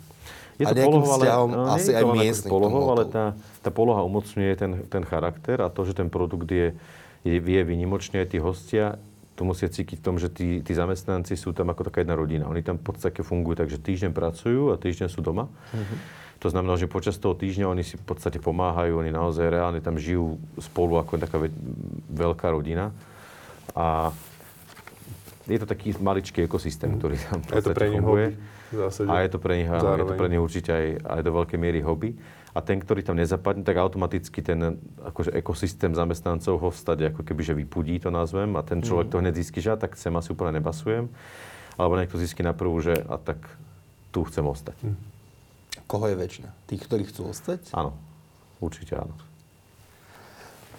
Je 0.62 0.66
to 0.70 0.76
polohou, 0.78 1.10
ale, 1.18 1.26
no, 1.50 1.66
asi 1.74 1.92
aj 1.98 2.04
miestny 2.14 2.48
polohou, 2.48 2.94
ale 2.94 3.10
tá, 3.10 3.34
tá 3.66 3.74
poloha 3.74 4.06
umocňuje 4.06 4.54
ten, 4.54 4.72
ten 4.86 5.04
charakter 5.04 5.58
a 5.60 5.68
to, 5.68 5.82
že 5.82 5.98
ten 5.98 6.14
produkt 6.14 6.46
je, 6.46 6.78
je, 7.26 7.36
je 7.42 7.62
vynimočný, 7.66 8.22
aj 8.22 8.30
tí 8.30 8.38
hostia 8.38 9.02
to 9.34 9.42
musia 9.42 9.66
cítiť 9.66 9.98
v 9.98 10.06
tom, 10.06 10.16
že 10.22 10.30
tí, 10.30 10.62
tí 10.62 10.74
zamestnanci 10.78 11.34
sú 11.34 11.58
tam 11.58 11.74
ako 11.74 11.90
taká 11.90 12.06
jedna 12.06 12.14
rodina. 12.14 12.46
Oni 12.46 12.62
tam 12.62 12.78
v 12.78 12.86
podstate 12.94 13.26
fungujú 13.26 13.66
tak, 13.66 13.70
že 13.74 13.82
týždeň 13.82 14.14
pracujú 14.14 14.70
a 14.70 14.78
týždeň 14.78 15.10
sú 15.10 15.26
doma. 15.26 15.50
Mm-hmm. 15.74 15.98
To 16.44 16.48
znamená, 16.52 16.76
že 16.76 16.92
počas 16.92 17.16
toho 17.18 17.34
týždňa 17.34 17.72
oni 17.72 17.88
si 17.88 17.96
v 17.96 18.04
podstate 18.04 18.38
pomáhajú, 18.38 19.00
oni 19.00 19.16
naozaj 19.16 19.48
reálne 19.48 19.80
tam 19.80 19.96
žijú 19.96 20.38
spolu 20.60 21.00
ako 21.00 21.16
taká 21.16 21.40
veľká 22.12 22.52
rodina. 22.52 22.92
A 23.74 24.12
je 25.48 25.58
to 25.60 25.68
taký 25.68 25.96
maličký 25.98 26.46
ekosystém, 26.46 27.00
ktorý 27.00 27.16
tam 27.16 27.40
v 27.42 27.48
podstate 27.48 27.86
funguje. 27.96 28.28
Hobby. 28.36 29.08
A 29.08 29.14
je 29.24 29.30
to 29.32 29.40
pre 29.40 29.54
nich, 29.62 29.70
áno, 29.70 29.96
je 29.98 30.08
to 30.08 30.16
pre 30.20 30.28
nich 30.30 30.42
určite 30.42 30.72
aj, 30.74 30.86
aj 31.06 31.22
do 31.24 31.32
veľkej 31.32 31.58
miery 31.62 31.80
hobby. 31.80 32.12
A 32.54 32.62
ten, 32.62 32.78
ktorý 32.78 33.02
tam 33.02 33.18
nezapadne, 33.18 33.66
tak 33.66 33.82
automaticky 33.82 34.46
ten 34.46 34.78
akože 35.02 35.34
ekosystém 35.34 35.98
zamestnancov 35.98 36.62
ho 36.62 36.70
stade 36.70 37.02
ako 37.10 37.26
keby, 37.26 37.42
že 37.42 37.58
vypudí, 37.58 37.98
to 37.98 38.14
nazvem, 38.14 38.54
a 38.54 38.62
ten 38.62 38.86
človek 38.86 39.10
mm. 39.10 39.14
to 39.14 39.22
hneď 39.26 39.34
získy, 39.42 39.60
že 39.60 39.74
tak 39.74 39.98
sem 39.98 40.14
asi 40.14 40.30
úplne 40.30 40.62
nebasujem. 40.62 41.10
Alebo 41.74 41.98
niekto 41.98 42.22
získy 42.22 42.46
na 42.46 42.54
prvú, 42.54 42.78
že 42.78 42.94
a 42.94 43.18
tak 43.18 43.42
tu 44.14 44.22
chcem 44.30 44.46
ostať. 44.46 44.78
Mm. 44.86 44.98
Koho 45.90 46.06
je 46.06 46.16
väčšina? 46.16 46.50
Tých, 46.70 46.86
ktorí 46.86 47.10
chcú 47.10 47.34
ostať? 47.34 47.74
Áno, 47.74 47.98
určite 48.62 48.94
áno. 49.02 49.18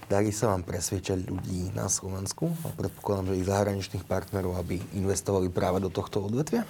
Darí 0.05 0.31
sa 0.31 0.53
vám 0.53 0.63
presviečať 0.63 1.27
ľudí 1.27 1.73
na 1.73 1.89
Slovensku 1.89 2.53
a 2.63 2.71
predpokladám, 2.77 3.33
že 3.33 3.39
ich 3.41 3.49
zahraničných 3.49 4.05
partnerov, 4.05 4.61
aby 4.61 4.79
investovali 4.95 5.49
práve 5.49 5.81
do 5.81 5.89
tohto 5.89 6.23
odvetvia? 6.29 6.63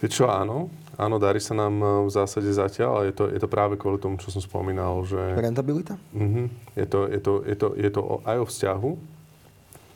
Vieš 0.00 0.12
čo, 0.12 0.24
áno. 0.26 0.72
Áno, 0.96 1.20
darí 1.20 1.44
sa 1.44 1.52
nám 1.52 1.74
e, 1.76 1.86
v 2.08 2.10
zásade 2.10 2.48
zatiaľ, 2.48 2.90
ale 2.96 3.04
je 3.12 3.14
to, 3.20 3.24
je 3.28 3.40
to 3.40 3.48
práve 3.52 3.76
kvôli 3.76 4.00
tomu, 4.00 4.16
čo 4.16 4.32
som 4.32 4.40
spomínal, 4.40 5.04
že... 5.04 5.20
Rentabilita? 5.36 6.00
Uh-huh. 6.16 6.48
Je, 6.72 6.86
to, 6.88 7.04
je, 7.04 7.20
to, 7.20 7.32
je, 7.44 7.56
to, 7.56 7.68
je 7.76 7.90
to 7.92 8.00
aj 8.24 8.36
o 8.40 8.46
vzťahu, 8.48 8.90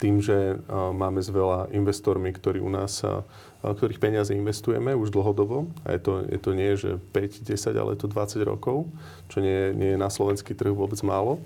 tým, 0.00 0.16
že 0.24 0.56
uh, 0.56 0.92
máme 0.96 1.20
s 1.20 1.28
veľa 1.28 1.72
investormi, 1.76 2.32
ktorí 2.32 2.60
u 2.60 2.72
nás, 2.72 3.04
uh, 3.04 3.20
ktorých 3.60 4.00
peniaze 4.00 4.32
investujeme 4.32 4.96
už 4.96 5.12
dlhodobo. 5.12 5.68
A 5.84 5.92
je 5.96 6.00
to, 6.00 6.12
je 6.24 6.40
to 6.40 6.50
nie, 6.56 6.72
že 6.72 6.96
5, 7.12 7.44
10, 7.44 7.76
ale 7.76 7.92
je 7.96 8.00
to 8.00 8.08
20 8.08 8.40
rokov, 8.48 8.88
čo 9.28 9.44
nie, 9.44 9.76
nie 9.76 9.92
je 9.92 9.98
na 10.00 10.08
slovenský 10.08 10.56
trh 10.56 10.72
vôbec 10.72 10.96
málo. 11.04 11.36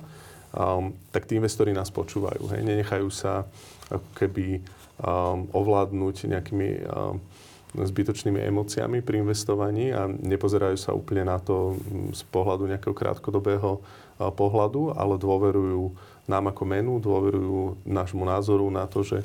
Um, 0.55 0.95
tak 1.11 1.27
tí 1.27 1.35
investori 1.35 1.75
nás 1.75 1.91
počúvajú. 1.91 2.47
Hej. 2.55 2.63
Nenechajú 2.63 3.11
sa 3.11 3.43
ako 3.91 4.07
keby 4.15 4.63
um, 5.03 5.51
ovládnuť 5.51 6.31
nejakými 6.31 6.87
um, 6.87 7.19
zbytočnými 7.75 8.39
emóciami 8.39 9.03
pri 9.03 9.27
investovaní 9.27 9.91
a 9.91 10.07
nepozerajú 10.07 10.79
sa 10.79 10.95
úplne 10.95 11.27
na 11.27 11.43
to 11.43 11.75
mm, 11.75 12.15
z 12.15 12.23
pohľadu 12.31 12.71
nejakého 12.71 12.95
krátkodobého 12.95 13.83
pohľadu, 14.15 14.95
ale 14.95 15.19
dôverujú 15.19 15.91
nám 16.25 16.55
ako 16.55 16.63
menu, 16.65 17.03
dôverujú 17.03 17.85
nášmu 17.85 18.25
názoru 18.25 18.71
na 18.73 18.89
to, 18.89 19.05
že 19.05 19.21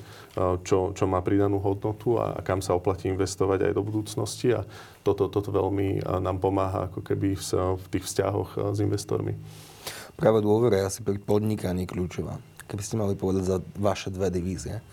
čo, 0.65 0.91
čo 0.91 1.05
má 1.07 1.23
pridanú 1.23 1.61
hodnotu 1.63 2.19
a, 2.19 2.35
kam 2.43 2.59
sa 2.59 2.75
oplatí 2.75 3.07
investovať 3.07 3.71
aj 3.71 3.73
do 3.77 3.85
budúcnosti 3.85 4.51
a 4.51 4.67
toto, 5.05 5.31
toto 5.31 5.53
veľmi 5.53 6.03
nám 6.19 6.43
pomáha 6.43 6.91
ako 6.91 7.05
keby 7.05 7.39
v, 7.39 7.43
v 7.79 7.85
tých 7.87 8.03
vzťahoch 8.03 8.75
s 8.75 8.77
investormi. 8.83 9.37
Práve 10.19 10.43
dôvera 10.43 10.83
je 10.83 10.89
asi 10.91 10.99
pri 10.99 11.15
podnikaní 11.21 11.87
kľúčová. 11.87 12.35
Keby 12.67 12.83
ste 12.83 12.99
mali 12.99 13.15
povedať 13.15 13.43
za 13.47 13.57
vaše 13.79 14.11
dve 14.11 14.27
divízie, 14.27 14.83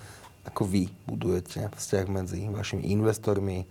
ako 0.47 0.63
vy 0.65 0.89
budujete 1.05 1.69
vzťah 1.75 2.07
medzi 2.09 2.47
vašimi 2.47 2.87
investormi 2.89 3.67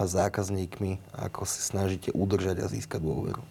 a 0.00 0.08
zákazníkmi, 0.08 1.12
ako 1.12 1.44
si 1.44 1.60
snažíte 1.60 2.14
udržať 2.16 2.64
a 2.64 2.70
získať 2.70 3.04
dôveru? 3.04 3.42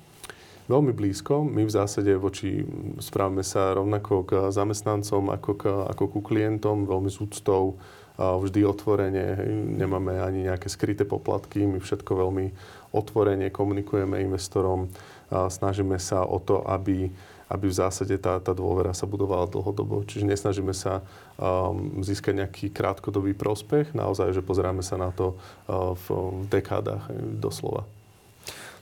Veľmi 0.69 0.93
blízko. 0.93 1.41
My 1.41 1.65
v 1.65 1.73
zásade 1.73 2.13
voči 2.13 2.61
správame 3.01 3.41
sa 3.41 3.73
rovnako 3.73 4.21
k 4.25 4.31
zamestnancom 4.53 5.33
ako, 5.33 5.51
k, 5.57 5.63
ako 5.65 6.03
ku 6.13 6.19
klientom, 6.21 6.85
veľmi 6.85 7.09
s 7.09 7.17
úctou, 7.17 7.81
vždy 8.19 8.67
otvorene, 8.67 9.39
nemáme 9.79 10.19
ani 10.19 10.45
nejaké 10.45 10.67
skryté 10.67 11.07
poplatky, 11.07 11.63
my 11.63 11.79
všetko 11.79 12.11
veľmi 12.19 12.51
otvorene 12.91 13.47
komunikujeme 13.49 14.19
investorom, 14.19 14.91
snažíme 15.31 15.95
sa 15.97 16.27
o 16.27 16.37
to, 16.37 16.61
aby 16.67 17.09
aby 17.49 17.65
v 17.65 17.75
zásade 17.75 18.13
tá, 18.21 18.37
tá 18.37 18.53
dôvera 18.53 18.93
sa 18.93 19.09
budovala 19.09 19.49
dlhodobo. 19.49 20.05
Čiže 20.05 20.29
nesnažíme 20.29 20.71
sa 20.77 21.01
um, 21.35 21.99
získať 22.05 22.45
nejaký 22.45 22.65
krátkodobý 22.69 23.33
prospech, 23.33 23.97
naozaj, 23.97 24.37
že 24.37 24.45
pozeráme 24.45 24.85
sa 24.85 25.01
na 25.01 25.09
to 25.09 25.33
uh, 25.65 25.97
v, 25.97 26.05
v 26.13 26.43
dekádach 26.53 27.09
doslova. 27.41 27.89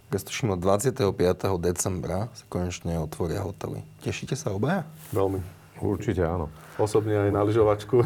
Ja 0.08 0.24
tuším, 0.24 0.56
od 0.56 0.64
25. 0.64 1.04
decembra 1.60 2.32
sa 2.32 2.44
konečne 2.48 2.96
otvoria 3.00 3.44
hotely. 3.44 3.84
Tešíte 4.04 4.40
sa 4.40 4.56
obaja? 4.56 4.88
Veľmi. 5.12 5.44
Určite 5.84 6.24
áno. 6.24 6.48
Osobne 6.80 7.28
aj 7.28 7.32
na 7.36 7.44
lyžovačku. 7.44 8.02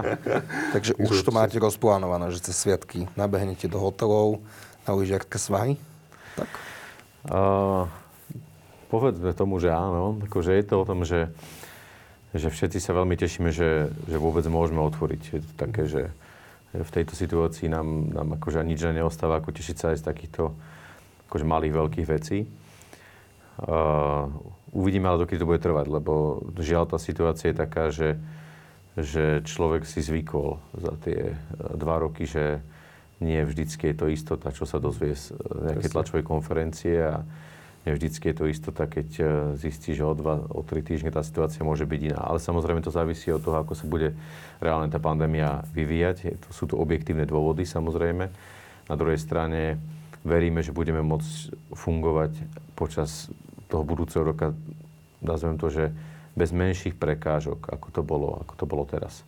Takže 0.74 0.96
už 0.96 1.22
to 1.22 1.30
máte 1.36 1.60
rozplánované, 1.60 2.32
že 2.32 2.40
cez 2.40 2.56
sviatky 2.56 3.04
nabehnete 3.14 3.68
do 3.68 3.76
hotelov 3.76 4.40
na 4.88 4.96
lyžiarské 4.96 5.36
svahy? 5.36 5.74
Tak? 6.40 6.50
Uh, 7.26 7.84
povedzme 8.88 9.32
tomu, 9.36 9.58
že 9.58 9.72
áno. 9.72 10.18
Akože 10.26 10.54
je 10.54 10.64
to 10.66 10.74
o 10.82 10.88
tom, 10.88 11.02
že, 11.02 11.30
že 12.32 12.48
všetci 12.50 12.78
sa 12.78 12.96
veľmi 12.96 13.14
tešíme, 13.18 13.50
že, 13.50 13.90
že 13.90 14.16
vôbec 14.16 14.46
môžeme 14.46 14.82
otvoriť. 14.82 15.22
Je 15.34 15.40
to 15.42 15.52
také, 15.58 15.84
že 15.86 16.02
v 16.76 16.90
tejto 16.90 17.16
situácii 17.16 17.72
nám, 17.72 18.12
nám 18.12 18.28
akože 18.36 18.60
nič 18.66 18.84
neostáva, 18.84 19.40
ako 19.40 19.54
tešiť 19.54 19.76
sa 19.76 19.86
aj 19.94 19.98
z 20.02 20.06
takýchto 20.06 20.42
akože 21.30 21.44
malých, 21.46 21.74
veľkých 21.74 22.06
vecí. 22.10 22.38
Uh, 23.56 24.28
uvidíme 24.76 25.08
ale, 25.08 25.24
dokedy 25.24 25.40
to 25.40 25.48
bude 25.48 25.64
trvať, 25.64 25.86
lebo 25.88 26.44
žiaľ 26.60 26.84
tá 26.84 27.00
situácia 27.00 27.50
je 27.50 27.56
taká, 27.56 27.88
že, 27.88 28.20
že 29.00 29.40
človek 29.48 29.88
si 29.88 30.04
zvykol 30.04 30.60
za 30.76 30.92
tie 31.00 31.32
e, 31.32 31.36
dva 31.72 31.96
roky, 32.04 32.28
že 32.28 32.60
nie 33.24 33.40
vždycky 33.40 33.92
je 33.92 33.96
to 33.96 34.06
istota, 34.12 34.52
čo 34.52 34.68
sa 34.68 34.76
dozvie 34.76 35.16
z 35.16 35.32
e, 35.32 35.72
nejakej 35.72 35.90
tlačovej 35.92 36.24
konferencie 36.28 37.00
a 37.00 37.24
vždycky 37.94 38.32
je 38.32 38.36
to 38.36 38.50
istota, 38.50 38.90
keď 38.90 39.08
e, 39.18 39.24
zistí, 39.54 39.94
že 39.94 40.02
o 40.02 40.10
dva, 40.10 40.42
o 40.50 40.66
tri 40.66 40.82
týždne 40.82 41.14
tá 41.14 41.22
situácia 41.22 41.62
môže 41.62 41.86
byť 41.86 42.00
iná. 42.10 42.18
Ale 42.18 42.42
samozrejme 42.42 42.82
to 42.82 42.90
závisí 42.90 43.30
od 43.30 43.38
toho, 43.38 43.62
ako 43.62 43.78
sa 43.78 43.86
bude 43.86 44.18
reálne 44.58 44.90
tá 44.90 44.98
pandémia 44.98 45.62
vyvíjať. 45.70 46.42
To 46.46 46.50
sú 46.50 46.66
to 46.66 46.74
objektívne 46.74 47.22
dôvody 47.22 47.62
samozrejme. 47.62 48.24
Na 48.86 48.94
druhej 48.98 49.22
strane 49.22 49.78
veríme, 50.26 50.66
že 50.66 50.74
budeme 50.74 50.98
môcť 51.06 51.54
fungovať 51.78 52.32
počas 52.74 53.30
toho 53.70 53.86
budúceho 53.86 54.26
roka, 54.26 54.54
nazvem 55.22 55.54
to, 55.58 55.70
že 55.70 55.84
bez 56.34 56.50
menších 56.50 56.98
prekážok, 56.98 57.70
ako 57.70 57.88
to 57.94 58.02
bolo, 58.02 58.28
ako 58.42 58.54
to 58.58 58.64
bolo 58.66 58.84
teraz. 58.86 59.22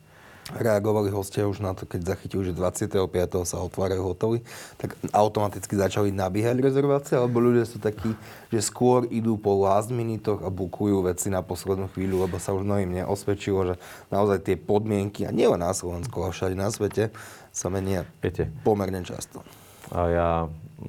Reagovali 0.49 1.13
hostia 1.13 1.45
už 1.45 1.61
na 1.61 1.77
to, 1.77 1.85
keď 1.85 2.17
zachytili, 2.17 2.49
že 2.49 2.57
25. 2.57 2.97
sa 3.45 3.61
otvárajú 3.61 4.01
hotely, 4.01 4.41
tak 4.81 4.97
automaticky 5.13 5.77
začali 5.77 6.09
nabíhať 6.09 6.65
rezervácie, 6.65 7.21
alebo 7.21 7.45
ľudia 7.45 7.69
sú 7.69 7.77
takí, 7.77 8.17
že 8.49 8.65
skôr 8.65 9.05
idú 9.13 9.37
po 9.37 9.61
last 9.61 9.93
minute 9.93 10.25
a 10.25 10.49
bukujú 10.49 11.05
veci 11.05 11.29
na 11.29 11.45
poslednú 11.45 11.93
chvíľu, 11.93 12.25
lebo 12.25 12.41
sa 12.41 12.57
už 12.57 12.65
mnohým 12.65 13.05
neosvedčilo, 13.05 13.61
že 13.69 13.75
naozaj 14.09 14.41
tie 14.41 14.57
podmienky, 14.57 15.29
a 15.29 15.37
nielen 15.37 15.61
na 15.61 15.77
Slovensku, 15.77 16.17
ale 16.25 16.33
všade 16.33 16.57
na 16.57 16.73
svete, 16.73 17.13
sa 17.53 17.69
menia 17.69 18.09
Viete, 18.25 18.49
pomerne 18.65 19.05
často. 19.05 19.45
A 19.93 20.01
ja, 20.09 20.31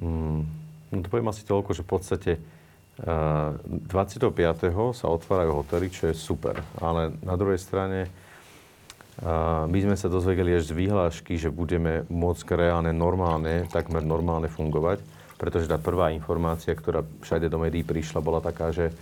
mm, 0.00 0.40
no 0.88 0.96
to 1.04 1.08
poviem 1.12 1.28
asi 1.28 1.44
toľko, 1.44 1.76
že 1.76 1.84
v 1.84 1.90
podstate 1.90 2.32
25. 3.00 4.28
sa 4.92 5.06
otvárajú 5.08 5.64
hotely, 5.64 5.88
čo 5.88 6.12
je 6.12 6.14
super. 6.16 6.60
Ale 6.76 7.16
na 7.24 7.32
druhej 7.36 7.56
strane 7.56 8.12
my 9.68 9.78
sme 9.84 9.96
sa 10.00 10.08
dozvedeli 10.08 10.56
až 10.56 10.72
z 10.72 10.76
výhlášky, 10.76 11.36
že 11.36 11.52
budeme 11.52 12.08
môcť 12.08 12.56
reálne, 12.56 12.92
normálne, 12.96 13.68
takmer 13.68 14.00
normálne 14.00 14.48
fungovať, 14.48 15.04
pretože 15.36 15.68
tá 15.68 15.76
prvá 15.76 16.12
informácia, 16.12 16.72
ktorá 16.72 17.04
všade 17.20 17.52
do 17.52 17.60
médií 17.60 17.84
prišla, 17.84 18.24
bola 18.24 18.40
taká, 18.40 18.72
že 18.72 18.92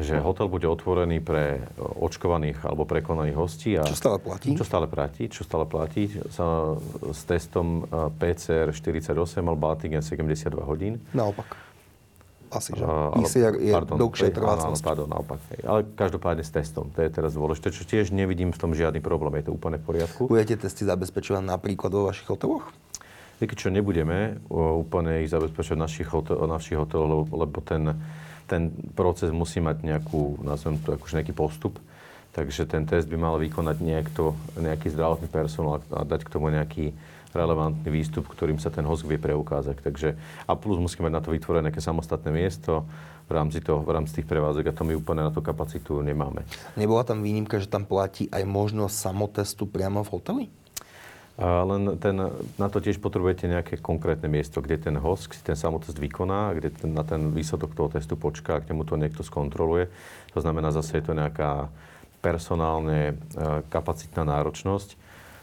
že 0.00 0.18
hotel 0.18 0.48
bude 0.48 0.64
otvorený 0.64 1.20
pre 1.20 1.68
očkovaných 1.78 2.64
alebo 2.64 2.88
prekonaných 2.88 3.36
hostí. 3.36 3.76
A 3.76 3.84
čo 3.84 3.94
stále 3.94 4.18
platí? 4.18 4.56
Čo 4.56 4.64
stále 4.64 4.86
platí, 4.88 5.22
čo 5.28 5.42
stále 5.44 5.64
platí. 5.68 6.08
Sa, 6.32 6.74
s 7.12 7.22
testom 7.28 7.84
PCR 8.16 8.72
48 8.72 9.12
alebo 9.44 9.68
antigen 9.68 10.00
72 10.00 10.48
hodín. 10.64 10.96
Naopak 11.12 11.71
asi, 12.52 12.76
že? 12.76 12.84
Uh, 12.84 13.16
PCR 13.16 13.56
je 13.56 13.72
pardon, 13.72 13.96
dlhšia 13.96 14.30
trvácnosť. 14.30 14.82
Áno, 14.84 14.88
pardon, 14.88 15.08
naopak. 15.08 15.38
Ale 15.64 15.80
každopádne 15.96 16.44
s 16.44 16.52
testom. 16.52 16.92
To 16.92 17.00
je 17.00 17.08
teraz 17.08 17.32
dôležité, 17.32 17.72
čo 17.72 17.82
tiež 17.88 18.12
nevidím 18.12 18.52
v 18.52 18.58
tom 18.60 18.76
žiadny 18.76 19.00
problém. 19.00 19.40
Je 19.40 19.48
to 19.48 19.56
úplne 19.56 19.80
v 19.80 19.84
poriadku. 19.88 20.28
Budete 20.28 20.60
testy 20.68 20.84
zabezpečovať 20.84 21.42
napríklad 21.42 21.90
vo 21.90 22.12
vašich 22.12 22.28
hoteloch? 22.28 22.68
Viete 23.40 23.58
čo, 23.58 23.74
nebudeme 23.74 24.38
úplne 24.52 25.26
ich 25.26 25.32
zabezpečovať 25.32 25.74
v 25.74 25.82
našich, 25.82 26.08
hotel, 26.12 26.38
našich 26.46 26.78
hoteloch, 26.78 27.08
lebo, 27.10 27.22
lebo 27.42 27.58
ten, 27.58 27.98
ten 28.46 28.70
proces 28.94 29.34
musí 29.34 29.58
mať 29.58 29.82
nejakú, 29.82 30.44
nazvem 30.46 30.78
to 30.78 30.94
akože 30.94 31.18
nejaký 31.18 31.34
postup. 31.34 31.80
Takže 32.32 32.64
ten 32.64 32.86
test 32.88 33.10
by 33.10 33.18
mal 33.18 33.36
vykonať 33.36 33.76
niekto, 33.82 34.38
nejaký 34.56 34.88
zdravotný 34.94 35.28
personál 35.28 35.84
a 35.92 36.00
dať 36.06 36.22
k 36.24 36.32
tomu 36.32 36.48
nejaký 36.48 36.96
relevantný 37.32 37.88
výstup, 37.88 38.28
ktorým 38.28 38.60
sa 38.60 38.68
ten 38.68 38.84
host 38.84 39.08
vie 39.08 39.16
preukázať. 39.16 39.80
Takže, 39.80 40.08
a 40.46 40.52
plus 40.56 40.78
musíme 40.78 41.08
mať 41.08 41.14
na 41.16 41.22
to 41.24 41.32
vytvorené 41.32 41.72
nejaké 41.72 41.80
samostatné 41.80 42.30
miesto 42.30 42.84
v 43.28 43.32
rámci, 43.32 43.64
toho, 43.64 43.80
v 43.80 43.90
rámci 43.96 44.20
tých 44.20 44.28
prevádzok 44.28 44.68
a 44.68 44.76
to 44.76 44.84
my 44.84 44.92
úplne 44.92 45.24
na 45.24 45.32
tú 45.32 45.40
kapacitu 45.40 46.04
nemáme. 46.04 46.44
Nebola 46.76 47.02
tam 47.02 47.24
výnimka, 47.24 47.56
že 47.56 47.70
tam 47.70 47.88
platí 47.88 48.28
aj 48.28 48.44
možnosť 48.44 48.94
samotestu 48.94 49.64
priamo 49.64 50.04
v 50.04 50.12
hoteli? 50.12 50.44
A 51.40 51.64
len 51.64 51.96
ten, 51.96 52.12
na 52.60 52.68
to 52.68 52.76
tiež 52.76 53.00
potrebujete 53.00 53.48
nejaké 53.48 53.80
konkrétne 53.80 54.28
miesto, 54.28 54.60
kde 54.60 54.76
ten 54.76 55.00
host 55.00 55.32
si 55.32 55.40
ten 55.40 55.56
samotest 55.56 55.96
vykoná, 55.96 56.52
kde 56.52 56.68
ten, 56.76 56.92
na 56.92 57.08
ten 57.08 57.32
výsledok 57.32 57.72
toho 57.72 57.88
testu 57.88 58.20
počká, 58.20 58.60
kde 58.60 58.76
mu 58.76 58.84
to 58.84 59.00
niekto 59.00 59.24
skontroluje. 59.24 59.88
To 60.36 60.44
znamená, 60.44 60.68
zase 60.76 61.00
je 61.00 61.08
to 61.08 61.16
nejaká 61.16 61.72
personálne 62.20 63.00
e, 63.10 63.14
kapacitná 63.72 64.28
náročnosť 64.28 64.94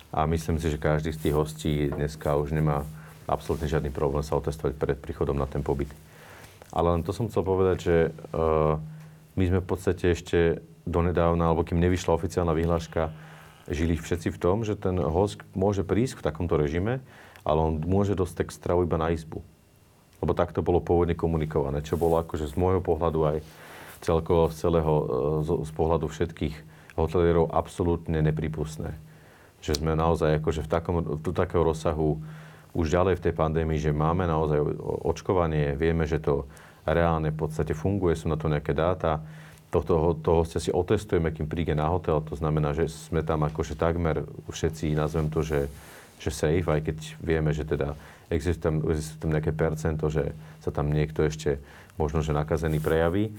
a 0.09 0.25
myslím 0.25 0.57
si, 0.57 0.73
že 0.73 0.81
každý 0.81 1.13
z 1.13 1.21
tých 1.21 1.37
hostí 1.37 1.73
dneska 1.93 2.33
už 2.33 2.53
nemá 2.53 2.81
absolútne 3.29 3.69
žiadny 3.69 3.93
problém 3.93 4.25
sa 4.25 4.41
otestovať 4.41 4.73
pred 4.73 4.97
príchodom 4.97 5.37
na 5.37 5.45
ten 5.45 5.61
pobyt. 5.61 5.89
Ale 6.73 6.97
len 6.97 7.05
to 7.05 7.13
som 7.13 7.29
chcel 7.29 7.45
povedať, 7.45 7.77
že 7.77 7.95
uh, 8.09 8.81
my 9.37 9.43
sme 9.45 9.59
v 9.61 9.69
podstate 9.69 10.09
ešte 10.09 10.65
donedávna, 10.89 11.53
alebo 11.53 11.61
kým 11.61 11.77
nevyšla 11.77 12.17
oficiálna 12.17 12.57
vyhláška, 12.57 13.13
žili 13.69 13.93
všetci 13.93 14.33
v 14.33 14.41
tom, 14.41 14.65
že 14.65 14.73
ten 14.73 14.97
host 14.97 15.45
môže 15.53 15.85
prísť 15.85 16.21
v 16.21 16.25
takomto 16.25 16.57
režime, 16.57 17.05
ale 17.45 17.59
on 17.61 17.77
môže 17.77 18.17
dostať 18.17 18.49
stravu 18.49 18.89
iba 18.89 18.97
na 18.97 19.13
izbu. 19.13 19.45
Lebo 20.19 20.33
tak 20.33 20.51
to 20.51 20.65
bolo 20.65 20.81
pôvodne 20.81 21.13
komunikované, 21.13 21.85
čo 21.85 22.01
bolo 22.01 22.17
akože 22.17 22.49
z 22.49 22.57
môjho 22.57 22.81
pohľadu 22.81 23.19
aj 23.29 23.37
celkovo 24.01 24.49
z 24.49 24.55
celého, 24.57 24.93
z, 25.45 25.49
z 25.69 25.71
pohľadu 25.77 26.09
všetkých 26.09 26.55
hotelierov 26.97 27.53
absolútne 27.53 28.19
nepripustné 28.25 29.08
že 29.59 29.75
sme 29.75 29.95
naozaj 29.95 30.39
akože 30.39 30.63
v 30.65 30.69
takom, 30.69 30.95
v 31.19 31.35
takého 31.35 31.63
rozsahu 31.63 32.19
už 32.73 32.85
ďalej 32.87 33.19
v 33.19 33.23
tej 33.29 33.33
pandémii, 33.33 33.79
že 33.81 33.91
máme 33.91 34.29
naozaj 34.29 34.61
očkovanie, 35.03 35.73
vieme, 35.75 36.05
že 36.05 36.21
to 36.21 36.45
reálne 36.85 37.33
v 37.33 37.37
podstate 37.37 37.73
funguje, 37.73 38.15
sú 38.15 38.29
na 38.29 38.37
to 38.37 38.47
nejaké 38.47 38.71
dáta. 38.71 39.21
Tohto, 39.69 40.17
toho 40.17 40.41
ste 40.49 40.57
si 40.57 40.73
otestujeme, 40.73 41.29
kým 41.29 41.45
príde 41.45 41.77
na 41.77 41.85
hotel, 41.89 42.17
to 42.25 42.33
znamená, 42.33 42.73
že 42.73 42.89
sme 42.89 43.21
tam 43.21 43.45
akože 43.45 43.77
takmer 43.77 44.25
všetci, 44.49 44.97
nazvem 44.97 45.29
to, 45.29 45.45
že, 45.45 45.69
že 46.17 46.29
safe, 46.33 46.65
aj 46.65 46.81
keď 46.89 46.97
vieme, 47.21 47.53
že 47.53 47.69
teda 47.69 47.93
existuje 48.33 48.65
tam, 48.65 48.81
existuje 48.89 49.21
tam 49.21 49.31
nejaké 49.33 49.51
percento, 49.53 50.09
že 50.09 50.33
sa 50.65 50.73
tam 50.73 50.89
niekto 50.89 51.21
ešte 51.21 51.61
možno, 52.01 52.25
že 52.25 52.33
nakazený 52.33 52.81
prejaví 52.81 53.29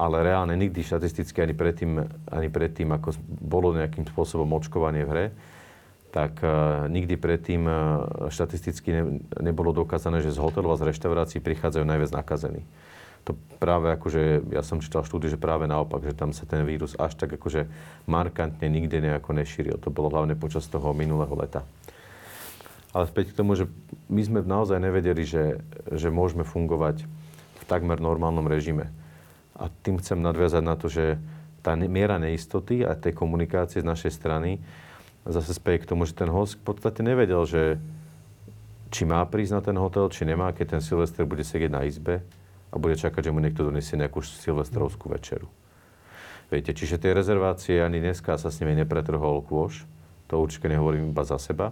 ale 0.00 0.24
reálne 0.24 0.56
nikdy 0.56 0.80
štatisticky 0.80 1.44
ani 1.44 1.52
predtým, 1.52 2.00
ani 2.32 2.48
predtým, 2.48 2.88
ako 2.88 3.12
bolo 3.28 3.76
nejakým 3.76 4.08
spôsobom 4.08 4.48
očkovanie 4.56 5.04
v 5.04 5.10
hre, 5.12 5.26
tak 6.08 6.40
uh, 6.40 6.88
nikdy 6.88 7.20
predtým 7.20 7.68
uh, 7.68 7.76
štatisticky 8.32 8.88
ne, 8.96 9.04
nebolo 9.44 9.76
dokázané, 9.76 10.24
že 10.24 10.32
z 10.32 10.40
hotelov 10.40 10.74
a 10.74 10.80
z 10.80 10.88
reštaurácií 10.88 11.44
prichádzajú 11.44 11.84
najviac 11.84 12.16
nakazení. 12.16 12.64
To 13.28 13.36
práve 13.60 13.92
akože, 13.92 14.48
ja 14.48 14.64
som 14.64 14.80
čítal 14.80 15.04
štúdiu, 15.04 15.28
že 15.28 15.36
práve 15.36 15.68
naopak, 15.68 16.00
že 16.00 16.16
tam 16.16 16.32
sa 16.32 16.48
ten 16.48 16.64
vírus 16.64 16.96
až 16.96 17.20
tak 17.20 17.36
akože 17.36 17.68
markantne 18.08 18.64
nikde 18.72 19.04
nejako 19.04 19.36
nešíril. 19.36 19.76
To 19.84 19.92
bolo 19.92 20.08
hlavne 20.08 20.32
počas 20.40 20.64
toho 20.64 20.96
minulého 20.96 21.36
leta. 21.36 21.60
Ale 22.96 23.04
späť 23.06 23.36
k 23.36 23.38
tomu, 23.44 23.54
že 23.54 23.68
my 24.08 24.22
sme 24.24 24.38
naozaj 24.40 24.80
nevedeli, 24.80 25.22
že, 25.22 25.60
že 25.92 26.08
môžeme 26.08 26.42
fungovať 26.42 27.04
v 27.60 27.64
takmer 27.68 28.00
normálnom 28.00 28.48
režime. 28.48 28.88
A 29.60 29.68
tým 29.84 30.00
chcem 30.00 30.16
nadviazať 30.16 30.62
na 30.64 30.74
to, 30.74 30.88
že 30.88 31.20
tá 31.60 31.76
miera 31.76 32.16
neistoty 32.16 32.80
a 32.80 32.96
tej 32.96 33.12
komunikácie 33.12 33.84
z 33.84 33.86
našej 33.86 34.12
strany 34.16 34.56
zase 35.28 35.52
speje 35.52 35.84
k 35.84 35.88
tomu, 35.92 36.08
že 36.08 36.16
ten 36.16 36.32
host 36.32 36.56
v 36.56 36.72
podstate 36.72 37.04
nevedel, 37.04 37.44
že 37.44 37.76
či 38.88 39.04
má 39.04 39.20
prísť 39.28 39.52
na 39.52 39.60
ten 39.60 39.76
hotel, 39.76 40.08
či 40.08 40.24
nemá, 40.24 40.50
keď 40.56 40.80
ten 40.80 40.82
Silvester 40.82 41.28
bude 41.28 41.44
sedieť 41.44 41.70
na 41.70 41.84
izbe 41.84 42.24
a 42.72 42.74
bude 42.80 42.96
čakať, 42.96 43.28
že 43.28 43.34
mu 43.34 43.38
niekto 43.38 43.62
donesie 43.68 44.00
nejakú 44.00 44.24
silvestrovskú 44.24 45.12
večeru. 45.12 45.46
Viete, 46.50 46.74
čiže 46.74 46.98
tie 46.98 47.14
rezervácie 47.14 47.78
ani 47.78 48.02
dneska 48.02 48.34
sa 48.34 48.50
s 48.50 48.58
nimi 48.58 48.74
nepretrhol 48.74 49.46
kôž. 49.46 49.86
To 50.26 50.42
určite 50.42 50.66
nehovorím 50.66 51.14
iba 51.14 51.22
za 51.22 51.38
seba. 51.38 51.70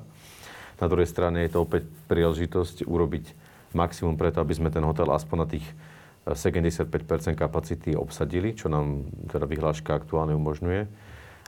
Na 0.79 0.87
druhej 0.87 1.11
strane 1.11 1.43
je 1.43 1.51
to 1.51 1.67
opäť 1.67 1.91
príležitosť 2.07 2.87
urobiť 2.87 3.35
maximum 3.75 4.15
preto, 4.15 4.39
aby 4.39 4.55
sme 4.55 4.71
ten 4.71 4.87
hotel 4.87 5.11
aspoň 5.11 5.37
na 5.43 5.49
tých 5.51 5.67
75% 6.27 6.91
kapacity 7.39 7.95
obsadili, 7.95 8.57
čo 8.57 8.67
nám 8.67 9.07
teda 9.31 9.47
vyhláška 9.47 9.95
aktuálne 9.95 10.35
umožňuje. 10.37 10.83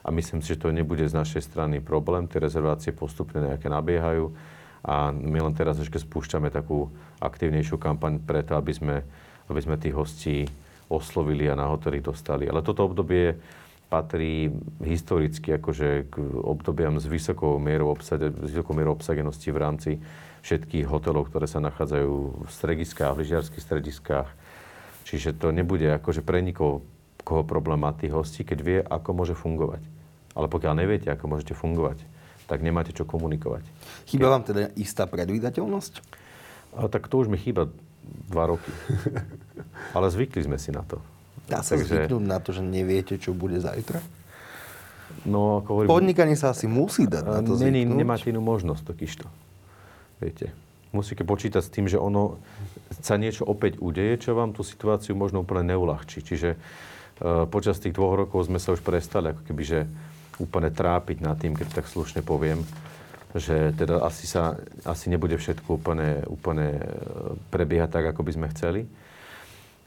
A 0.01 0.09
myslím 0.09 0.41
si, 0.41 0.57
že 0.57 0.61
to 0.65 0.73
nebude 0.73 1.05
z 1.05 1.13
našej 1.13 1.45
strany 1.45 1.77
problém. 1.77 2.25
Tie 2.25 2.41
rezervácie 2.41 2.89
postupne 2.89 3.45
nejaké 3.45 3.69
nabiehajú. 3.69 4.33
A 4.81 5.13
my 5.13 5.37
len 5.45 5.53
teraz 5.53 5.77
ešte 5.77 6.01
spúšťame 6.01 6.49
takú 6.49 6.89
aktívnejšiu 7.21 7.77
kampaň 7.77 8.17
preto, 8.17 8.57
aby 8.57 8.73
sme, 8.73 9.05
aby 9.45 9.59
sme 9.61 9.77
tých 9.77 9.93
hostí 9.93 10.37
oslovili 10.89 11.45
a 11.45 11.53
na 11.53 11.69
hotely 11.69 12.01
dostali. 12.01 12.49
Ale 12.49 12.65
toto 12.65 12.89
obdobie 12.89 13.37
patrí 13.91 14.49
historicky 14.81 15.59
akože 15.59 16.09
k 16.09 16.15
obdobiam 16.41 16.95
s 16.97 17.05
vysokou 17.05 17.59
mierou, 17.59 17.91
obsade, 17.91 18.31
vysokou 18.31 18.73
mierou 18.73 18.95
obsadenosti 18.95 19.51
v 19.51 19.61
rámci 19.61 19.91
všetkých 20.41 20.87
hotelov, 20.89 21.29
ktoré 21.29 21.45
sa 21.45 21.61
nachádzajú 21.61 22.47
v 22.47 22.49
strediskách, 22.49 23.13
v 23.13 23.21
lyžiarských 23.21 23.61
strediskách, 23.61 24.27
Čiže 25.11 25.35
to 25.35 25.51
nebude 25.51 25.83
akože 25.99 26.23
pre 26.23 26.39
nikoho 26.39 26.87
koho 27.21 27.45
problém 27.45 27.79
má 27.79 27.93
tých 27.93 28.11
hostí, 28.11 28.41
keď 28.41 28.59
vie, 28.59 28.79
ako 28.81 29.09
môže 29.13 29.35
fungovať. 29.37 29.81
Ale 30.33 30.49
pokiaľ 30.49 30.73
neviete, 30.73 31.07
ako 31.13 31.37
môžete 31.37 31.53
fungovať, 31.53 32.01
tak 32.49 32.65
nemáte 32.65 32.91
čo 32.91 33.05
komunikovať. 33.05 33.63
Chýba 34.09 34.27
keď... 34.27 34.33
vám 34.33 34.43
teda 34.43 34.61
istá 34.75 35.03
predvídateľnosť? 35.05 35.93
A, 36.75 36.87
tak 36.87 37.07
to 37.07 37.21
už 37.21 37.27
mi 37.29 37.37
chýba 37.37 37.69
dva 38.31 38.49
roky. 38.49 38.71
Ale 39.95 40.07
zvykli 40.09 40.43
sme 40.43 40.57
si 40.57 40.73
na 40.73 40.81
to. 40.83 40.99
Dá 41.45 41.61
sa 41.61 41.75
Takže- 41.75 42.07
zvyknúť 42.07 42.23
na 42.25 42.39
to, 42.39 42.49
že 42.55 42.63
neviete, 42.63 43.19
čo 43.19 43.35
bude 43.35 43.59
zajtra? 43.59 43.99
No, 45.27 45.59
ako 45.59 45.69
hovorím, 45.75 45.89
Podnikanie 45.91 46.39
sa 46.39 46.55
asi 46.55 46.71
musí 46.71 47.03
dať 47.03 47.23
na 47.27 47.39
to 47.43 47.59
Není, 47.59 47.83
zvyknúť. 47.83 47.99
nemáte 47.99 48.27
inú 48.31 48.39
možnosť 48.39 48.81
totižto. 48.87 49.27
Viete. 50.23 50.55
Musíte 50.91 51.23
počítať 51.23 51.63
s 51.63 51.71
tým, 51.71 51.87
že 51.87 51.95
ono 51.95 52.39
sa 52.99 53.15
niečo 53.15 53.47
opäť 53.47 53.79
udeje, 53.79 54.27
čo 54.27 54.35
vám 54.35 54.51
tú 54.51 54.63
situáciu 54.63 55.15
možno 55.15 55.47
úplne 55.47 55.71
neulahčí. 55.71 56.19
Čiže 56.19 56.59
uh, 56.59 57.47
počas 57.47 57.79
tých 57.79 57.95
dvoch 57.95 58.19
rokov 58.19 58.51
sme 58.51 58.59
sa 58.59 58.75
už 58.75 58.83
prestali 58.83 59.31
ako 59.31 59.41
keby, 59.47 59.63
že 59.63 59.79
úplne 60.41 60.73
trápiť 60.73 61.23
nad 61.23 61.37
tým, 61.37 61.55
keď 61.55 61.79
tak 61.81 61.85
slušne 61.87 62.25
poviem, 62.25 62.65
že 63.37 63.71
teda 63.77 64.03
asi, 64.03 64.27
sa, 64.27 64.59
asi 64.83 65.07
nebude 65.07 65.39
všetko 65.39 65.79
úplne, 65.79 66.27
úplne 66.27 66.75
e, 66.75 66.83
prebiehať 67.53 67.89
tak, 67.93 68.05
ako 68.11 68.27
by 68.27 68.31
sme 68.35 68.51
chceli. 68.51 68.81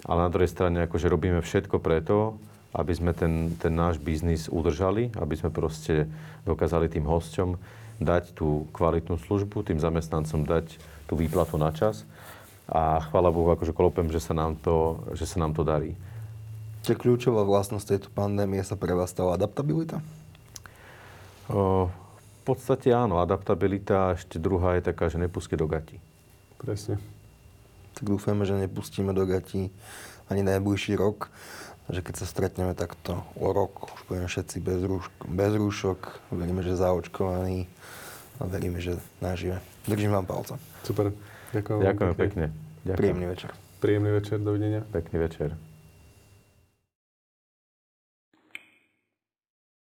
Ale 0.08 0.24
na 0.24 0.32
druhej 0.32 0.48
strane 0.48 0.84
akože 0.88 1.12
robíme 1.12 1.44
všetko 1.44 1.76
preto, 1.80 2.40
aby 2.72 2.92
sme 2.96 3.12
ten, 3.12 3.52
ten 3.60 3.72
náš 3.76 4.00
biznis 4.00 4.48
udržali, 4.48 5.12
aby 5.16 5.34
sme 5.36 5.52
proste 5.52 6.08
dokázali 6.48 6.88
tým 6.88 7.04
hosťom 7.04 7.56
dať 8.00 8.34
tú 8.34 8.66
kvalitnú 8.72 9.20
službu, 9.20 9.62
tým 9.64 9.78
zamestnancom 9.78 10.48
dať 10.48 10.66
tú 11.14 11.22
výplatu 11.22 11.54
na 11.54 11.70
čas. 11.70 12.02
A 12.66 12.98
chvála 13.06 13.30
Bohu, 13.30 13.46
akože 13.54 13.70
klopem, 13.70 14.10
že 14.10 14.18
sa 14.18 14.34
nám 14.34 14.58
to, 14.58 15.06
že 15.14 15.30
sa 15.30 15.38
nám 15.38 15.54
to 15.54 15.62
darí. 15.62 15.94
Čiže 16.82 16.98
kľúčová 16.98 17.46
vlastnosť 17.46 17.86
tejto 17.86 18.08
pandémie 18.10 18.58
sa 18.66 18.74
pre 18.74 18.90
vás 18.98 19.14
stala 19.14 19.38
adaptabilita? 19.38 20.02
O, 21.46 21.86
v 21.86 22.42
podstate 22.42 22.90
áno, 22.90 23.22
adaptabilita 23.22 24.10
a 24.10 24.14
ešte 24.18 24.42
druhá 24.42 24.74
je 24.76 24.90
taká, 24.90 25.06
že 25.06 25.22
nepustí 25.22 25.54
do 25.54 25.70
gati. 25.70 26.02
Presne. 26.58 26.98
Tak 27.94 28.10
dúfajme, 28.10 28.42
že 28.42 28.58
nepustíme 28.58 29.14
do 29.14 29.22
gatí 29.22 29.70
ani 30.26 30.42
najbližší 30.42 30.98
rok. 30.98 31.30
Že 31.92 32.00
keď 32.00 32.14
sa 32.16 32.24
stretneme 32.24 32.72
takto 32.72 33.28
o 33.36 33.52
rok, 33.52 33.92
už 33.92 34.00
budeme 34.08 34.24
všetci 34.24 34.56
bez, 34.64 34.80
rúšk, 34.80 35.12
bez 35.28 35.52
rúšok, 35.52 36.00
veríme, 36.32 36.64
že 36.64 36.80
zaočkovaní 36.80 37.68
a 38.40 38.48
veríme, 38.48 38.80
že 38.80 38.96
nažije. 39.20 39.60
Držím 39.84 40.16
vám 40.16 40.24
palce. 40.24 40.56
Super. 40.84 41.16
Ďakujem. 41.56 41.78
Ďakujem 41.80 42.12
pekne. 42.14 42.46
Ďakujem. 42.84 42.98
Príjemný 43.00 43.26
večer. 43.32 43.50
Príjemný 43.80 44.10
večer. 44.12 44.36
Dovidenia. 44.38 44.80
Pekný 44.92 45.16
večer. 45.18 45.48